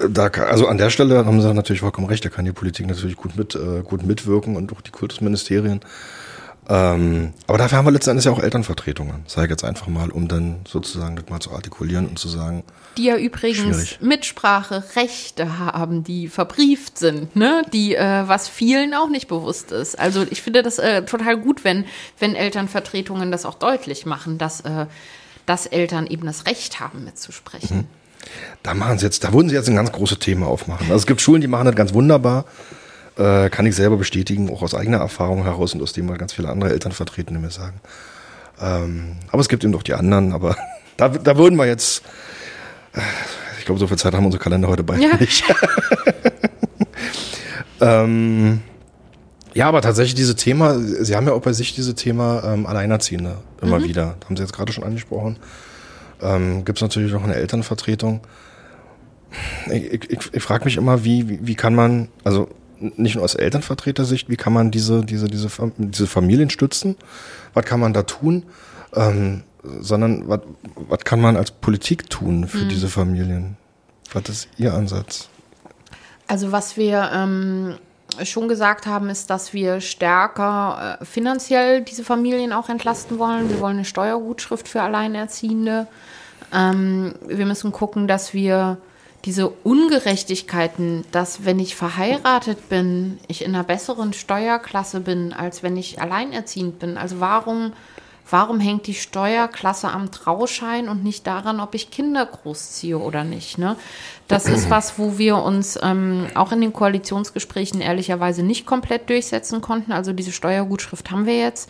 da, 0.08 0.26
also 0.26 0.66
an 0.66 0.78
der 0.78 0.90
Stelle 0.90 1.24
haben 1.24 1.40
Sie 1.40 1.54
natürlich 1.54 1.80
vollkommen 1.80 2.08
recht, 2.08 2.24
da 2.24 2.28
kann 2.28 2.44
die 2.44 2.52
Politik 2.52 2.86
natürlich 2.86 3.16
gut, 3.16 3.36
mit, 3.36 3.54
äh, 3.54 3.82
gut 3.82 4.04
mitwirken 4.04 4.56
und 4.56 4.72
auch 4.72 4.80
die 4.80 4.90
Kultusministerien. 4.90 5.80
Ähm, 6.66 7.34
aber 7.46 7.58
dafür 7.58 7.78
haben 7.78 7.84
wir 7.84 7.92
letztendlich 7.92 8.24
ja 8.24 8.32
auch 8.32 8.38
Elternvertretungen, 8.38 9.24
sage 9.26 9.46
ich 9.46 9.50
jetzt 9.50 9.64
einfach 9.64 9.86
mal, 9.86 10.10
um 10.10 10.28
dann 10.28 10.60
sozusagen 10.66 11.14
das 11.14 11.28
mal 11.28 11.40
zu 11.40 11.52
artikulieren 11.52 12.06
und 12.06 12.18
zu 12.18 12.28
sagen. 12.28 12.64
Die 12.96 13.04
ja 13.04 13.18
übrigens 13.18 13.58
schwierig. 13.58 13.98
Mitspracherechte 14.00 15.58
haben, 15.58 16.04
die 16.04 16.28
verbrieft 16.28 16.96
sind, 16.96 17.36
ne? 17.36 17.62
Die, 17.72 17.94
äh, 17.94 18.26
was 18.26 18.48
vielen 18.48 18.94
auch 18.94 19.10
nicht 19.10 19.28
bewusst 19.28 19.72
ist. 19.72 19.98
Also 19.98 20.24
ich 20.30 20.40
finde 20.40 20.62
das 20.62 20.78
äh, 20.78 21.04
total 21.04 21.36
gut, 21.36 21.64
wenn, 21.64 21.84
wenn 22.18 22.34
Elternvertretungen 22.34 23.30
das 23.30 23.44
auch 23.44 23.56
deutlich 23.56 24.06
machen, 24.06 24.38
dass, 24.38 24.62
äh, 24.62 24.86
dass 25.44 25.66
Eltern 25.66 26.06
eben 26.06 26.24
das 26.26 26.46
Recht 26.46 26.80
haben, 26.80 27.04
mitzusprechen. 27.04 27.76
Mhm. 27.76 28.03
Da 28.62 28.74
machen 28.74 28.98
sie 28.98 29.04
jetzt, 29.04 29.24
da 29.24 29.32
würden 29.32 29.48
sie 29.48 29.54
jetzt 29.54 29.68
ein 29.68 29.76
ganz 29.76 29.92
großes 29.92 30.18
Thema 30.18 30.46
aufmachen. 30.46 30.86
Also 30.86 30.96
es 30.96 31.06
gibt 31.06 31.20
Schulen, 31.20 31.40
die 31.40 31.48
machen 31.48 31.66
das 31.66 31.74
ganz 31.74 31.92
wunderbar. 31.94 32.44
Äh, 33.16 33.48
kann 33.50 33.64
ich 33.66 33.76
selber 33.76 33.96
bestätigen, 33.96 34.50
auch 34.50 34.62
aus 34.62 34.74
eigener 34.74 34.98
Erfahrung 34.98 35.44
heraus 35.44 35.74
und 35.74 35.82
aus 35.82 35.92
dem, 35.92 36.08
was 36.08 36.18
ganz 36.18 36.32
viele 36.32 36.48
andere 36.48 36.70
Eltern 36.70 36.92
vertreten, 36.92 37.34
die 37.34 37.40
mir 37.40 37.50
sagen. 37.50 37.80
Ähm, 38.60 39.16
aber 39.30 39.40
es 39.40 39.48
gibt 39.48 39.62
eben 39.62 39.72
doch 39.72 39.82
die 39.82 39.94
anderen, 39.94 40.32
aber 40.32 40.56
da, 40.96 41.08
da 41.08 41.36
würden 41.36 41.56
wir 41.56 41.66
jetzt, 41.66 42.02
äh, 42.94 43.00
ich 43.58 43.66
glaube, 43.66 43.78
so 43.78 43.86
viel 43.86 43.98
Zeit 43.98 44.14
haben 44.14 44.24
unsere 44.24 44.42
Kalender 44.42 44.68
heute 44.68 44.82
beide 44.82 45.02
ja. 45.02 45.16
nicht. 45.16 45.44
ähm, 47.80 48.62
ja, 49.54 49.68
aber 49.68 49.80
tatsächlich 49.80 50.16
diese 50.16 50.34
Thema, 50.34 50.76
Sie 50.78 51.14
haben 51.14 51.26
ja 51.28 51.32
auch 51.32 51.42
bei 51.42 51.52
sich 51.52 51.74
diese 51.74 51.94
Thema 51.94 52.42
ähm, 52.44 52.66
Alleinerziehende 52.66 53.36
immer 53.62 53.78
mhm. 53.78 53.84
wieder. 53.84 54.16
Das 54.18 54.28
haben 54.28 54.36
Sie 54.36 54.42
jetzt 54.42 54.52
gerade 54.52 54.72
schon 54.72 54.82
angesprochen. 54.82 55.36
Ähm, 56.24 56.64
Gibt 56.64 56.78
es 56.78 56.82
natürlich 56.82 57.12
noch 57.12 57.22
eine 57.22 57.34
Elternvertretung. 57.34 58.20
Ich, 59.70 60.10
ich, 60.10 60.18
ich 60.32 60.42
frage 60.42 60.64
mich 60.64 60.76
immer, 60.76 61.04
wie, 61.04 61.28
wie, 61.28 61.46
wie 61.46 61.54
kann 61.54 61.74
man, 61.74 62.08
also 62.24 62.48
nicht 62.80 63.14
nur 63.14 63.24
aus 63.24 63.34
Elternvertretersicht, 63.34 64.28
wie 64.28 64.36
kann 64.36 64.52
man 64.52 64.70
diese, 64.70 65.04
diese, 65.04 65.28
diese, 65.28 65.48
diese 65.76 66.06
Familien 66.06 66.50
stützen? 66.50 66.96
Was 67.52 67.64
kann 67.64 67.80
man 67.80 67.92
da 67.92 68.02
tun? 68.02 68.44
Ähm, 68.94 69.42
sondern 69.80 70.28
was, 70.28 70.40
was 70.88 71.00
kann 71.00 71.20
man 71.20 71.36
als 71.36 71.50
Politik 71.50 72.10
tun 72.10 72.48
für 72.48 72.62
hm. 72.62 72.68
diese 72.68 72.88
Familien? 72.88 73.56
Was 74.12 74.28
ist 74.28 74.48
Ihr 74.56 74.74
Ansatz? 74.74 75.28
Also 76.26 76.52
was 76.52 76.76
wir 76.76 77.10
ähm, 77.12 77.74
schon 78.24 78.48
gesagt 78.48 78.86
haben, 78.86 79.10
ist, 79.10 79.30
dass 79.30 79.52
wir 79.52 79.80
stärker 79.80 80.98
äh, 81.00 81.04
finanziell 81.04 81.82
diese 81.82 82.04
Familien 82.04 82.52
auch 82.52 82.68
entlasten 82.68 83.18
wollen. 83.18 83.48
Wir 83.50 83.60
wollen 83.60 83.76
eine 83.76 83.84
Steuergutschrift 83.84 84.68
für 84.68 84.82
Alleinerziehende. 84.82 85.86
Ähm, 86.52 87.14
wir 87.26 87.46
müssen 87.46 87.72
gucken, 87.72 88.06
dass 88.06 88.34
wir 88.34 88.78
diese 89.24 89.48
Ungerechtigkeiten, 89.48 91.04
dass 91.10 91.44
wenn 91.44 91.58
ich 91.58 91.76
verheiratet 91.76 92.68
bin, 92.68 93.18
ich 93.26 93.44
in 93.44 93.54
einer 93.54 93.64
besseren 93.64 94.12
Steuerklasse 94.12 95.00
bin, 95.00 95.32
als 95.32 95.62
wenn 95.62 95.76
ich 95.76 96.00
alleinerziehend 96.00 96.78
bin. 96.78 96.98
Also 96.98 97.20
warum, 97.20 97.72
warum 98.30 98.60
hängt 98.60 98.86
die 98.86 98.94
Steuerklasse 98.94 99.88
am 99.88 100.10
Trauschein 100.10 100.88
und 100.88 101.04
nicht 101.04 101.26
daran, 101.26 101.60
ob 101.60 101.74
ich 101.74 101.90
Kinder 101.90 102.24
großziehe 102.24 102.98
oder 102.98 103.24
nicht? 103.24 103.58
Ne? 103.58 103.76
Das 104.28 104.46
ist 104.46 104.70
was, 104.70 104.98
wo 104.98 105.18
wir 105.18 105.36
uns 105.36 105.78
ähm, 105.82 106.26
auch 106.34 106.52
in 106.52 106.60
den 106.60 106.72
Koalitionsgesprächen 106.72 107.80
ehrlicherweise 107.80 108.42
nicht 108.42 108.66
komplett 108.66 109.08
durchsetzen 109.10 109.60
konnten. 109.60 109.92
Also 109.92 110.12
diese 110.12 110.32
Steuergutschrift 110.32 111.10
haben 111.10 111.26
wir 111.26 111.38
jetzt. 111.38 111.68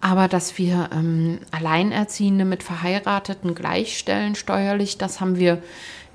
Aber 0.00 0.28
dass 0.28 0.56
wir 0.56 0.88
ähm, 0.92 1.40
Alleinerziehende 1.50 2.44
mit 2.44 2.62
Verheirateten 2.62 3.54
gleichstellen 3.54 4.34
steuerlich, 4.34 4.96
das 4.96 5.20
haben 5.20 5.36
wir 5.36 5.62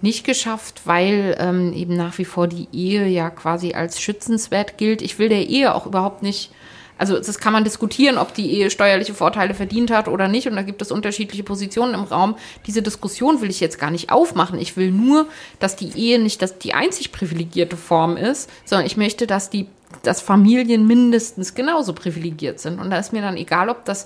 nicht 0.02 0.26
geschafft, 0.26 0.82
weil 0.86 1.36
ähm, 1.40 1.74
eben 1.74 1.96
nach 1.96 2.18
wie 2.18 2.26
vor 2.26 2.48
die 2.48 2.68
Ehe 2.72 3.08
ja 3.08 3.30
quasi 3.30 3.74
als 3.74 4.02
schützenswert 4.02 4.78
gilt. 4.78 5.02
Ich 5.02 5.20
will 5.20 5.30
der 5.30 5.48
Ehe 5.48 5.74
auch 5.74 5.86
überhaupt 5.86 6.22
nicht, 6.22 6.52
also 6.98 7.18
das 7.18 7.40
kann 7.40 7.54
man 7.54 7.64
diskutieren, 7.64 8.18
ob 8.18 8.34
die 8.34 8.52
Ehe 8.52 8.70
steuerliche 8.70 9.14
Vorteile 9.14 9.54
verdient 9.54 9.92
hat 9.92 10.08
oder 10.08 10.28
nicht. 10.28 10.48
Und 10.48 10.56
da 10.56 10.62
gibt 10.62 10.82
es 10.82 10.92
unterschiedliche 10.92 11.44
Positionen 11.44 11.94
im 11.94 12.04
Raum. 12.04 12.36
Diese 12.68 12.82
Diskussion 12.82 13.42
will 13.42 13.50
ich 13.50 13.60
jetzt 13.60 13.80
gar 13.80 13.92
nicht 13.92 14.12
aufmachen. 14.12 14.60
Ich 14.60 14.78
will 14.78 14.92
nur, 14.92 15.28
dass 15.60 15.76
die 15.76 15.92
Ehe 15.98 16.20
nicht 16.20 16.42
das, 16.42 16.58
die 16.58 16.74
einzig 16.74 17.12
privilegierte 17.12 17.78
Form 17.78 18.16
ist, 18.16 18.50
sondern 18.64 18.86
ich 18.86 18.98
möchte, 18.98 19.28
dass 19.28 19.50
die 19.50 19.68
dass 20.04 20.20
Familien 20.20 20.88
mindestens 20.88 21.56
genauso 21.56 21.94
privilegiert 21.94 22.60
sind. 22.60 22.80
Und 22.80 22.90
da 22.90 22.98
ist 22.98 23.14
mir 23.14 23.22
dann 23.22 23.38
egal, 23.38 23.70
ob 23.70 23.86
das 23.86 24.06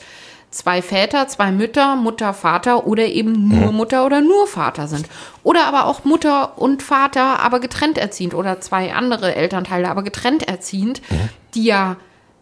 zwei 0.52 0.82
Väter, 0.82 1.28
zwei 1.28 1.52
Mütter, 1.52 1.96
Mutter, 1.96 2.34
Vater 2.34 2.88
oder 2.88 3.06
eben 3.06 3.48
nur 3.48 3.72
Mutter 3.72 4.06
oder 4.06 4.22
nur 4.22 4.48
Vater 4.48 4.88
sind. 4.88 5.08
Oder 5.44 5.66
aber 5.66 5.86
auch 5.86 6.06
Mutter 6.06 6.58
und 6.58 6.84
Vater, 6.84 7.40
aber 7.40 7.60
getrennt 7.60 7.98
erziehend 7.98 8.34
oder 8.34 8.60
zwei 8.62 8.94
andere 8.94 9.36
Elternteile, 9.36 9.90
aber 9.90 10.04
getrennt 10.04 10.48
erziehend, 10.48 11.02
die 11.54 11.66
ja 11.66 11.98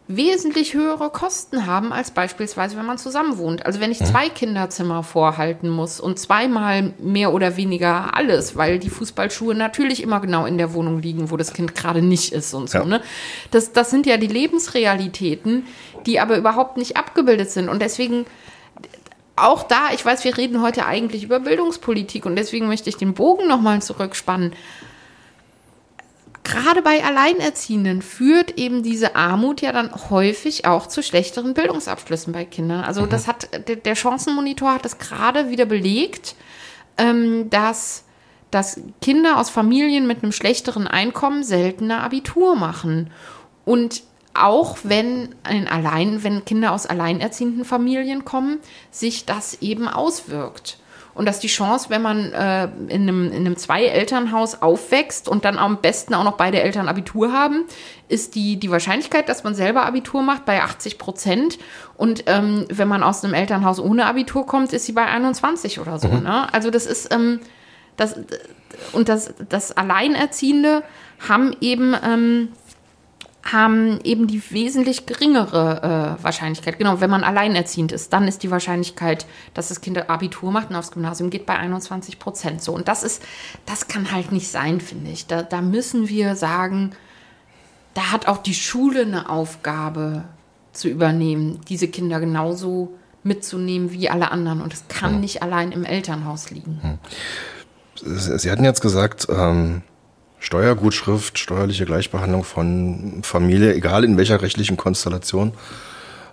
wesentlich 0.08 0.72
höhere 0.72 1.10
Kosten 1.10 1.66
haben 1.66 1.92
als 1.92 2.10
beispielsweise, 2.10 2.78
wenn 2.78 2.86
man 2.86 2.96
zusammen 2.96 3.36
wohnt. 3.36 3.66
Also 3.66 3.78
wenn 3.78 3.92
ich 3.92 3.98
zwei 3.98 4.30
Kinderzimmer 4.30 5.02
vorhalten 5.02 5.68
muss 5.68 6.00
und 6.00 6.18
zweimal 6.18 6.94
mehr 6.98 7.34
oder 7.34 7.58
weniger 7.58 8.16
alles, 8.16 8.56
weil 8.56 8.78
die 8.78 8.88
Fußballschuhe 8.88 9.54
natürlich 9.54 10.02
immer 10.02 10.20
genau 10.20 10.46
in 10.46 10.56
der 10.56 10.72
Wohnung 10.72 11.00
liegen, 11.02 11.30
wo 11.30 11.36
das 11.36 11.52
Kind 11.52 11.74
gerade 11.74 12.00
nicht 12.00 12.32
ist 12.32 12.54
und 12.54 12.70
so. 12.70 12.78
Ja. 12.78 12.84
Ne? 12.86 13.02
Das, 13.50 13.72
das 13.72 13.90
sind 13.90 14.06
ja 14.06 14.16
die 14.16 14.28
Lebensrealitäten, 14.28 15.66
die 16.06 16.20
aber 16.20 16.38
überhaupt 16.38 16.78
nicht 16.78 16.96
abgebildet 16.96 17.50
sind. 17.50 17.68
Und 17.68 17.82
deswegen 17.82 18.24
auch 19.36 19.62
da, 19.62 19.90
ich 19.92 20.04
weiß, 20.04 20.24
wir 20.24 20.38
reden 20.38 20.62
heute 20.62 20.86
eigentlich 20.86 21.22
über 21.22 21.38
Bildungspolitik 21.38 22.24
und 22.24 22.34
deswegen 22.34 22.66
möchte 22.66 22.88
ich 22.88 22.96
den 22.96 23.12
Bogen 23.12 23.46
nochmal 23.46 23.82
zurückspannen 23.82 24.54
gerade 26.48 26.82
bei 26.82 27.04
Alleinerziehenden 27.04 28.02
führt 28.02 28.58
eben 28.58 28.82
diese 28.82 29.14
Armut 29.14 29.60
ja 29.60 29.72
dann 29.72 29.90
häufig 30.10 30.66
auch 30.66 30.86
zu 30.86 31.02
schlechteren 31.02 31.54
Bildungsabschlüssen 31.54 32.32
bei 32.32 32.44
Kindern. 32.44 32.82
Also 32.84 33.02
mhm. 33.02 33.10
das 33.10 33.26
hat 33.26 33.48
der 33.66 33.94
Chancenmonitor 33.94 34.74
hat 34.74 34.84
das 34.84 34.98
gerade 34.98 35.50
wieder 35.50 35.66
belegt, 35.66 36.34
ähm, 36.96 37.50
dass 37.50 38.04
dass 38.50 38.80
Kinder 39.02 39.36
aus 39.36 39.50
Familien 39.50 40.06
mit 40.06 40.22
einem 40.22 40.32
schlechteren 40.32 40.86
Einkommen 40.86 41.42
seltener 41.42 42.02
Abitur 42.02 42.56
machen. 42.56 43.10
Und 43.66 44.02
auch 44.32 44.78
wenn 44.84 45.34
ein 45.42 45.68
Allein, 45.68 46.24
wenn 46.24 46.46
Kinder 46.46 46.72
aus 46.72 46.86
alleinerziehenden 46.86 47.66
Familien 47.66 48.24
kommen, 48.24 48.58
sich 48.90 49.26
das 49.26 49.60
eben 49.60 49.86
auswirkt 49.86 50.78
und 51.18 51.26
dass 51.26 51.40
die 51.40 51.48
Chance, 51.48 51.90
wenn 51.90 52.00
man 52.00 52.32
äh, 52.32 52.68
in 52.86 53.02
einem, 53.02 53.26
in 53.26 53.38
einem 53.38 53.56
Zwei-Elternhaus 53.56 54.62
aufwächst 54.62 55.28
und 55.28 55.44
dann 55.44 55.58
am 55.58 55.80
besten 55.80 56.14
auch 56.14 56.22
noch 56.22 56.36
beide 56.36 56.62
Eltern 56.62 56.86
Abitur 56.86 57.32
haben, 57.32 57.64
ist 58.06 58.36
die, 58.36 58.56
die 58.56 58.70
Wahrscheinlichkeit, 58.70 59.28
dass 59.28 59.42
man 59.42 59.52
selber 59.52 59.84
Abitur 59.84 60.22
macht, 60.22 60.44
bei 60.44 60.62
80 60.62 60.96
Prozent. 60.96 61.58
Und 61.96 62.22
ähm, 62.26 62.66
wenn 62.70 62.86
man 62.86 63.02
aus 63.02 63.24
einem 63.24 63.34
Elternhaus 63.34 63.80
ohne 63.80 64.06
Abitur 64.06 64.46
kommt, 64.46 64.72
ist 64.72 64.86
sie 64.86 64.92
bei 64.92 65.06
21 65.06 65.80
oder 65.80 65.98
so. 65.98 66.06
Mhm. 66.06 66.22
Ne? 66.22 66.54
Also 66.54 66.70
das 66.70 66.86
ist, 66.86 67.12
ähm, 67.12 67.40
das, 67.96 68.14
und 68.92 69.08
das, 69.08 69.34
das 69.48 69.76
Alleinerziehende 69.76 70.84
haben 71.28 71.50
eben 71.60 71.96
ähm, 72.00 72.52
haben 73.52 74.00
eben 74.02 74.26
die 74.26 74.42
wesentlich 74.50 75.06
geringere 75.06 76.16
äh, 76.18 76.22
Wahrscheinlichkeit. 76.22 76.78
Genau, 76.78 77.00
wenn 77.00 77.10
man 77.10 77.24
alleinerziehend 77.24 77.92
ist, 77.92 78.12
dann 78.12 78.28
ist 78.28 78.42
die 78.42 78.50
Wahrscheinlichkeit, 78.50 79.26
dass 79.54 79.68
das 79.68 79.80
Kind 79.80 80.08
Abitur 80.08 80.50
macht 80.50 80.70
und 80.70 80.76
aufs 80.76 80.90
Gymnasium 80.90 81.30
geht, 81.30 81.46
bei 81.46 81.56
21 81.56 82.18
Prozent. 82.18 82.62
So, 82.62 82.72
und 82.72 82.88
das 82.88 83.02
ist, 83.02 83.22
das 83.66 83.88
kann 83.88 84.12
halt 84.12 84.32
nicht 84.32 84.48
sein, 84.48 84.80
finde 84.80 85.10
ich. 85.10 85.26
Da, 85.26 85.42
da 85.42 85.60
müssen 85.60 86.08
wir 86.08 86.36
sagen, 86.36 86.92
da 87.94 88.12
hat 88.12 88.28
auch 88.28 88.38
die 88.38 88.54
Schule 88.54 89.02
eine 89.02 89.28
Aufgabe 89.28 90.24
zu 90.72 90.88
übernehmen, 90.88 91.60
diese 91.68 91.88
Kinder 91.88 92.20
genauso 92.20 92.96
mitzunehmen 93.22 93.92
wie 93.92 94.08
alle 94.08 94.30
anderen. 94.30 94.62
Und 94.62 94.72
es 94.72 94.88
kann 94.88 95.20
nicht 95.20 95.42
allein 95.42 95.72
im 95.72 95.84
Elternhaus 95.84 96.50
liegen. 96.50 96.80
Hm. 96.82 96.98
Sie 98.38 98.50
hatten 98.50 98.64
jetzt 98.64 98.80
gesagt, 98.80 99.26
ähm 99.30 99.82
Steuergutschrift, 100.40 101.38
steuerliche 101.38 101.84
Gleichbehandlung 101.84 102.44
von 102.44 103.20
Familie, 103.22 103.74
egal 103.74 104.04
in 104.04 104.16
welcher 104.16 104.40
rechtlichen 104.40 104.76
Konstellation. 104.76 105.52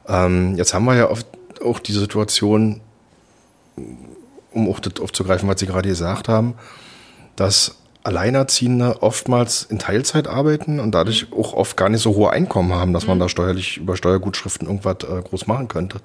Ähm, 0.08 0.56
jetzt 0.56 0.74
haben 0.74 0.86
wir 0.86 0.96
ja 0.96 1.10
oft 1.10 1.28
auch 1.64 1.80
die 1.80 1.94
Situation, 1.94 2.82
um 4.52 4.70
auch 4.70 4.80
das 4.80 5.02
aufzugreifen, 5.02 5.50
was 5.50 5.60
Sie 5.60 5.66
gerade 5.66 5.90
gesagt 5.90 6.30
haben, 6.30 6.54
dass 7.36 7.76
Alleinerziehende 8.04 9.02
oftmals 9.02 9.64
in 9.64 9.80
Teilzeit 9.80 10.28
arbeiten 10.28 10.80
und 10.80 10.94
dadurch 10.94 11.34
auch 11.34 11.54
oft 11.54 11.76
gar 11.76 11.90
nicht 11.90 12.02
so 12.02 12.14
hohe 12.14 12.30
Einkommen 12.30 12.74
haben, 12.74 12.94
dass 12.94 13.08
man 13.08 13.18
mhm. 13.18 13.22
da 13.22 13.30
steuerlich 13.30 13.78
über 13.78 13.98
Steuergutschriften 13.98 14.68
irgendwas 14.68 14.98
äh, 15.10 15.22
groß 15.24 15.48
machen 15.48 15.68
könnte. 15.68 16.00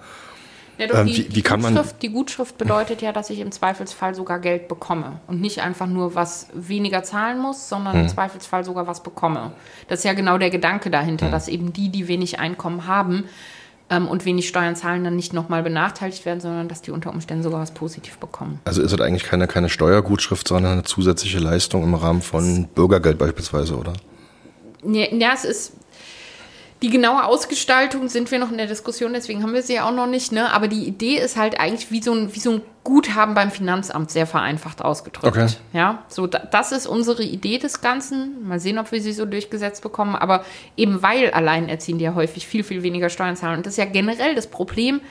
Ja, 0.80 0.86
doch, 0.86 0.98
ähm, 1.00 1.08
die, 1.08 1.28
wie, 1.28 1.36
wie 1.36 1.42
kann 1.42 1.60
Gutschrift, 1.60 1.92
man 1.92 2.00
die 2.00 2.08
Gutschrift 2.08 2.56
bedeutet 2.56 3.02
ja, 3.02 3.12
dass 3.12 3.28
ich 3.28 3.40
im 3.40 3.52
Zweifelsfall 3.52 4.14
sogar 4.14 4.38
Geld 4.38 4.66
bekomme 4.66 5.20
und 5.26 5.42
nicht 5.42 5.60
einfach 5.60 5.86
nur 5.86 6.14
was 6.14 6.46
weniger 6.54 7.02
zahlen 7.02 7.38
muss, 7.38 7.68
sondern 7.68 7.92
hm. 7.92 8.00
im 8.02 8.08
Zweifelsfall 8.08 8.64
sogar 8.64 8.86
was 8.86 9.02
bekomme. 9.02 9.52
Das 9.88 9.98
ist 9.98 10.04
ja 10.06 10.14
genau 10.14 10.38
der 10.38 10.48
Gedanke 10.48 10.90
dahinter, 10.90 11.26
hm. 11.26 11.32
dass 11.32 11.48
eben 11.48 11.74
die, 11.74 11.90
die 11.90 12.08
wenig 12.08 12.38
Einkommen 12.38 12.86
haben, 12.86 13.24
ähm, 13.90 14.08
und 14.08 14.24
wenig 14.24 14.48
Steuern 14.48 14.76
zahlen, 14.76 15.04
dann 15.04 15.16
nicht 15.16 15.34
nochmal 15.34 15.62
benachteiligt 15.62 16.24
werden, 16.24 16.40
sondern 16.40 16.68
dass 16.68 16.80
die 16.80 16.92
unter 16.92 17.10
Umständen 17.10 17.42
sogar 17.42 17.60
was 17.60 17.72
positiv 17.72 18.16
bekommen. 18.18 18.60
Also 18.64 18.80
ist 18.80 18.92
es 18.92 19.00
eigentlich 19.00 19.24
keine, 19.24 19.48
keine 19.48 19.68
Steuergutschrift, 19.68 20.48
sondern 20.48 20.72
eine 20.72 20.82
zusätzliche 20.84 21.40
Leistung 21.40 21.82
im 21.82 21.94
Rahmen 21.94 22.22
von 22.22 22.68
Bürgergeld 22.74 23.18
beispielsweise, 23.18 23.76
oder? 23.76 23.92
Ja, 24.82 25.32
es 25.34 25.44
ist 25.44 25.72
die 26.82 26.88
genaue 26.88 27.24
Ausgestaltung 27.24 28.08
sind 28.08 28.30
wir 28.30 28.38
noch 28.38 28.50
in 28.50 28.56
der 28.56 28.66
Diskussion, 28.66 29.12
deswegen 29.12 29.42
haben 29.42 29.52
wir 29.52 29.62
sie 29.62 29.74
ja 29.74 29.88
auch 29.88 29.92
noch 29.92 30.06
nicht. 30.06 30.32
Ne? 30.32 30.50
Aber 30.50 30.66
die 30.66 30.84
Idee 30.84 31.16
ist 31.16 31.36
halt 31.36 31.60
eigentlich 31.60 31.90
wie 31.90 32.02
so 32.02 32.12
ein, 32.12 32.34
wie 32.34 32.40
so 32.40 32.52
ein 32.52 32.62
Guthaben 32.84 33.34
beim 33.34 33.50
Finanzamt, 33.50 34.10
sehr 34.10 34.26
vereinfacht 34.26 34.82
ausgedrückt. 34.82 35.36
Okay. 35.36 35.48
Ja, 35.74 36.04
so 36.08 36.26
das 36.26 36.72
ist 36.72 36.86
unsere 36.86 37.22
Idee 37.22 37.58
des 37.58 37.82
Ganzen. 37.82 38.48
Mal 38.48 38.60
sehen, 38.60 38.78
ob 38.78 38.90
wir 38.92 39.02
sie 39.02 39.12
so 39.12 39.26
durchgesetzt 39.26 39.82
bekommen. 39.82 40.16
Aber 40.16 40.44
eben 40.78 41.02
weil 41.02 41.30
Alleinerziehende 41.30 42.04
ja 42.04 42.14
häufig 42.14 42.46
viel, 42.46 42.64
viel 42.64 42.82
weniger 42.82 43.10
Steuern 43.10 43.36
zahlen. 43.36 43.58
Und 43.58 43.66
das 43.66 43.74
ist 43.74 43.78
ja 43.78 43.84
generell 43.84 44.34
das 44.34 44.46
Problem 44.46 45.02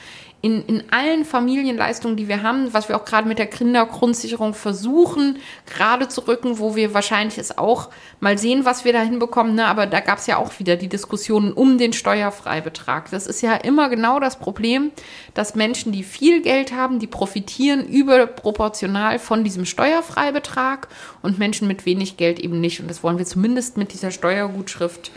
in, 0.42 0.64
in 0.66 0.84
allen 0.92 1.26
Familienleistungen, 1.26 2.16
die 2.16 2.30
wir 2.30 2.44
haben, 2.44 2.74
was 2.74 2.88
wir 2.88 2.96
auch 2.96 3.04
gerade 3.04 3.28
mit 3.28 3.40
der 3.40 3.48
Kindergrundsicherung 3.48 4.54
versuchen, 4.54 5.38
gerade 5.66 6.08
zu 6.08 6.22
rücken, 6.28 6.60
wo 6.60 6.78
wir 6.78 6.94
wahrscheinlich 6.94 7.38
es 7.38 7.58
auch 7.58 7.90
mal 8.22 8.38
sehen, 8.38 8.64
was 8.64 8.86
wir 8.86 8.94
da 8.94 9.02
hinbekommen. 9.02 9.56
Ne? 9.56 9.66
Aber 9.66 9.86
da 9.86 10.00
gab 10.00 10.20
es 10.20 10.28
ja 10.28 10.38
auch 10.38 10.58
wieder 10.58 10.78
die 10.78 10.88
Diskussionen 10.88 11.52
um 11.52 11.78
den 11.78 11.92
Steuerfreibetrag. 11.92 13.12
Das 13.12 13.28
ist 13.28 13.42
ja 13.42 13.56
immer 13.56 13.90
genau 13.90 14.22
das 14.22 14.40
Problem, 14.40 14.92
dass 15.34 15.56
Menschen, 15.56 15.92
die 15.92 16.04
viel 16.04 16.42
Geld 16.42 16.72
haben, 16.72 17.00
die 17.00 17.08
profitieren 17.08 17.86
überproportional 17.86 19.20
von 19.20 19.44
diesem 19.44 19.66
Steuerfreibetrag 19.66 20.88
und 21.22 21.38
Menschen 21.38 21.68
mit 21.68 21.86
wenig 21.86 22.16
Geld 22.16 22.40
eben 22.40 22.62
nicht. 22.62 22.80
Und 22.80 22.90
das 22.90 23.04
wollen 23.04 23.18
wir 23.18 23.26
zumindest 23.26 23.76
mit 23.76 23.92
dieser 23.92 24.12
Steuergutschrift 24.12 25.12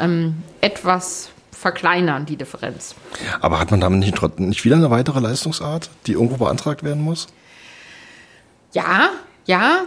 ähm, 0.00 0.34
etwas 0.60 1.30
verkleinern, 1.54 2.26
die 2.26 2.36
Differenz. 2.36 2.94
Aber 3.40 3.58
hat 3.58 3.70
man 3.70 3.80
damit 3.80 4.00
nicht, 4.00 4.38
nicht 4.38 4.64
wieder 4.64 4.76
eine 4.76 4.90
weitere 4.90 5.20
Leistungsart, 5.20 5.90
die 6.06 6.12
irgendwo 6.12 6.44
beantragt 6.44 6.82
werden 6.82 7.02
muss? 7.02 7.28
Ja, 8.72 9.10
ja, 9.46 9.84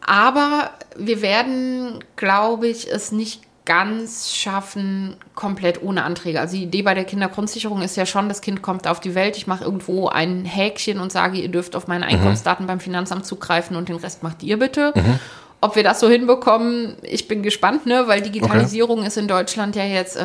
aber 0.00 0.70
wir 0.96 1.22
werden, 1.22 2.04
glaube 2.16 2.68
ich, 2.68 2.90
es 2.90 3.12
nicht 3.12 3.42
ganz 3.68 4.34
schaffen, 4.34 5.16
komplett 5.34 5.82
ohne 5.82 6.02
Anträge. 6.02 6.40
Also 6.40 6.56
die 6.56 6.62
Idee 6.62 6.80
bei 6.80 6.94
der 6.94 7.04
Kindergrundsicherung 7.04 7.82
ist 7.82 7.98
ja 7.98 8.06
schon, 8.06 8.30
das 8.30 8.40
Kind 8.40 8.62
kommt 8.62 8.88
auf 8.88 8.98
die 8.98 9.14
Welt, 9.14 9.36
ich 9.36 9.46
mache 9.46 9.64
irgendwo 9.64 10.08
ein 10.08 10.46
Häkchen 10.46 10.98
und 11.00 11.12
sage, 11.12 11.38
ihr 11.38 11.50
dürft 11.50 11.76
auf 11.76 11.86
meine 11.86 12.06
mhm. 12.06 12.12
Einkommensdaten 12.12 12.64
mhm. 12.64 12.68
beim 12.68 12.80
Finanzamt 12.80 13.26
zugreifen 13.26 13.76
und 13.76 13.90
den 13.90 13.96
Rest 13.96 14.22
macht 14.22 14.42
ihr 14.42 14.58
bitte. 14.58 14.94
Mhm. 14.96 15.18
Ob 15.60 15.76
wir 15.76 15.82
das 15.82 16.00
so 16.00 16.08
hinbekommen, 16.08 16.96
ich 17.02 17.28
bin 17.28 17.42
gespannt, 17.42 17.84
ne? 17.84 18.04
weil 18.06 18.22
Digitalisierung 18.22 19.00
okay. 19.00 19.08
ist 19.08 19.18
in 19.18 19.28
Deutschland 19.28 19.76
ja 19.76 19.84
jetzt 19.84 20.16
äh, 20.16 20.22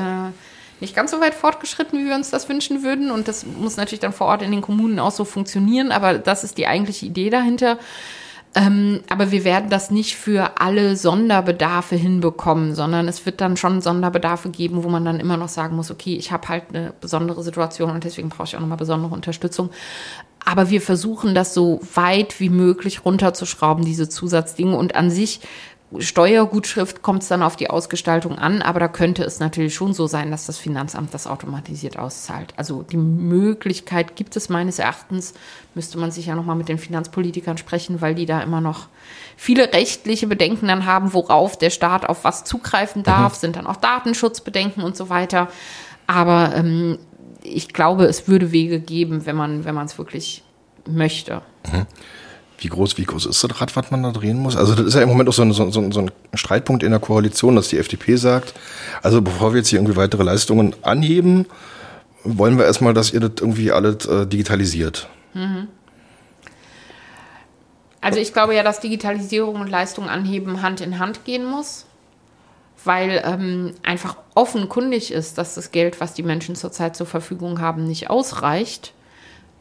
nicht 0.84 0.96
ganz 0.96 1.12
so 1.12 1.20
weit 1.20 1.34
fortgeschritten, 1.34 2.00
wie 2.00 2.08
wir 2.08 2.16
uns 2.16 2.30
das 2.30 2.48
wünschen 2.48 2.84
würden. 2.84 3.10
Und 3.10 3.28
das 3.28 3.46
muss 3.46 3.78
natürlich 3.78 4.02
dann 4.02 4.14
vor 4.14 4.28
Ort 4.28 4.42
in 4.44 4.52
den 4.52 4.62
Kommunen 4.62 5.00
auch 5.00 5.12
so 5.12 5.26
funktionieren. 5.26 5.92
Aber 5.92 6.20
das 6.20 6.44
ist 6.44 6.58
die 6.58 6.68
eigentliche 6.68 7.06
Idee 7.06 7.30
dahinter. 7.30 7.80
Ähm, 8.56 9.02
aber 9.10 9.32
wir 9.32 9.46
werden 9.46 9.72
das 9.72 9.90
nicht 9.90 10.16
für 10.16 10.60
alle 10.62 10.96
Sonderbedarfe 10.96 11.96
hinbekommen, 11.96 12.76
sondern 12.76 13.08
es 13.08 13.26
wird 13.26 13.42
dann 13.42 13.58
schon 13.58 13.82
Sonderbedarfe 13.82 14.50
geben, 14.50 14.84
wo 14.84 14.90
man 14.90 15.06
dann 15.06 15.20
immer 15.20 15.38
noch 15.38 15.50
sagen 15.50 15.76
muss, 15.76 15.90
okay, 15.90 16.16
ich 16.16 16.32
habe 16.32 16.48
halt 16.50 16.66
eine 16.70 16.94
besondere 17.02 17.42
Situation 17.42 17.90
und 17.90 18.04
deswegen 18.04 18.30
brauche 18.30 18.44
ich 18.44 18.56
auch 18.56 18.60
nochmal 18.60 18.78
besondere 18.78 19.14
Unterstützung. 19.14 19.72
Aber 20.46 20.70
wir 20.70 20.82
versuchen 20.82 21.34
das 21.34 21.54
so 21.54 21.80
weit 21.96 22.40
wie 22.40 22.50
möglich 22.50 23.06
runterzuschrauben, 23.06 23.86
diese 23.86 24.10
Zusatzdinge. 24.10 24.76
Und 24.76 24.94
an 24.96 25.10
sich 25.10 25.40
Steuergutschrift 26.00 27.02
kommt 27.02 27.24
es 27.24 27.28
dann 27.28 27.44
auf 27.44 27.56
die 27.56 27.70
Ausgestaltung 27.70 28.38
an, 28.38 28.62
aber 28.62 28.80
da 28.80 28.88
könnte 28.88 29.24
es 29.24 29.40
natürlich 29.40 29.76
schon 29.76 29.94
so 29.94 30.08
sein, 30.08 30.32
dass 30.32 30.46
das 30.46 30.58
Finanzamt 30.58 31.14
das 31.14 31.28
automatisiert 31.28 31.98
auszahlt. 31.98 32.54
Also 32.58 32.84
die 32.84 32.98
Möglichkeit 32.98 34.16
gibt 34.16 34.36
es 34.36 34.50
meines 34.50 34.80
Erachtens, 34.80 35.34
müsste 35.76 35.98
man 35.98 36.12
sich 36.12 36.26
ja 36.26 36.36
nochmal 36.36 36.56
mit 36.56 36.70
den 36.70 36.78
Finanzpolitikern 36.78 37.58
sprechen, 37.58 38.02
weil 38.02 38.16
die 38.16 38.26
da 38.26 38.42
immer 38.42 38.62
noch 38.62 38.88
viele 39.36 39.74
rechtliche 39.74 40.28
Bedenken 40.28 40.68
dann 40.68 40.86
haben, 40.86 41.14
worauf 41.14 41.58
der 41.58 41.70
Staat 41.70 42.08
auf 42.08 42.24
was 42.24 42.44
zugreifen 42.44 43.04
darf, 43.04 43.34
mhm. 43.34 43.40
sind 43.40 43.56
dann 43.56 43.68
auch 43.68 43.78
Datenschutzbedenken 43.78 44.84
und 44.84 44.96
so 44.96 45.10
weiter. 45.10 45.50
Aber 46.08 46.54
ähm, 46.56 47.00
ich 47.44 47.74
glaube, 47.74 48.06
es 48.06 48.28
würde 48.28 48.52
Wege 48.52 48.80
geben, 48.80 49.26
wenn 49.26 49.36
man 49.36 49.66
wenn 49.66 49.76
man 49.76 49.86
es 49.86 49.98
wirklich 49.98 50.44
möchte. 50.88 51.42
Mhm. 51.72 51.86
Wie 52.58 52.68
groß, 52.68 52.98
wie 52.98 53.04
groß 53.04 53.26
ist 53.26 53.44
das 53.44 53.62
Rad, 53.62 53.76
was 53.76 53.92
man 53.92 54.04
da 54.04 54.12
drehen 54.12 54.38
muss? 54.38 54.56
Also 54.56 54.76
das 54.76 54.86
ist 54.86 54.94
ja 54.94 55.02
im 55.02 55.10
Moment 55.10 55.28
auch 55.28 55.34
so 55.34 55.42
ein, 55.42 55.52
so, 55.52 55.70
so, 55.72 55.82
ein 55.82 56.12
Streitpunkt 56.34 56.84
in 56.84 56.92
der 56.92 57.00
Koalition, 57.00 57.56
dass 57.56 57.68
die 57.68 57.78
FDP 57.78 58.16
sagt, 58.16 58.54
also 59.02 59.22
bevor 59.22 59.54
wir 59.54 59.60
jetzt 59.60 59.70
hier 59.70 59.80
irgendwie 59.80 59.96
weitere 59.96 60.24
Leistungen 60.24 60.76
anheben, 60.82 61.46
wollen 62.24 62.58
wir 62.58 62.66
erstmal, 62.66 62.94
dass 62.94 63.12
ihr 63.12 63.20
das 63.20 63.32
irgendwie 63.40 63.72
alles 63.72 64.06
äh, 64.06 64.26
digitalisiert. 64.26 65.10
Mhm. 65.34 65.68
Also 68.04 68.20
ich 68.20 68.34
glaube 68.34 68.54
ja, 68.54 68.64
dass 68.64 68.82
Digitalisierung 68.82 69.62
und 69.62 69.70
Leistung 69.70 70.10
anheben 70.10 70.62
Hand 70.62 70.82
in 70.82 71.00
Hand 71.00 71.24
gehen 71.24 71.46
muss, 71.46 71.86
weil 72.84 73.22
ähm, 73.26 73.74
einfach 73.82 74.18
offenkundig 74.36 75.12
ist, 75.14 75.38
dass 75.38 75.56
das 75.56 75.72
Geld, 75.72 76.02
was 76.02 76.14
die 76.14 76.24
Menschen 76.24 76.56
zurzeit 76.56 76.98
zur 76.98 77.08
Verfügung 77.08 77.62
haben, 77.62 77.86
nicht 77.86 78.10
ausreicht. 78.10 78.94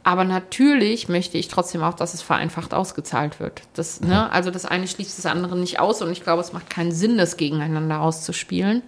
Aber 0.03 0.25
natürlich 0.25 1.07
möchte 1.07 1.37
ich 1.37 1.47
trotzdem 1.47 1.81
auch, 1.81 1.93
dass 1.93 2.13
es 2.13 2.21
vereinfacht 2.21 2.73
ausgezahlt 2.73 3.39
wird. 3.39 3.61
Das, 3.73 4.01
ne? 4.01 4.29
Also 4.31 4.51
das 4.51 4.65
eine 4.65 4.87
schließt 4.87 5.17
das 5.17 5.25
andere 5.25 5.57
nicht 5.57 5.79
aus 5.79 6.01
und 6.01 6.11
ich 6.11 6.23
glaube, 6.23 6.41
es 6.41 6.51
macht 6.51 6.69
keinen 6.69 6.91
Sinn, 6.91 7.17
das 7.17 7.37
gegeneinander 7.37 8.01
auszuspielen. 8.01 8.81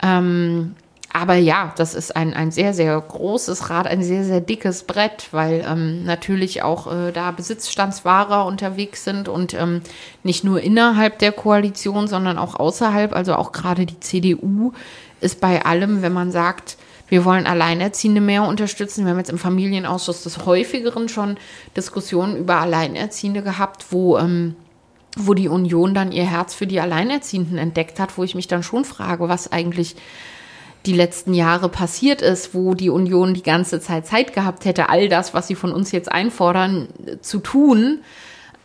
Ähm, 0.00 0.76
aber 1.16 1.34
ja, 1.34 1.72
das 1.76 1.94
ist 1.94 2.16
ein, 2.16 2.34
ein 2.34 2.50
sehr, 2.50 2.74
sehr 2.74 3.00
großes 3.00 3.70
Rad, 3.70 3.86
ein 3.86 4.02
sehr, 4.02 4.24
sehr 4.24 4.40
dickes 4.40 4.82
Brett, 4.82 5.28
weil 5.30 5.64
ähm, 5.66 6.04
natürlich 6.04 6.64
auch 6.64 6.92
äh, 6.92 7.12
da 7.12 7.30
Besitzstandswahrer 7.30 8.46
unterwegs 8.46 9.04
sind 9.04 9.28
und 9.28 9.54
ähm, 9.54 9.80
nicht 10.24 10.42
nur 10.42 10.60
innerhalb 10.60 11.20
der 11.20 11.30
Koalition, 11.30 12.08
sondern 12.08 12.36
auch 12.36 12.56
außerhalb. 12.56 13.14
Also 13.14 13.36
auch 13.36 13.52
gerade 13.52 13.86
die 13.86 14.00
CDU 14.00 14.72
ist 15.20 15.40
bei 15.40 15.64
allem, 15.64 16.02
wenn 16.02 16.12
man 16.12 16.32
sagt, 16.32 16.78
wir 17.14 17.24
wollen 17.24 17.46
Alleinerziehende 17.46 18.20
mehr 18.20 18.42
unterstützen. 18.42 19.04
Wir 19.04 19.12
haben 19.12 19.18
jetzt 19.18 19.30
im 19.30 19.38
Familienausschuss 19.38 20.24
des 20.24 20.46
häufigeren 20.46 21.08
schon 21.08 21.36
Diskussionen 21.76 22.36
über 22.36 22.56
Alleinerziehende 22.56 23.40
gehabt, 23.40 23.86
wo, 23.90 24.18
ähm, 24.18 24.56
wo 25.16 25.32
die 25.32 25.46
Union 25.46 25.94
dann 25.94 26.10
ihr 26.10 26.28
Herz 26.28 26.54
für 26.54 26.66
die 26.66 26.80
Alleinerziehenden 26.80 27.56
entdeckt 27.56 28.00
hat, 28.00 28.18
wo 28.18 28.24
ich 28.24 28.34
mich 28.34 28.48
dann 28.48 28.64
schon 28.64 28.84
frage, 28.84 29.28
was 29.28 29.52
eigentlich 29.52 29.94
die 30.86 30.92
letzten 30.92 31.34
Jahre 31.34 31.68
passiert 31.68 32.20
ist, 32.20 32.52
wo 32.52 32.74
die 32.74 32.90
Union 32.90 33.32
die 33.32 33.44
ganze 33.44 33.78
Zeit 33.78 34.08
Zeit 34.08 34.32
gehabt 34.32 34.64
hätte, 34.64 34.88
all 34.88 35.08
das, 35.08 35.34
was 35.34 35.46
sie 35.46 35.54
von 35.54 35.70
uns 35.70 35.92
jetzt 35.92 36.10
einfordern, 36.10 36.88
zu 37.20 37.38
tun. 37.38 38.00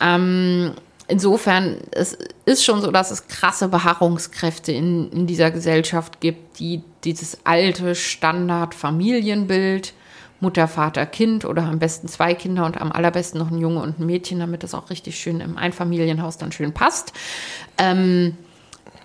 Ähm, 0.02 0.72
insofern, 1.08 1.78
es 1.92 2.18
ist 2.46 2.66
schon 2.66 2.82
so, 2.82 2.90
dass 2.90 3.12
es 3.12 3.28
krasse 3.28 3.68
Beharrungskräfte 3.68 4.72
in, 4.72 5.12
in 5.12 5.28
dieser 5.28 5.52
Gesellschaft 5.52 6.20
gibt, 6.20 6.60
die 6.60 6.82
dieses 7.04 7.46
alte 7.46 7.96
Standard-Familienbild, 7.96 9.94
Mutter, 10.42 10.68
Vater, 10.68 11.06
Kind 11.06 11.46
oder 11.46 11.64
am 11.64 11.80
besten 11.80 12.08
zwei 12.08 12.34
Kinder 12.34 12.66
und 12.66 12.80
am 12.80 12.92
allerbesten 12.92 13.40
noch 13.40 13.52
ein 13.52 13.58
Junge 13.58 13.82
und 13.82 14.00
ein 14.00 14.06
Mädchen, 14.06 14.40
damit 14.40 14.64
das 14.64 14.74
auch 14.74 14.90
richtig 14.90 15.20
schön 15.20 15.42
im 15.42 15.58
Einfamilienhaus 15.58 16.38
dann 16.38 16.52
schön 16.52 16.74
passt. 16.74 17.14
Ähm, 17.78 18.38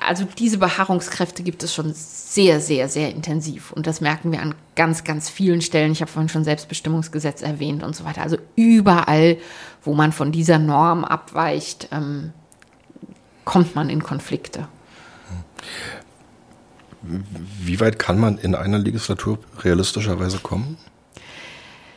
also 0.07 0.25
diese 0.39 0.59
Beharrungskräfte 0.59 1.43
gibt 1.43 1.63
es 1.63 1.75
schon 1.75 1.93
sehr, 1.95 2.61
sehr, 2.61 2.89
sehr 2.89 3.11
intensiv. 3.11 3.73
Und 3.73 3.87
das 3.87 4.01
merken 4.01 4.33
wir 4.33 4.43
an 4.43 4.55
ganz, 4.77 5.05
ganz 5.05 5.29
vielen 5.29 5.63
Stellen. 5.63 5.93
Ich 5.93 6.01
habe 6.01 6.11
vorhin 6.11 6.29
schon 6.29 6.45
Selbstbestimmungsgesetz 6.45 7.43
erwähnt 7.43 7.83
und 7.83 7.97
so 7.97 8.05
weiter. 8.05 8.23
Also 8.23 8.37
überall, 8.57 9.39
wo 9.83 9.95
man 9.95 10.13
von 10.13 10.33
dieser 10.33 10.59
Norm 10.59 11.05
abweicht, 11.05 11.89
ähm, 11.93 12.33
kommt 13.45 13.75
man 13.75 13.89
in 13.89 14.03
Konflikte. 14.03 14.69
Wie 17.61 17.81
weit 17.81 17.99
kann 17.99 18.19
man 18.19 18.39
in 18.39 18.55
einer 18.55 18.79
Legislatur 18.79 19.39
realistischerweise 19.63 20.39
kommen? 20.39 20.79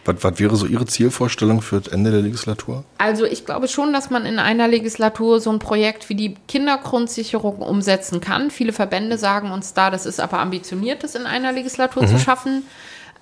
Was, 0.06 0.16
was 0.22 0.40
wäre 0.40 0.56
so 0.56 0.66
Ihre 0.66 0.86
Zielvorstellung 0.86 1.62
für 1.62 1.82
das 1.82 1.92
Ende 1.92 2.12
der 2.12 2.22
Legislatur? 2.22 2.84
Also 2.98 3.26
ich 3.26 3.46
glaube 3.46 3.68
schon, 3.68 3.94
dass 3.94 4.10
man 4.10 4.26
in 4.26 4.40
einer 4.40 4.68
Legislatur 4.68 5.42
so 5.42 5.52
ein 5.52 5.60
Projekt 5.60 6.10
wie 6.10 6.16
die 6.16 6.36
Kindergrundsicherung 6.48 7.58
umsetzen 7.58 8.22
kann. 8.22 8.50
Viele 8.50 8.74
Verbände 8.74 9.18
sagen 9.18 9.52
uns 9.52 9.74
da, 9.74 9.92
das 9.92 10.06
ist 10.06 10.20
aber 10.20 10.40
ambitioniert, 10.40 11.04
das 11.04 11.16
in 11.16 11.26
einer 11.26 11.52
Legislatur 11.52 12.04
mhm. 12.04 12.08
zu 12.08 12.20
schaffen. 12.20 12.64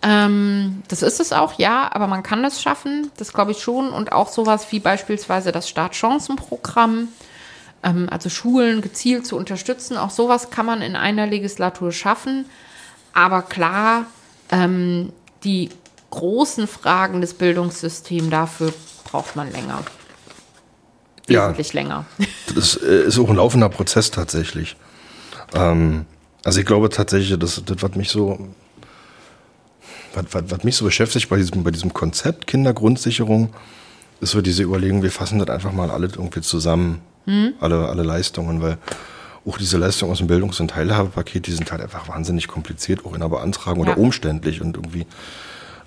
Ähm, 0.04 0.84
das 0.88 1.02
ist 1.02 1.20
es 1.20 1.34
auch, 1.34 1.58
ja, 1.58 1.90
aber 1.92 2.06
man 2.06 2.22
kann 2.22 2.44
das 2.44 2.62
schaffen, 2.62 3.12
das 3.18 3.34
glaube 3.34 3.52
ich 3.52 3.60
schon. 3.60 3.90
Und 3.90 4.12
auch 4.12 4.30
sowas 4.30 4.72
wie 4.72 4.80
beispielsweise 4.80 5.52
das 5.52 5.68
Startchancenprogramm, 5.68 7.08
ähm, 7.86 8.10
also 8.10 8.30
Schulen 8.30 8.82
gezielt 8.82 9.26
zu 9.26 9.38
unterstützen, 9.38 9.96
auch 9.96 10.10
sowas 10.10 10.50
kann 10.50 10.66
man 10.66 10.82
in 10.82 10.98
einer 10.98 11.28
Legislatur 11.28 11.92
schaffen. 11.92 12.46
Aber 13.14 13.44
klar, 13.44 14.08
ähm, 14.50 15.14
die 15.44 15.70
großen 16.10 16.68
Fragen 16.68 17.22
des 17.22 17.36
Bildungssystems, 17.36 18.30
dafür 18.30 18.74
braucht 19.06 19.36
man 19.36 19.52
länger. 19.52 19.84
Wesentlich 21.28 21.74
ja, 21.74 21.82
länger. 21.82 22.06
Das 22.56 22.76
äh, 22.76 23.08
ist 23.08 23.20
auch 23.20 23.30
ein 23.30 23.36
laufender 23.36 23.68
Prozess 23.70 24.12
tatsächlich. 24.12 24.78
Ähm, 25.54 26.06
also 26.44 26.60
ich 26.60 26.66
glaube 26.66 26.90
tatsächlich, 26.90 27.38
das, 27.38 27.62
das 27.66 27.82
was 27.82 27.96
mich 27.96 28.10
so, 28.10 28.48
was, 30.14 30.26
was, 30.32 30.44
was 30.48 30.64
mich 30.64 30.76
so 30.76 30.86
beschäftigt 30.86 31.28
bei 31.28 31.36
diesem, 31.36 31.64
bei 31.64 31.72
diesem 31.72 31.94
Konzept 31.94 32.48
Kindergrundsicherung, 32.48 33.54
ist 34.22 34.32
so 34.32 34.42
diese 34.42 34.64
Überlegung, 34.64 35.04
wir 35.04 35.12
fassen 35.12 35.40
das 35.40 35.50
einfach 35.50 35.74
mal 35.74 35.92
alle 35.92 36.08
irgendwie 36.08 36.42
zusammen, 36.42 37.02
hm? 37.26 37.54
alle, 37.60 37.88
alle 37.90 38.04
Leistungen, 38.04 38.62
weil 38.62 38.78
auch 39.46 39.58
diese 39.58 39.78
Leistungen 39.78 40.12
aus 40.12 40.18
dem 40.18 40.28
Bildungs- 40.28 40.60
und 40.60 40.70
Teilhabepaket, 40.70 41.48
die 41.48 41.52
sind 41.52 41.72
halt 41.72 41.82
einfach 41.82 42.08
wahnsinnig 42.08 42.48
kompliziert, 42.48 43.06
auch 43.06 43.14
in 43.14 43.20
der 43.20 43.30
Beantragung 43.30 43.86
ja. 43.86 43.92
oder 43.92 44.02
umständlich 44.02 44.62
und 44.62 44.76
irgendwie 44.76 45.06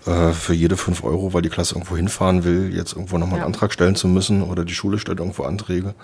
äh, 0.06 0.32
für 0.32 0.54
jede 0.54 0.76
fünf 0.76 1.02
Euro, 1.02 1.34
weil 1.34 1.42
die 1.42 1.48
Klasse 1.48 1.74
irgendwo 1.74 1.96
hinfahren 1.96 2.44
will, 2.44 2.74
jetzt 2.74 2.92
irgendwo 2.92 3.18
nochmal 3.18 3.38
ja. 3.38 3.44
einen 3.44 3.54
Antrag 3.54 3.72
stellen 3.72 3.96
zu 3.96 4.06
müssen 4.06 4.42
oder 4.42 4.64
die 4.64 4.74
Schule 4.74 4.98
stellt 4.98 5.18
irgendwo 5.18 5.42
Anträge, 5.42 5.94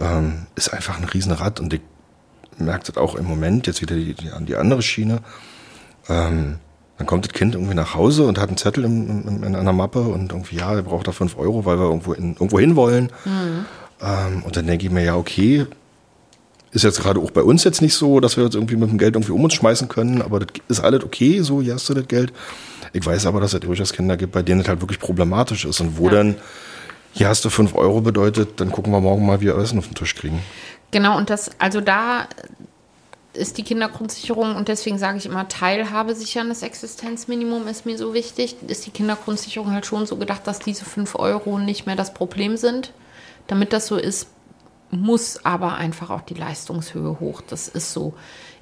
ähm, 0.00 0.46
ist 0.56 0.72
einfach 0.72 0.98
ein 0.98 1.04
Riesenrad 1.04 1.60
und 1.60 1.72
ich 1.72 1.80
merke 2.58 2.86
das 2.86 2.96
auch 2.96 3.14
im 3.14 3.26
Moment, 3.26 3.66
jetzt 3.66 3.80
wieder 3.80 3.94
die, 3.94 4.14
die, 4.14 4.30
an 4.30 4.46
die 4.46 4.56
andere 4.56 4.82
Schiene. 4.82 5.20
Ähm, 6.08 6.58
dann 6.96 7.06
kommt 7.06 7.24
das 7.24 7.32
Kind 7.32 7.54
irgendwie 7.54 7.74
nach 7.74 7.94
Hause 7.94 8.24
und 8.24 8.38
hat 8.38 8.48
einen 8.48 8.56
Zettel 8.56 8.84
in, 8.84 9.26
in, 9.26 9.42
in 9.42 9.56
einer 9.56 9.72
Mappe 9.72 10.00
und 10.00 10.30
irgendwie, 10.30 10.56
ja, 10.56 10.74
er 10.74 10.82
braucht 10.82 11.08
da 11.08 11.12
fünf 11.12 11.36
Euro, 11.36 11.64
weil 11.64 11.78
wir 11.78 11.86
irgendwo, 11.86 12.12
in, 12.12 12.34
irgendwo 12.34 12.60
hin 12.60 12.76
wollen. 12.76 13.10
Mhm. 13.24 13.64
Ähm, 14.04 14.42
und 14.44 14.56
dann 14.56 14.66
denke 14.66 14.84
ich 14.84 14.92
mir, 14.92 15.04
ja, 15.04 15.16
okay, 15.16 15.66
ist 16.72 16.82
jetzt 16.82 17.00
gerade 17.00 17.20
auch 17.20 17.30
bei 17.30 17.42
uns 17.42 17.64
jetzt 17.64 17.80
nicht 17.80 17.94
so, 17.94 18.20
dass 18.20 18.36
wir 18.36 18.44
jetzt 18.44 18.54
irgendwie 18.54 18.76
mit 18.76 18.90
dem 18.90 18.98
Geld 18.98 19.14
irgendwie 19.14 19.32
um 19.32 19.44
uns 19.44 19.54
schmeißen 19.54 19.88
können, 19.88 20.20
aber 20.20 20.40
das 20.40 20.48
ist 20.68 20.80
alles 20.80 21.04
okay, 21.04 21.40
so, 21.40 21.62
hier 21.62 21.74
hast 21.74 21.88
du 21.88 21.94
das 21.94 22.08
Geld. 22.08 22.32
Ich 22.92 23.06
weiß 23.06 23.26
aber, 23.26 23.40
dass 23.40 23.54
es 23.54 23.60
durchaus 23.60 23.92
Kinder 23.92 24.16
gibt, 24.16 24.32
bei 24.32 24.42
denen 24.42 24.60
es 24.60 24.68
halt 24.68 24.80
wirklich 24.80 24.98
problematisch 24.98 25.64
ist 25.64 25.80
und 25.80 25.98
wo 25.98 26.06
ja. 26.06 26.14
dann, 26.14 26.36
hier 27.12 27.28
hast 27.28 27.44
du 27.44 27.50
fünf 27.50 27.74
Euro 27.74 28.00
bedeutet, 28.00 28.60
dann 28.60 28.72
gucken 28.72 28.92
wir 28.92 29.00
morgen 29.00 29.24
mal, 29.24 29.40
wie 29.40 29.46
wir 29.46 29.56
Essen 29.56 29.78
auf 29.78 29.86
den 29.86 29.94
Tisch 29.94 30.16
kriegen. 30.16 30.40
Genau, 30.90 31.16
und 31.16 31.30
das, 31.30 31.52
also 31.58 31.80
da 31.80 32.26
ist 33.34 33.58
die 33.58 33.62
Kindergrundsicherung 33.62 34.54
und 34.56 34.68
deswegen 34.68 34.98
sage 34.98 35.18
ich 35.18 35.26
immer, 35.26 35.48
Teilhabe 35.48 36.14
sichern, 36.14 36.48
das 36.48 36.62
Existenzminimum 36.62 37.66
ist 37.68 37.86
mir 37.86 37.98
so 37.98 38.14
wichtig. 38.14 38.56
Ist 38.66 38.86
die 38.86 38.90
Kindergrundsicherung 38.90 39.72
halt 39.72 39.86
schon 39.86 40.06
so 40.06 40.16
gedacht, 40.16 40.46
dass 40.46 40.58
diese 40.60 40.84
fünf 40.84 41.16
Euro 41.16 41.58
nicht 41.58 41.86
mehr 41.86 41.96
das 41.96 42.14
Problem 42.14 42.56
sind? 42.56 42.92
Damit 43.46 43.72
das 43.72 43.86
so 43.86 43.96
ist, 43.96 44.28
muss 44.90 45.44
aber 45.44 45.74
einfach 45.74 46.10
auch 46.10 46.20
die 46.22 46.34
Leistungshöhe 46.34 47.18
hoch. 47.20 47.42
Das 47.42 47.68
ist 47.68 47.92
so. 47.92 48.14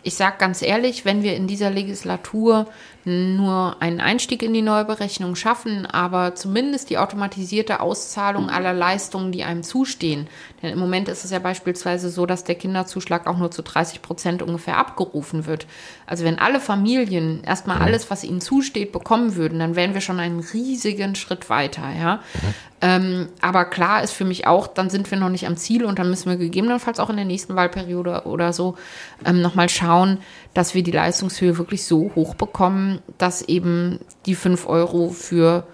Ich 0.03 0.15
sage 0.15 0.37
ganz 0.39 0.63
ehrlich, 0.63 1.05
wenn 1.05 1.23
wir 1.23 1.37
in 1.37 1.47
dieser 1.47 1.71
Legislatur 1.71 2.67
nur 3.05 3.77
einen 3.81 4.01
Einstieg 4.01 4.43
in 4.43 4.55
die 4.55 4.63
Neuberechnung 4.63 5.35
schaffen, 5.35 5.87
aber 5.87 6.35
zumindest 6.35 6.89
die 6.89 6.99
automatisierte 6.99 7.81
Auszahlung 7.81 8.49
aller 8.49 8.73
Leistungen, 8.73 9.33
die 9.33 9.43
einem 9.43 9.65
zustehen. 9.65 10.29
Denn 10.63 10.71
im 10.71 10.79
Moment 10.79 11.09
ist 11.09 11.25
es 11.25 11.33
ja 11.33 11.41
beispielsweise 11.41 12.11
so, 12.11 12.27
dass 12.27 12.45
der 12.45 12.55
Kinderzuschlag 12.55 13.27
auch 13.27 13.39
nur 13.39 13.51
zu 13.51 13.63
30 13.63 14.03
Prozent 14.03 14.43
ungefähr 14.43 14.77
abgerufen 14.77 15.47
wird. 15.47 15.67
Also 16.07 16.25
wenn 16.25 16.39
alle 16.39 16.61
Familien 16.61 17.43
erstmal 17.43 17.79
alles, 17.79 18.11
was 18.11 18.23
ihnen 18.23 18.41
zusteht, 18.41 18.93
bekommen 18.93 19.35
würden, 19.35 19.59
dann 19.59 19.75
wären 19.75 19.95
wir 19.95 20.01
schon 20.01 20.21
einen 20.21 20.41
riesigen 20.41 21.17
Schritt 21.17 21.51
weiter, 21.51 21.91
ja. 21.99 22.17
Mhm. 22.17 22.55
Ähm, 22.85 23.29
aber 23.41 23.65
klar 23.65 24.03
ist 24.03 24.11
für 24.11 24.25
mich 24.25 24.49
auch, 24.49 24.67
dann 24.67 24.91
sind 24.91 25.09
wir 25.09 25.17
noch 25.17 25.29
nicht 25.29 25.47
am 25.47 25.57
Ziel 25.57 25.85
und 25.85 26.01
dann 26.01 26.11
müssen 26.11 26.29
wir 26.29 26.37
gegebenenfalls 26.37 26.99
auch 26.99 27.11
in 27.11 27.17
der 27.17 27.25
nächsten 27.25 27.55
Wahlperiode 27.55 28.23
oder 28.27 28.53
so 28.53 28.77
ähm, 29.25 29.41
nochmal 29.41 29.69
schauen, 29.69 30.19
dass 30.55 30.75
wir 30.75 30.83
die 30.83 30.91
Leistungshöhe 30.91 31.59
wirklich 31.59 31.85
so 31.85 32.13
hoch 32.15 32.35
bekommen, 32.35 33.01
dass 33.19 33.43
eben 33.43 34.01
die 34.27 34.35
5 34.35 34.67
Euro 34.67 35.11
für 35.11 35.67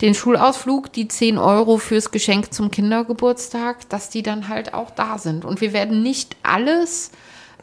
den 0.00 0.14
Schulausflug, 0.14 0.92
die 0.92 1.08
10 1.08 1.38
Euro 1.38 1.76
fürs 1.76 2.10
Geschenk 2.10 2.52
zum 2.52 2.70
Kindergeburtstag, 2.70 3.88
dass 3.88 4.08
die 4.08 4.22
dann 4.22 4.48
halt 4.48 4.74
auch 4.74 4.90
da 4.90 5.18
sind. 5.18 5.44
Und 5.44 5.60
wir 5.60 5.72
werden 5.72 6.02
nicht 6.02 6.36
alles 6.42 7.10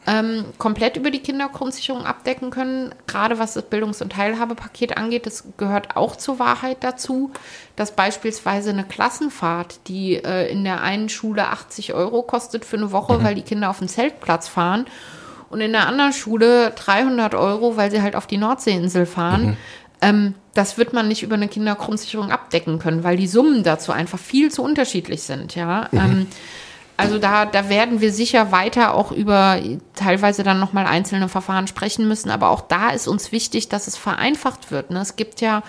ähm, 0.06 0.44
komplett 0.56 0.96
über 0.96 1.10
die 1.10 1.18
Kindergrundsicherung 1.18 2.06
abdecken 2.06 2.50
können. 2.50 2.94
Gerade 3.06 3.38
was 3.38 3.54
das 3.54 3.64
Bildungs- 3.64 4.00
und 4.00 4.12
Teilhabepaket 4.12 4.96
angeht, 4.96 5.26
das 5.26 5.44
gehört 5.56 5.96
auch 5.96 6.16
zur 6.16 6.38
Wahrheit 6.38 6.78
dazu, 6.80 7.32
dass 7.76 7.92
beispielsweise 7.92 8.70
eine 8.70 8.84
Klassenfahrt, 8.84 9.80
die 9.88 10.14
äh, 10.14 10.50
in 10.50 10.64
der 10.64 10.80
einen 10.80 11.08
Schule 11.08 11.48
80 11.48 11.94
Euro 11.94 12.22
kostet 12.22 12.64
für 12.64 12.76
eine 12.76 12.92
Woche, 12.92 13.18
mhm. 13.18 13.24
weil 13.24 13.34
die 13.34 13.42
Kinder 13.42 13.68
auf 13.68 13.80
den 13.80 13.88
Zeltplatz 13.88 14.48
fahren, 14.48 14.86
und 15.50 15.60
in 15.60 15.72
der 15.72 15.86
anderen 15.86 16.12
Schule 16.12 16.70
300 16.70 17.34
Euro, 17.34 17.76
weil 17.76 17.90
sie 17.90 18.02
halt 18.02 18.16
auf 18.16 18.26
die 18.26 18.36
Nordseeinsel 18.36 19.06
fahren. 19.06 19.46
Mhm. 19.46 19.56
Ähm, 20.00 20.34
das 20.54 20.78
wird 20.78 20.92
man 20.92 21.08
nicht 21.08 21.22
über 21.22 21.34
eine 21.34 21.48
Kindergrundsicherung 21.48 22.30
abdecken 22.30 22.78
können, 22.78 23.04
weil 23.04 23.16
die 23.16 23.26
Summen 23.26 23.62
dazu 23.62 23.92
einfach 23.92 24.18
viel 24.18 24.50
zu 24.50 24.62
unterschiedlich 24.62 25.22
sind, 25.22 25.54
ja. 25.54 25.88
Mhm. 25.90 25.98
Ähm, 25.98 26.26
also 26.98 27.20
da, 27.20 27.46
da 27.46 27.68
werden 27.68 28.00
wir 28.00 28.12
sicher 28.12 28.50
weiter 28.50 28.92
auch 28.92 29.12
über 29.12 29.60
teilweise 29.94 30.42
dann 30.42 30.58
nochmal 30.58 30.84
einzelne 30.84 31.28
Verfahren 31.28 31.68
sprechen 31.68 32.08
müssen. 32.08 32.28
Aber 32.28 32.50
auch 32.50 32.60
da 32.60 32.90
ist 32.90 33.06
uns 33.06 33.30
wichtig, 33.30 33.68
dass 33.68 33.86
es 33.86 33.96
vereinfacht 33.96 34.72
wird. 34.72 34.90
Ne? 34.90 34.98
Es 34.98 35.14
gibt 35.14 35.40
ja 35.40 35.62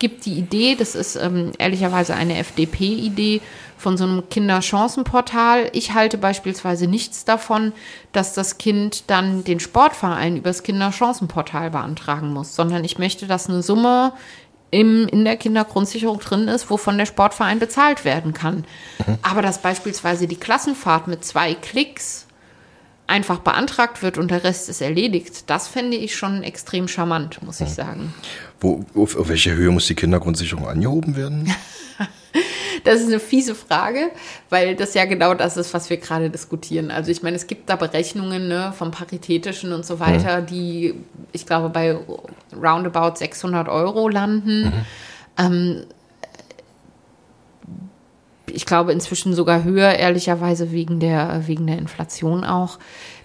gibt 0.00 0.26
die 0.26 0.32
Idee, 0.32 0.74
das 0.74 0.96
ist 0.96 1.14
ähm, 1.14 1.52
ehrlicherweise 1.58 2.14
eine 2.14 2.38
FDP-Idee 2.38 3.40
von 3.78 3.96
so 3.96 4.04
einem 4.04 4.28
Kinderchancenportal. 4.28 5.70
Ich 5.72 5.94
halte 5.94 6.18
beispielsweise 6.18 6.88
nichts 6.88 7.24
davon, 7.24 7.72
dass 8.12 8.34
das 8.34 8.58
Kind 8.58 9.04
dann 9.06 9.44
den 9.44 9.60
Sportverein 9.60 10.36
übers 10.36 10.64
Kinderchancenportal 10.64 11.70
beantragen 11.70 12.32
muss, 12.32 12.56
sondern 12.56 12.82
ich 12.84 12.98
möchte, 12.98 13.26
dass 13.26 13.48
eine 13.48 13.62
Summe 13.62 14.12
im, 14.70 15.06
in 15.08 15.24
der 15.24 15.36
Kindergrundsicherung 15.36 16.18
drin 16.18 16.48
ist, 16.48 16.70
wovon 16.70 16.98
der 16.98 17.06
Sportverein 17.06 17.58
bezahlt 17.58 18.04
werden 18.04 18.32
kann. 18.32 18.64
Mhm. 19.06 19.18
Aber 19.22 19.42
dass 19.42 19.62
beispielsweise 19.62 20.26
die 20.26 20.36
Klassenfahrt 20.36 21.08
mit 21.08 21.24
zwei 21.24 21.54
Klicks 21.54 22.26
einfach 23.10 23.40
beantragt 23.40 24.02
wird 24.02 24.16
und 24.16 24.30
der 24.30 24.44
Rest 24.44 24.68
ist 24.68 24.80
erledigt, 24.80 25.50
das 25.50 25.68
fände 25.68 25.96
ich 25.96 26.16
schon 26.16 26.42
extrem 26.42 26.88
charmant, 26.88 27.42
muss 27.42 27.60
ich 27.60 27.68
mhm. 27.68 27.74
sagen. 27.74 28.14
Wo, 28.60 28.84
auf, 28.94 29.16
auf 29.16 29.28
welche 29.28 29.54
Höhe 29.54 29.70
muss 29.70 29.86
die 29.86 29.94
Kindergrundsicherung 29.94 30.66
angehoben 30.66 31.16
werden? 31.16 31.52
Das 32.84 33.00
ist 33.00 33.08
eine 33.08 33.20
fiese 33.20 33.54
Frage, 33.54 34.10
weil 34.48 34.74
das 34.74 34.94
ja 34.94 35.04
genau 35.04 35.34
das 35.34 35.58
ist, 35.58 35.74
was 35.74 35.90
wir 35.90 35.98
gerade 35.98 36.30
diskutieren. 36.30 36.90
Also 36.90 37.10
ich 37.10 37.22
meine, 37.22 37.36
es 37.36 37.46
gibt 37.46 37.68
da 37.68 37.76
Berechnungen 37.76 38.48
ne, 38.48 38.72
vom 38.74 38.90
Paritätischen 38.90 39.72
und 39.72 39.84
so 39.84 40.00
weiter, 40.00 40.40
mhm. 40.40 40.46
die, 40.46 40.94
ich 41.32 41.44
glaube, 41.44 41.68
bei 41.68 41.98
roundabout 42.54 43.16
600 43.16 43.68
Euro 43.68 44.08
landen. 44.08 44.66
Mhm. 44.66 44.72
Ähm, 45.36 45.84
ich 48.54 48.66
glaube 48.66 48.92
inzwischen 48.92 49.34
sogar 49.34 49.64
höher, 49.64 49.94
ehrlicherweise 49.94 50.72
wegen 50.72 51.00
der, 51.00 51.46
wegen 51.46 51.66
der 51.66 51.78
Inflation 51.78 52.44
auch. 52.44 52.78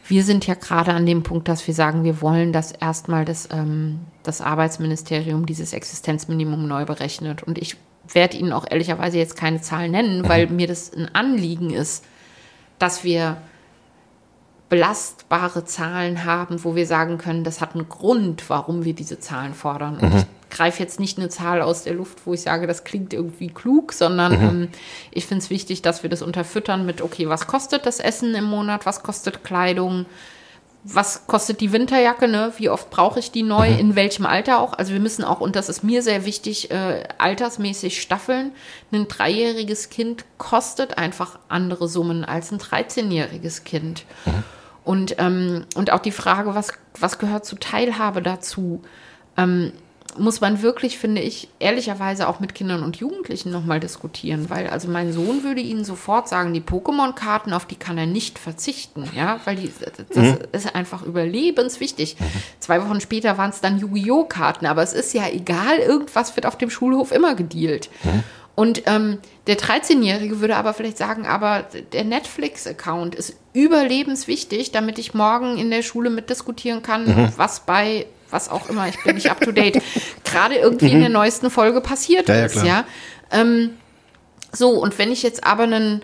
Wir 0.08 0.24
sind 0.24 0.46
ja 0.46 0.54
gerade 0.54 0.94
an 0.94 1.06
dem 1.06 1.24
Punkt, 1.24 1.48
dass 1.48 1.66
wir 1.66 1.74
sagen, 1.74 2.04
wir 2.04 2.22
wollen, 2.22 2.54
dass 2.54 2.72
erstmal 2.72 3.26
das, 3.26 3.50
ähm, 3.52 4.02
das 4.24 4.42
Arbeitsministerium 4.42 5.46
dieses 5.46 5.74
Existenzminimum 5.74 6.68
neu 6.68 6.86
berechnet. 6.86 7.44
Und 7.44 7.58
ich 7.58 7.78
werde 8.08 8.38
Ihnen 8.38 8.54
auch 8.54 8.66
ehrlicherweise 8.70 9.18
jetzt 9.18 9.36
keine 9.36 9.62
Zahlen 9.62 9.92
nennen, 9.92 10.22
mhm. 10.22 10.30
weil 10.30 10.48
mir 10.48 10.68
das 10.68 10.94
ein 10.94 11.14
Anliegen 11.14 11.72
ist, 11.72 12.06
dass 12.78 13.04
wir 13.04 13.38
belastbare 14.70 15.66
Zahlen 15.66 16.26
haben, 16.26 16.64
wo 16.64 16.76
wir 16.76 16.88
sagen 16.88 17.18
können, 17.18 17.44
das 17.44 17.62
hat 17.62 17.76
einen 17.76 17.88
Grund, 17.88 18.50
warum 18.50 18.84
wir 18.84 18.94
diese 18.94 19.20
Zahlen 19.20 19.54
fordern. 19.54 19.98
Und 20.00 20.14
mhm. 20.14 20.18
ich 20.20 20.26
greife 20.56 20.82
jetzt 20.82 21.02
nicht 21.02 21.18
eine 21.18 21.28
Zahl 21.28 21.62
aus 21.62 21.84
der 21.84 21.94
Luft, 21.94 22.26
wo 22.26 22.34
ich 22.34 22.42
sage, 22.42 22.66
das 22.66 22.86
klingt 22.86 23.14
irgendwie 23.14 23.50
klug, 23.50 23.92
sondern 23.92 24.32
mhm. 24.38 24.48
ähm, 24.64 24.70
ich 25.12 25.26
finde 25.26 25.44
es 25.44 25.50
wichtig, 25.50 25.82
dass 25.82 26.02
wir 26.02 26.10
das 26.10 26.22
unterfüttern 26.22 26.86
mit, 26.86 27.02
okay, 27.02 27.28
was 27.28 27.46
kostet 27.46 27.86
das 27.86 28.00
Essen 28.00 28.34
im 28.36 28.46
Monat, 28.46 28.86
was 28.86 29.04
kostet 29.04 29.44
Kleidung, 29.44 30.06
was 30.86 31.28
kostet 31.28 31.60
die 31.60 31.74
Winterjacke, 31.74 32.30
ne? 32.30 32.54
Wie 32.58 32.70
oft 32.70 32.90
brauche 32.90 33.20
ich 33.20 33.32
die 33.32 33.44
neu, 33.44 33.70
mhm. 33.70 33.80
in 33.80 33.96
welchem 33.96 34.26
Alter 34.26 34.60
auch? 34.60 34.74
Also 34.74 34.94
wir 34.94 35.02
müssen 35.02 35.26
auch, 35.26 35.42
und 35.42 35.58
das 35.58 35.68
ist 35.68 35.84
mir 35.84 36.02
sehr 36.02 36.26
wichtig, 36.26 36.72
äh, 36.72 37.04
altersmäßig 37.18 38.02
staffeln. 38.02 38.52
Ein 38.94 39.10
dreijähriges 39.10 39.90
Kind 39.90 40.24
kostet 40.38 40.98
einfach 40.98 41.38
andere 41.50 41.90
Summen 41.90 42.24
als 42.24 42.52
ein 42.52 42.60
13-jähriges 42.60 43.66
Kind. 43.66 44.06
Mhm. 44.26 44.44
Und, 44.86 45.16
ähm, 45.18 45.66
und 45.76 45.92
auch 45.92 46.00
die 46.00 46.12
Frage, 46.12 46.56
was, 46.56 46.72
was 46.98 47.18
gehört 47.18 47.46
zu 47.46 47.58
Teilhabe 47.58 48.22
dazu? 48.22 48.84
Ähm, 49.36 49.74
muss 50.18 50.42
man 50.42 50.62
wirklich, 50.62 50.98
finde 50.98 51.22
ich, 51.22 51.50
ehrlicherweise 51.60 52.28
auch 52.28 52.40
mit 52.40 52.56
Kindern 52.56 52.84
und 52.84 52.98
Jugendlichen 52.98 53.52
nochmal 53.52 53.80
diskutieren, 53.80 54.50
weil 54.50 54.68
also 54.68 54.88
mein 54.88 55.14
Sohn 55.14 55.44
würde 55.44 55.62
Ihnen 55.62 55.84
sofort 55.84 56.28
sagen, 56.28 56.54
die 56.54 56.62
Pokémon-Karten, 56.62 57.54
auf 57.54 57.66
die 57.66 57.76
kann 57.76 57.98
er 57.98 58.06
nicht 58.06 58.40
verzichten, 58.40 59.10
ja, 59.16 59.40
weil 59.46 59.56
die, 59.56 59.72
das 60.10 60.18
mhm. 60.18 60.38
ist 60.52 60.76
einfach 60.76 61.04
überlebenswichtig. 61.04 62.18
Mhm. 62.20 62.26
Zwei 62.60 62.82
Wochen 62.82 63.02
später 63.02 63.38
waren 63.38 63.50
es 63.50 63.62
dann 63.62 63.80
Yu-Gi-Oh! 63.80 64.26
Karten, 64.26 64.66
aber 64.66 64.84
es 64.84 64.94
ist 64.94 65.14
ja 65.14 65.28
egal, 65.28 65.78
irgendwas 65.80 66.36
wird 66.36 66.46
auf 66.46 66.58
dem 66.58 66.70
Schulhof 66.70 67.12
immer 67.12 67.36
gedealt. 67.36 67.90
Mhm. 68.04 68.24
Und 68.56 68.84
ähm, 68.86 69.20
der 69.48 69.58
13-Jährige 69.58 70.40
würde 70.40 70.56
aber 70.56 70.74
vielleicht 70.74 70.98
sagen, 70.98 71.26
aber 71.26 71.66
der 71.92 72.06
Netflix-Account 72.06 73.14
ist 73.14 73.36
überlebenswichtig, 73.54 74.72
damit 74.72 74.98
ich 74.98 75.14
morgen 75.14 75.58
in 75.58 75.70
der 75.70 75.82
Schule 75.82 76.10
mitdiskutieren 76.10 76.82
kann, 76.82 77.06
mhm. 77.06 77.34
was 77.36 77.66
bei 77.66 78.06
was 78.36 78.50
auch 78.50 78.70
immer, 78.70 78.88
ich 78.88 79.02
bin 79.04 79.16
nicht 79.16 79.32
up 79.32 79.42
to 79.42 79.52
date, 79.52 79.82
gerade 80.24 80.56
irgendwie 80.56 80.92
in 80.92 81.00
der 81.00 81.10
mhm. 81.10 81.16
neuesten 81.16 81.50
Folge 81.50 81.82
passiert 81.82 82.30
ja, 82.30 82.46
ist, 82.46 82.64
ja. 82.64 82.86
Ähm, 83.32 83.72
so, 84.52 84.70
und 84.72 84.98
wenn 85.00 85.12
ich 85.12 85.24
jetzt 85.24 85.44
aber 85.44 85.64
einen 85.64 86.02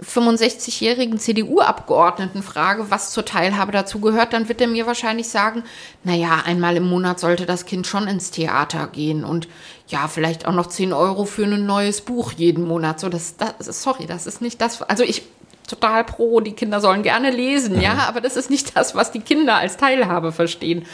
65-jährigen 0.00 1.18
CDU-Abgeordneten 1.18 2.42
frage, 2.42 2.90
was 2.90 3.10
zur 3.10 3.26
Teilhabe 3.26 3.72
dazu 3.72 4.00
gehört, 4.00 4.32
dann 4.32 4.48
wird 4.48 4.60
er 4.60 4.66
mir 4.66 4.86
wahrscheinlich 4.86 5.28
sagen, 5.28 5.64
naja, 6.02 6.42
einmal 6.46 6.76
im 6.76 6.88
Monat 6.88 7.20
sollte 7.20 7.44
das 7.44 7.66
Kind 7.66 7.86
schon 7.86 8.08
ins 8.08 8.30
Theater 8.30 8.86
gehen 8.86 9.24
und 9.24 9.48
ja, 9.88 10.08
vielleicht 10.08 10.46
auch 10.46 10.54
noch 10.54 10.68
10 10.68 10.94
Euro 10.94 11.26
für 11.26 11.44
ein 11.44 11.66
neues 11.66 12.00
Buch 12.00 12.32
jeden 12.32 12.66
Monat. 12.66 13.00
So, 13.00 13.10
das, 13.10 13.36
das 13.36 13.82
sorry, 13.82 14.06
das 14.06 14.26
ist 14.26 14.40
nicht 14.40 14.60
das. 14.62 14.80
Also 14.82 15.04
ich 15.04 15.24
total 15.72 16.04
pro, 16.04 16.40
die 16.40 16.52
Kinder 16.52 16.80
sollen 16.80 17.02
gerne 17.02 17.30
lesen, 17.30 17.80
ja, 17.80 17.94
mhm. 17.94 18.00
aber 18.00 18.20
das 18.20 18.36
ist 18.36 18.50
nicht 18.50 18.76
das, 18.76 18.94
was 18.94 19.10
die 19.10 19.20
Kinder 19.20 19.56
als 19.56 19.76
Teilhabe 19.76 20.32
verstehen. 20.32 20.84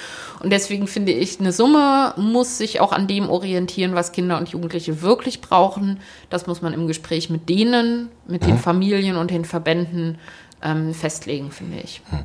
Und 0.40 0.50
deswegen 0.50 0.86
finde 0.86 1.12
ich, 1.12 1.40
eine 1.40 1.52
Summe 1.52 2.14
muss 2.16 2.58
sich 2.58 2.80
auch 2.80 2.92
an 2.92 3.08
dem 3.08 3.28
orientieren, 3.28 3.94
was 3.94 4.12
Kinder 4.12 4.38
und 4.38 4.48
Jugendliche 4.48 5.02
wirklich 5.02 5.40
brauchen. 5.40 6.00
Das 6.30 6.46
muss 6.46 6.62
man 6.62 6.72
im 6.72 6.86
Gespräch 6.86 7.28
mit 7.28 7.48
denen, 7.48 8.08
mit 8.26 8.44
den 8.44 8.54
mhm. 8.54 8.58
Familien 8.58 9.16
und 9.16 9.30
den 9.30 9.44
Verbänden 9.44 10.18
ähm, 10.62 10.94
festlegen, 10.94 11.50
finde 11.50 11.78
ich. 11.82 12.02
Hm. 12.10 12.20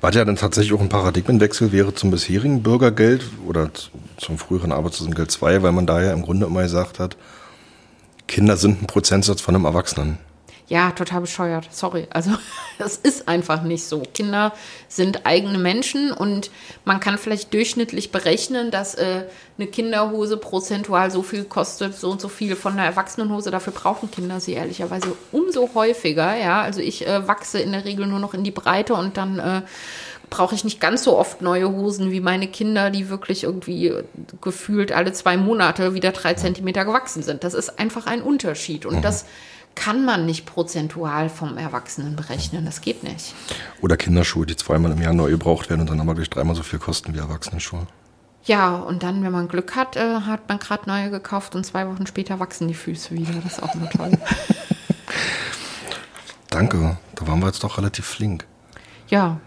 War 0.00 0.12
ja 0.12 0.24
dann 0.24 0.36
tatsächlich 0.36 0.72
auch 0.72 0.80
ein 0.80 0.88
Paradigmenwechsel 0.88 1.72
wäre 1.72 1.94
zum 1.94 2.10
bisherigen 2.10 2.62
Bürgergeld 2.62 3.26
oder 3.46 3.70
zum 4.16 4.38
früheren 4.38 4.72
Arbeitslosengeld 4.72 5.30
2, 5.30 5.62
weil 5.62 5.72
man 5.72 5.86
da 5.86 6.02
ja 6.02 6.12
im 6.12 6.22
Grunde 6.22 6.46
immer 6.46 6.62
gesagt 6.62 6.98
hat, 6.98 7.16
Kinder 8.26 8.56
sind 8.56 8.82
ein 8.82 8.86
Prozentsatz 8.86 9.40
von 9.40 9.54
einem 9.54 9.66
Erwachsenen. 9.66 10.18
Ja, 10.66 10.92
total 10.92 11.20
bescheuert. 11.20 11.68
Sorry. 11.70 12.06
Also, 12.10 12.30
es 12.78 12.96
ist 12.96 13.28
einfach 13.28 13.62
nicht 13.62 13.84
so. 13.84 14.02
Kinder 14.14 14.52
sind 14.88 15.26
eigene 15.26 15.58
Menschen 15.58 16.10
und 16.10 16.50
man 16.84 17.00
kann 17.00 17.18
vielleicht 17.18 17.52
durchschnittlich 17.52 18.12
berechnen, 18.12 18.70
dass 18.70 18.94
äh, 18.94 19.24
eine 19.58 19.66
Kinderhose 19.66 20.38
prozentual 20.38 21.10
so 21.10 21.22
viel 21.22 21.44
kostet, 21.44 21.94
so 21.94 22.10
und 22.10 22.20
so 22.20 22.28
viel 22.28 22.56
von 22.56 22.72
einer 22.72 22.84
Erwachsenenhose. 22.84 23.50
Dafür 23.50 23.74
brauchen 23.74 24.10
Kinder 24.10 24.40
sie 24.40 24.54
ehrlicherweise 24.54 25.14
umso 25.32 25.70
häufiger. 25.74 26.34
Ja, 26.36 26.62
also 26.62 26.80
ich 26.80 27.06
äh, 27.06 27.28
wachse 27.28 27.58
in 27.58 27.72
der 27.72 27.84
Regel 27.84 28.06
nur 28.06 28.18
noch 28.18 28.32
in 28.32 28.42
die 28.42 28.50
Breite 28.50 28.94
und 28.94 29.18
dann 29.18 29.38
äh, 29.38 29.62
brauche 30.30 30.54
ich 30.54 30.64
nicht 30.64 30.80
ganz 30.80 31.04
so 31.04 31.18
oft 31.18 31.42
neue 31.42 31.70
Hosen 31.70 32.10
wie 32.10 32.20
meine 32.20 32.48
Kinder, 32.48 32.90
die 32.90 33.10
wirklich 33.10 33.44
irgendwie 33.44 33.92
gefühlt 34.40 34.92
alle 34.92 35.12
zwei 35.12 35.36
Monate 35.36 35.92
wieder 35.92 36.12
drei 36.12 36.34
Zentimeter 36.34 36.86
gewachsen 36.86 37.22
sind. 37.22 37.44
Das 37.44 37.52
ist 37.52 37.78
einfach 37.78 38.06
ein 38.06 38.22
Unterschied 38.22 38.86
und 38.86 38.96
mhm. 38.96 39.02
das 39.02 39.26
kann 39.74 40.04
man 40.04 40.26
nicht 40.26 40.46
prozentual 40.46 41.28
vom 41.28 41.56
Erwachsenen 41.58 42.16
berechnen. 42.16 42.64
Das 42.64 42.80
geht 42.80 43.02
nicht. 43.02 43.34
Oder 43.80 43.96
Kinderschuhe, 43.96 44.46
die 44.46 44.56
zweimal 44.56 44.92
im 44.92 45.00
Jahr 45.00 45.14
neu 45.14 45.30
gebraucht 45.30 45.70
werden 45.70 45.80
und 45.80 45.90
dann 45.90 46.00
aber 46.00 46.14
gleich 46.14 46.30
dreimal 46.30 46.54
so 46.54 46.62
viel 46.62 46.78
kosten 46.78 47.14
wie 47.14 47.18
Erwachsenenschuhe. 47.18 47.86
Ja, 48.44 48.76
und 48.76 49.02
dann, 49.02 49.24
wenn 49.24 49.32
man 49.32 49.48
Glück 49.48 49.74
hat, 49.74 49.96
äh, 49.96 50.20
hat 50.20 50.48
man 50.48 50.58
gerade 50.58 50.88
neue 50.88 51.10
gekauft 51.10 51.54
und 51.54 51.64
zwei 51.64 51.88
Wochen 51.88 52.06
später 52.06 52.40
wachsen 52.40 52.68
die 52.68 52.74
Füße 52.74 53.14
wieder. 53.14 53.32
Das 53.42 53.54
ist 53.54 53.62
auch 53.62 53.74
nur 53.74 53.88
toll. 53.88 54.12
Danke, 56.50 56.98
da 57.14 57.26
waren 57.26 57.40
wir 57.40 57.46
jetzt 57.46 57.64
doch 57.64 57.78
relativ 57.78 58.04
flink. 58.04 58.46
Ja, 59.08 59.40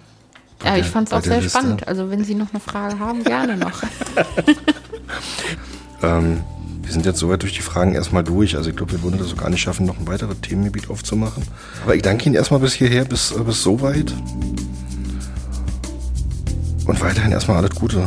ja 0.64 0.78
ich 0.78 0.88
fand 0.88 1.08
es 1.08 1.14
auch 1.14 1.22
sehr 1.22 1.42
Liste. 1.42 1.60
spannend. 1.60 1.88
Also 1.88 2.10
wenn 2.10 2.24
Sie 2.24 2.36
noch 2.36 2.50
eine 2.52 2.60
Frage 2.60 3.00
haben, 3.00 3.24
gerne 3.24 3.56
noch. 3.56 3.84
ähm, 6.02 6.44
wir 6.88 6.94
sind 6.94 7.06
jetzt 7.06 7.20
soweit 7.20 7.42
durch 7.42 7.52
die 7.52 7.62
Fragen 7.62 7.96
erstmal 7.96 8.24
durch. 8.24 8.56
Also 8.56 8.70
ich 8.70 8.76
glaube, 8.78 8.94
wir 8.94 9.04
würden 9.04 9.20
das 9.20 9.34
auch 9.34 9.38
gar 9.38 9.50
nicht 9.50 9.60
schaffen, 9.60 9.86
noch 9.86 10.00
ein 10.00 10.08
weiteres 10.08 10.40
Themengebiet 10.40 10.90
aufzumachen. 10.90 11.44
Aber 11.84 11.96
ich 11.96 12.02
danke 12.02 12.28
Ihnen 12.28 12.36
erstmal 12.36 12.62
bis 12.62 12.74
hierher, 12.74 13.04
bis, 13.04 13.32
äh, 13.32 13.40
bis 13.42 13.62
so 13.62 13.82
weit. 13.82 14.14
Und 16.86 17.02
weiterhin 17.02 17.34
erstmal 17.34 17.58
alles 17.58 17.72
Gute. 17.72 18.06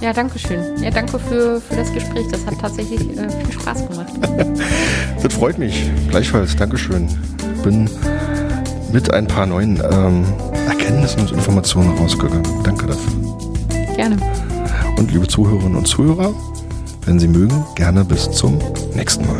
Ja, 0.00 0.14
danke 0.14 0.38
schön. 0.38 0.82
Ja, 0.82 0.90
danke 0.90 1.18
für, 1.18 1.60
für 1.60 1.76
das 1.76 1.92
Gespräch. 1.92 2.24
Das 2.30 2.46
hat 2.46 2.58
tatsächlich 2.58 3.00
äh, 3.18 3.28
viel 3.28 3.52
Spaß 3.52 3.86
gemacht. 3.86 4.12
das 5.22 5.34
freut 5.34 5.58
mich. 5.58 5.90
Gleichfalls. 6.08 6.56
Dankeschön. 6.56 7.08
Bin 7.62 7.90
mit 8.94 9.12
ein 9.12 9.26
paar 9.26 9.44
neuen 9.44 9.76
ähm, 9.76 10.24
Erkenntnissen 10.68 11.20
und 11.20 11.32
Informationen 11.32 11.98
rausgegangen. 11.98 12.42
Danke 12.64 12.86
dafür. 12.86 13.12
Gerne. 13.94 14.16
Und 14.96 15.12
liebe 15.12 15.28
Zuhörerinnen 15.28 15.76
und 15.76 15.86
Zuhörer, 15.86 16.34
wenn 17.06 17.18
Sie 17.18 17.28
mögen, 17.28 17.64
gerne 17.74 18.04
bis 18.04 18.30
zum 18.30 18.58
nächsten 18.94 19.26
Mal. 19.26 19.38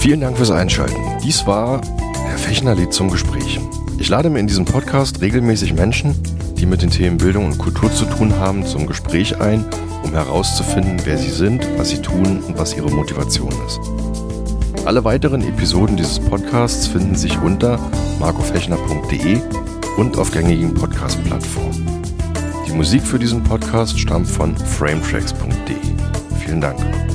Vielen 0.00 0.20
Dank 0.20 0.38
fürs 0.38 0.50
Einschalten. 0.50 0.96
Dies 1.22 1.46
war 1.46 1.82
Herr 2.24 2.38
Fechner 2.38 2.74
lädt 2.74 2.94
zum 2.94 3.10
Gespräch. 3.10 3.60
Ich 3.98 4.08
lade 4.08 4.30
mir 4.30 4.38
in 4.38 4.46
diesem 4.46 4.64
Podcast 4.64 5.20
regelmäßig 5.20 5.74
Menschen, 5.74 6.14
die 6.56 6.66
mit 6.66 6.82
den 6.82 6.90
Themen 6.90 7.18
Bildung 7.18 7.46
und 7.46 7.58
Kultur 7.58 7.92
zu 7.92 8.06
tun 8.06 8.36
haben, 8.38 8.64
zum 8.64 8.86
Gespräch 8.86 9.40
ein 9.40 9.64
um 10.08 10.14
herauszufinden, 10.14 11.00
wer 11.04 11.18
sie 11.18 11.30
sind, 11.30 11.66
was 11.76 11.90
sie 11.90 12.00
tun 12.00 12.42
und 12.46 12.58
was 12.58 12.74
ihre 12.76 12.90
Motivation 12.90 13.52
ist. 13.66 13.80
Alle 14.86 15.04
weiteren 15.04 15.42
Episoden 15.42 15.96
dieses 15.96 16.18
Podcasts 16.18 16.86
finden 16.86 17.14
sich 17.14 17.38
unter 17.38 17.78
markofechner.de 18.18 19.40
und 19.96 20.16
auf 20.16 20.30
gängigen 20.30 20.74
Podcast-Plattformen. 20.74 21.86
Die 22.66 22.72
Musik 22.72 23.02
für 23.02 23.18
diesen 23.18 23.42
Podcast 23.42 23.98
stammt 23.98 24.28
von 24.28 24.56
frametracks.de. 24.56 25.76
Vielen 26.40 26.60
Dank. 26.60 27.07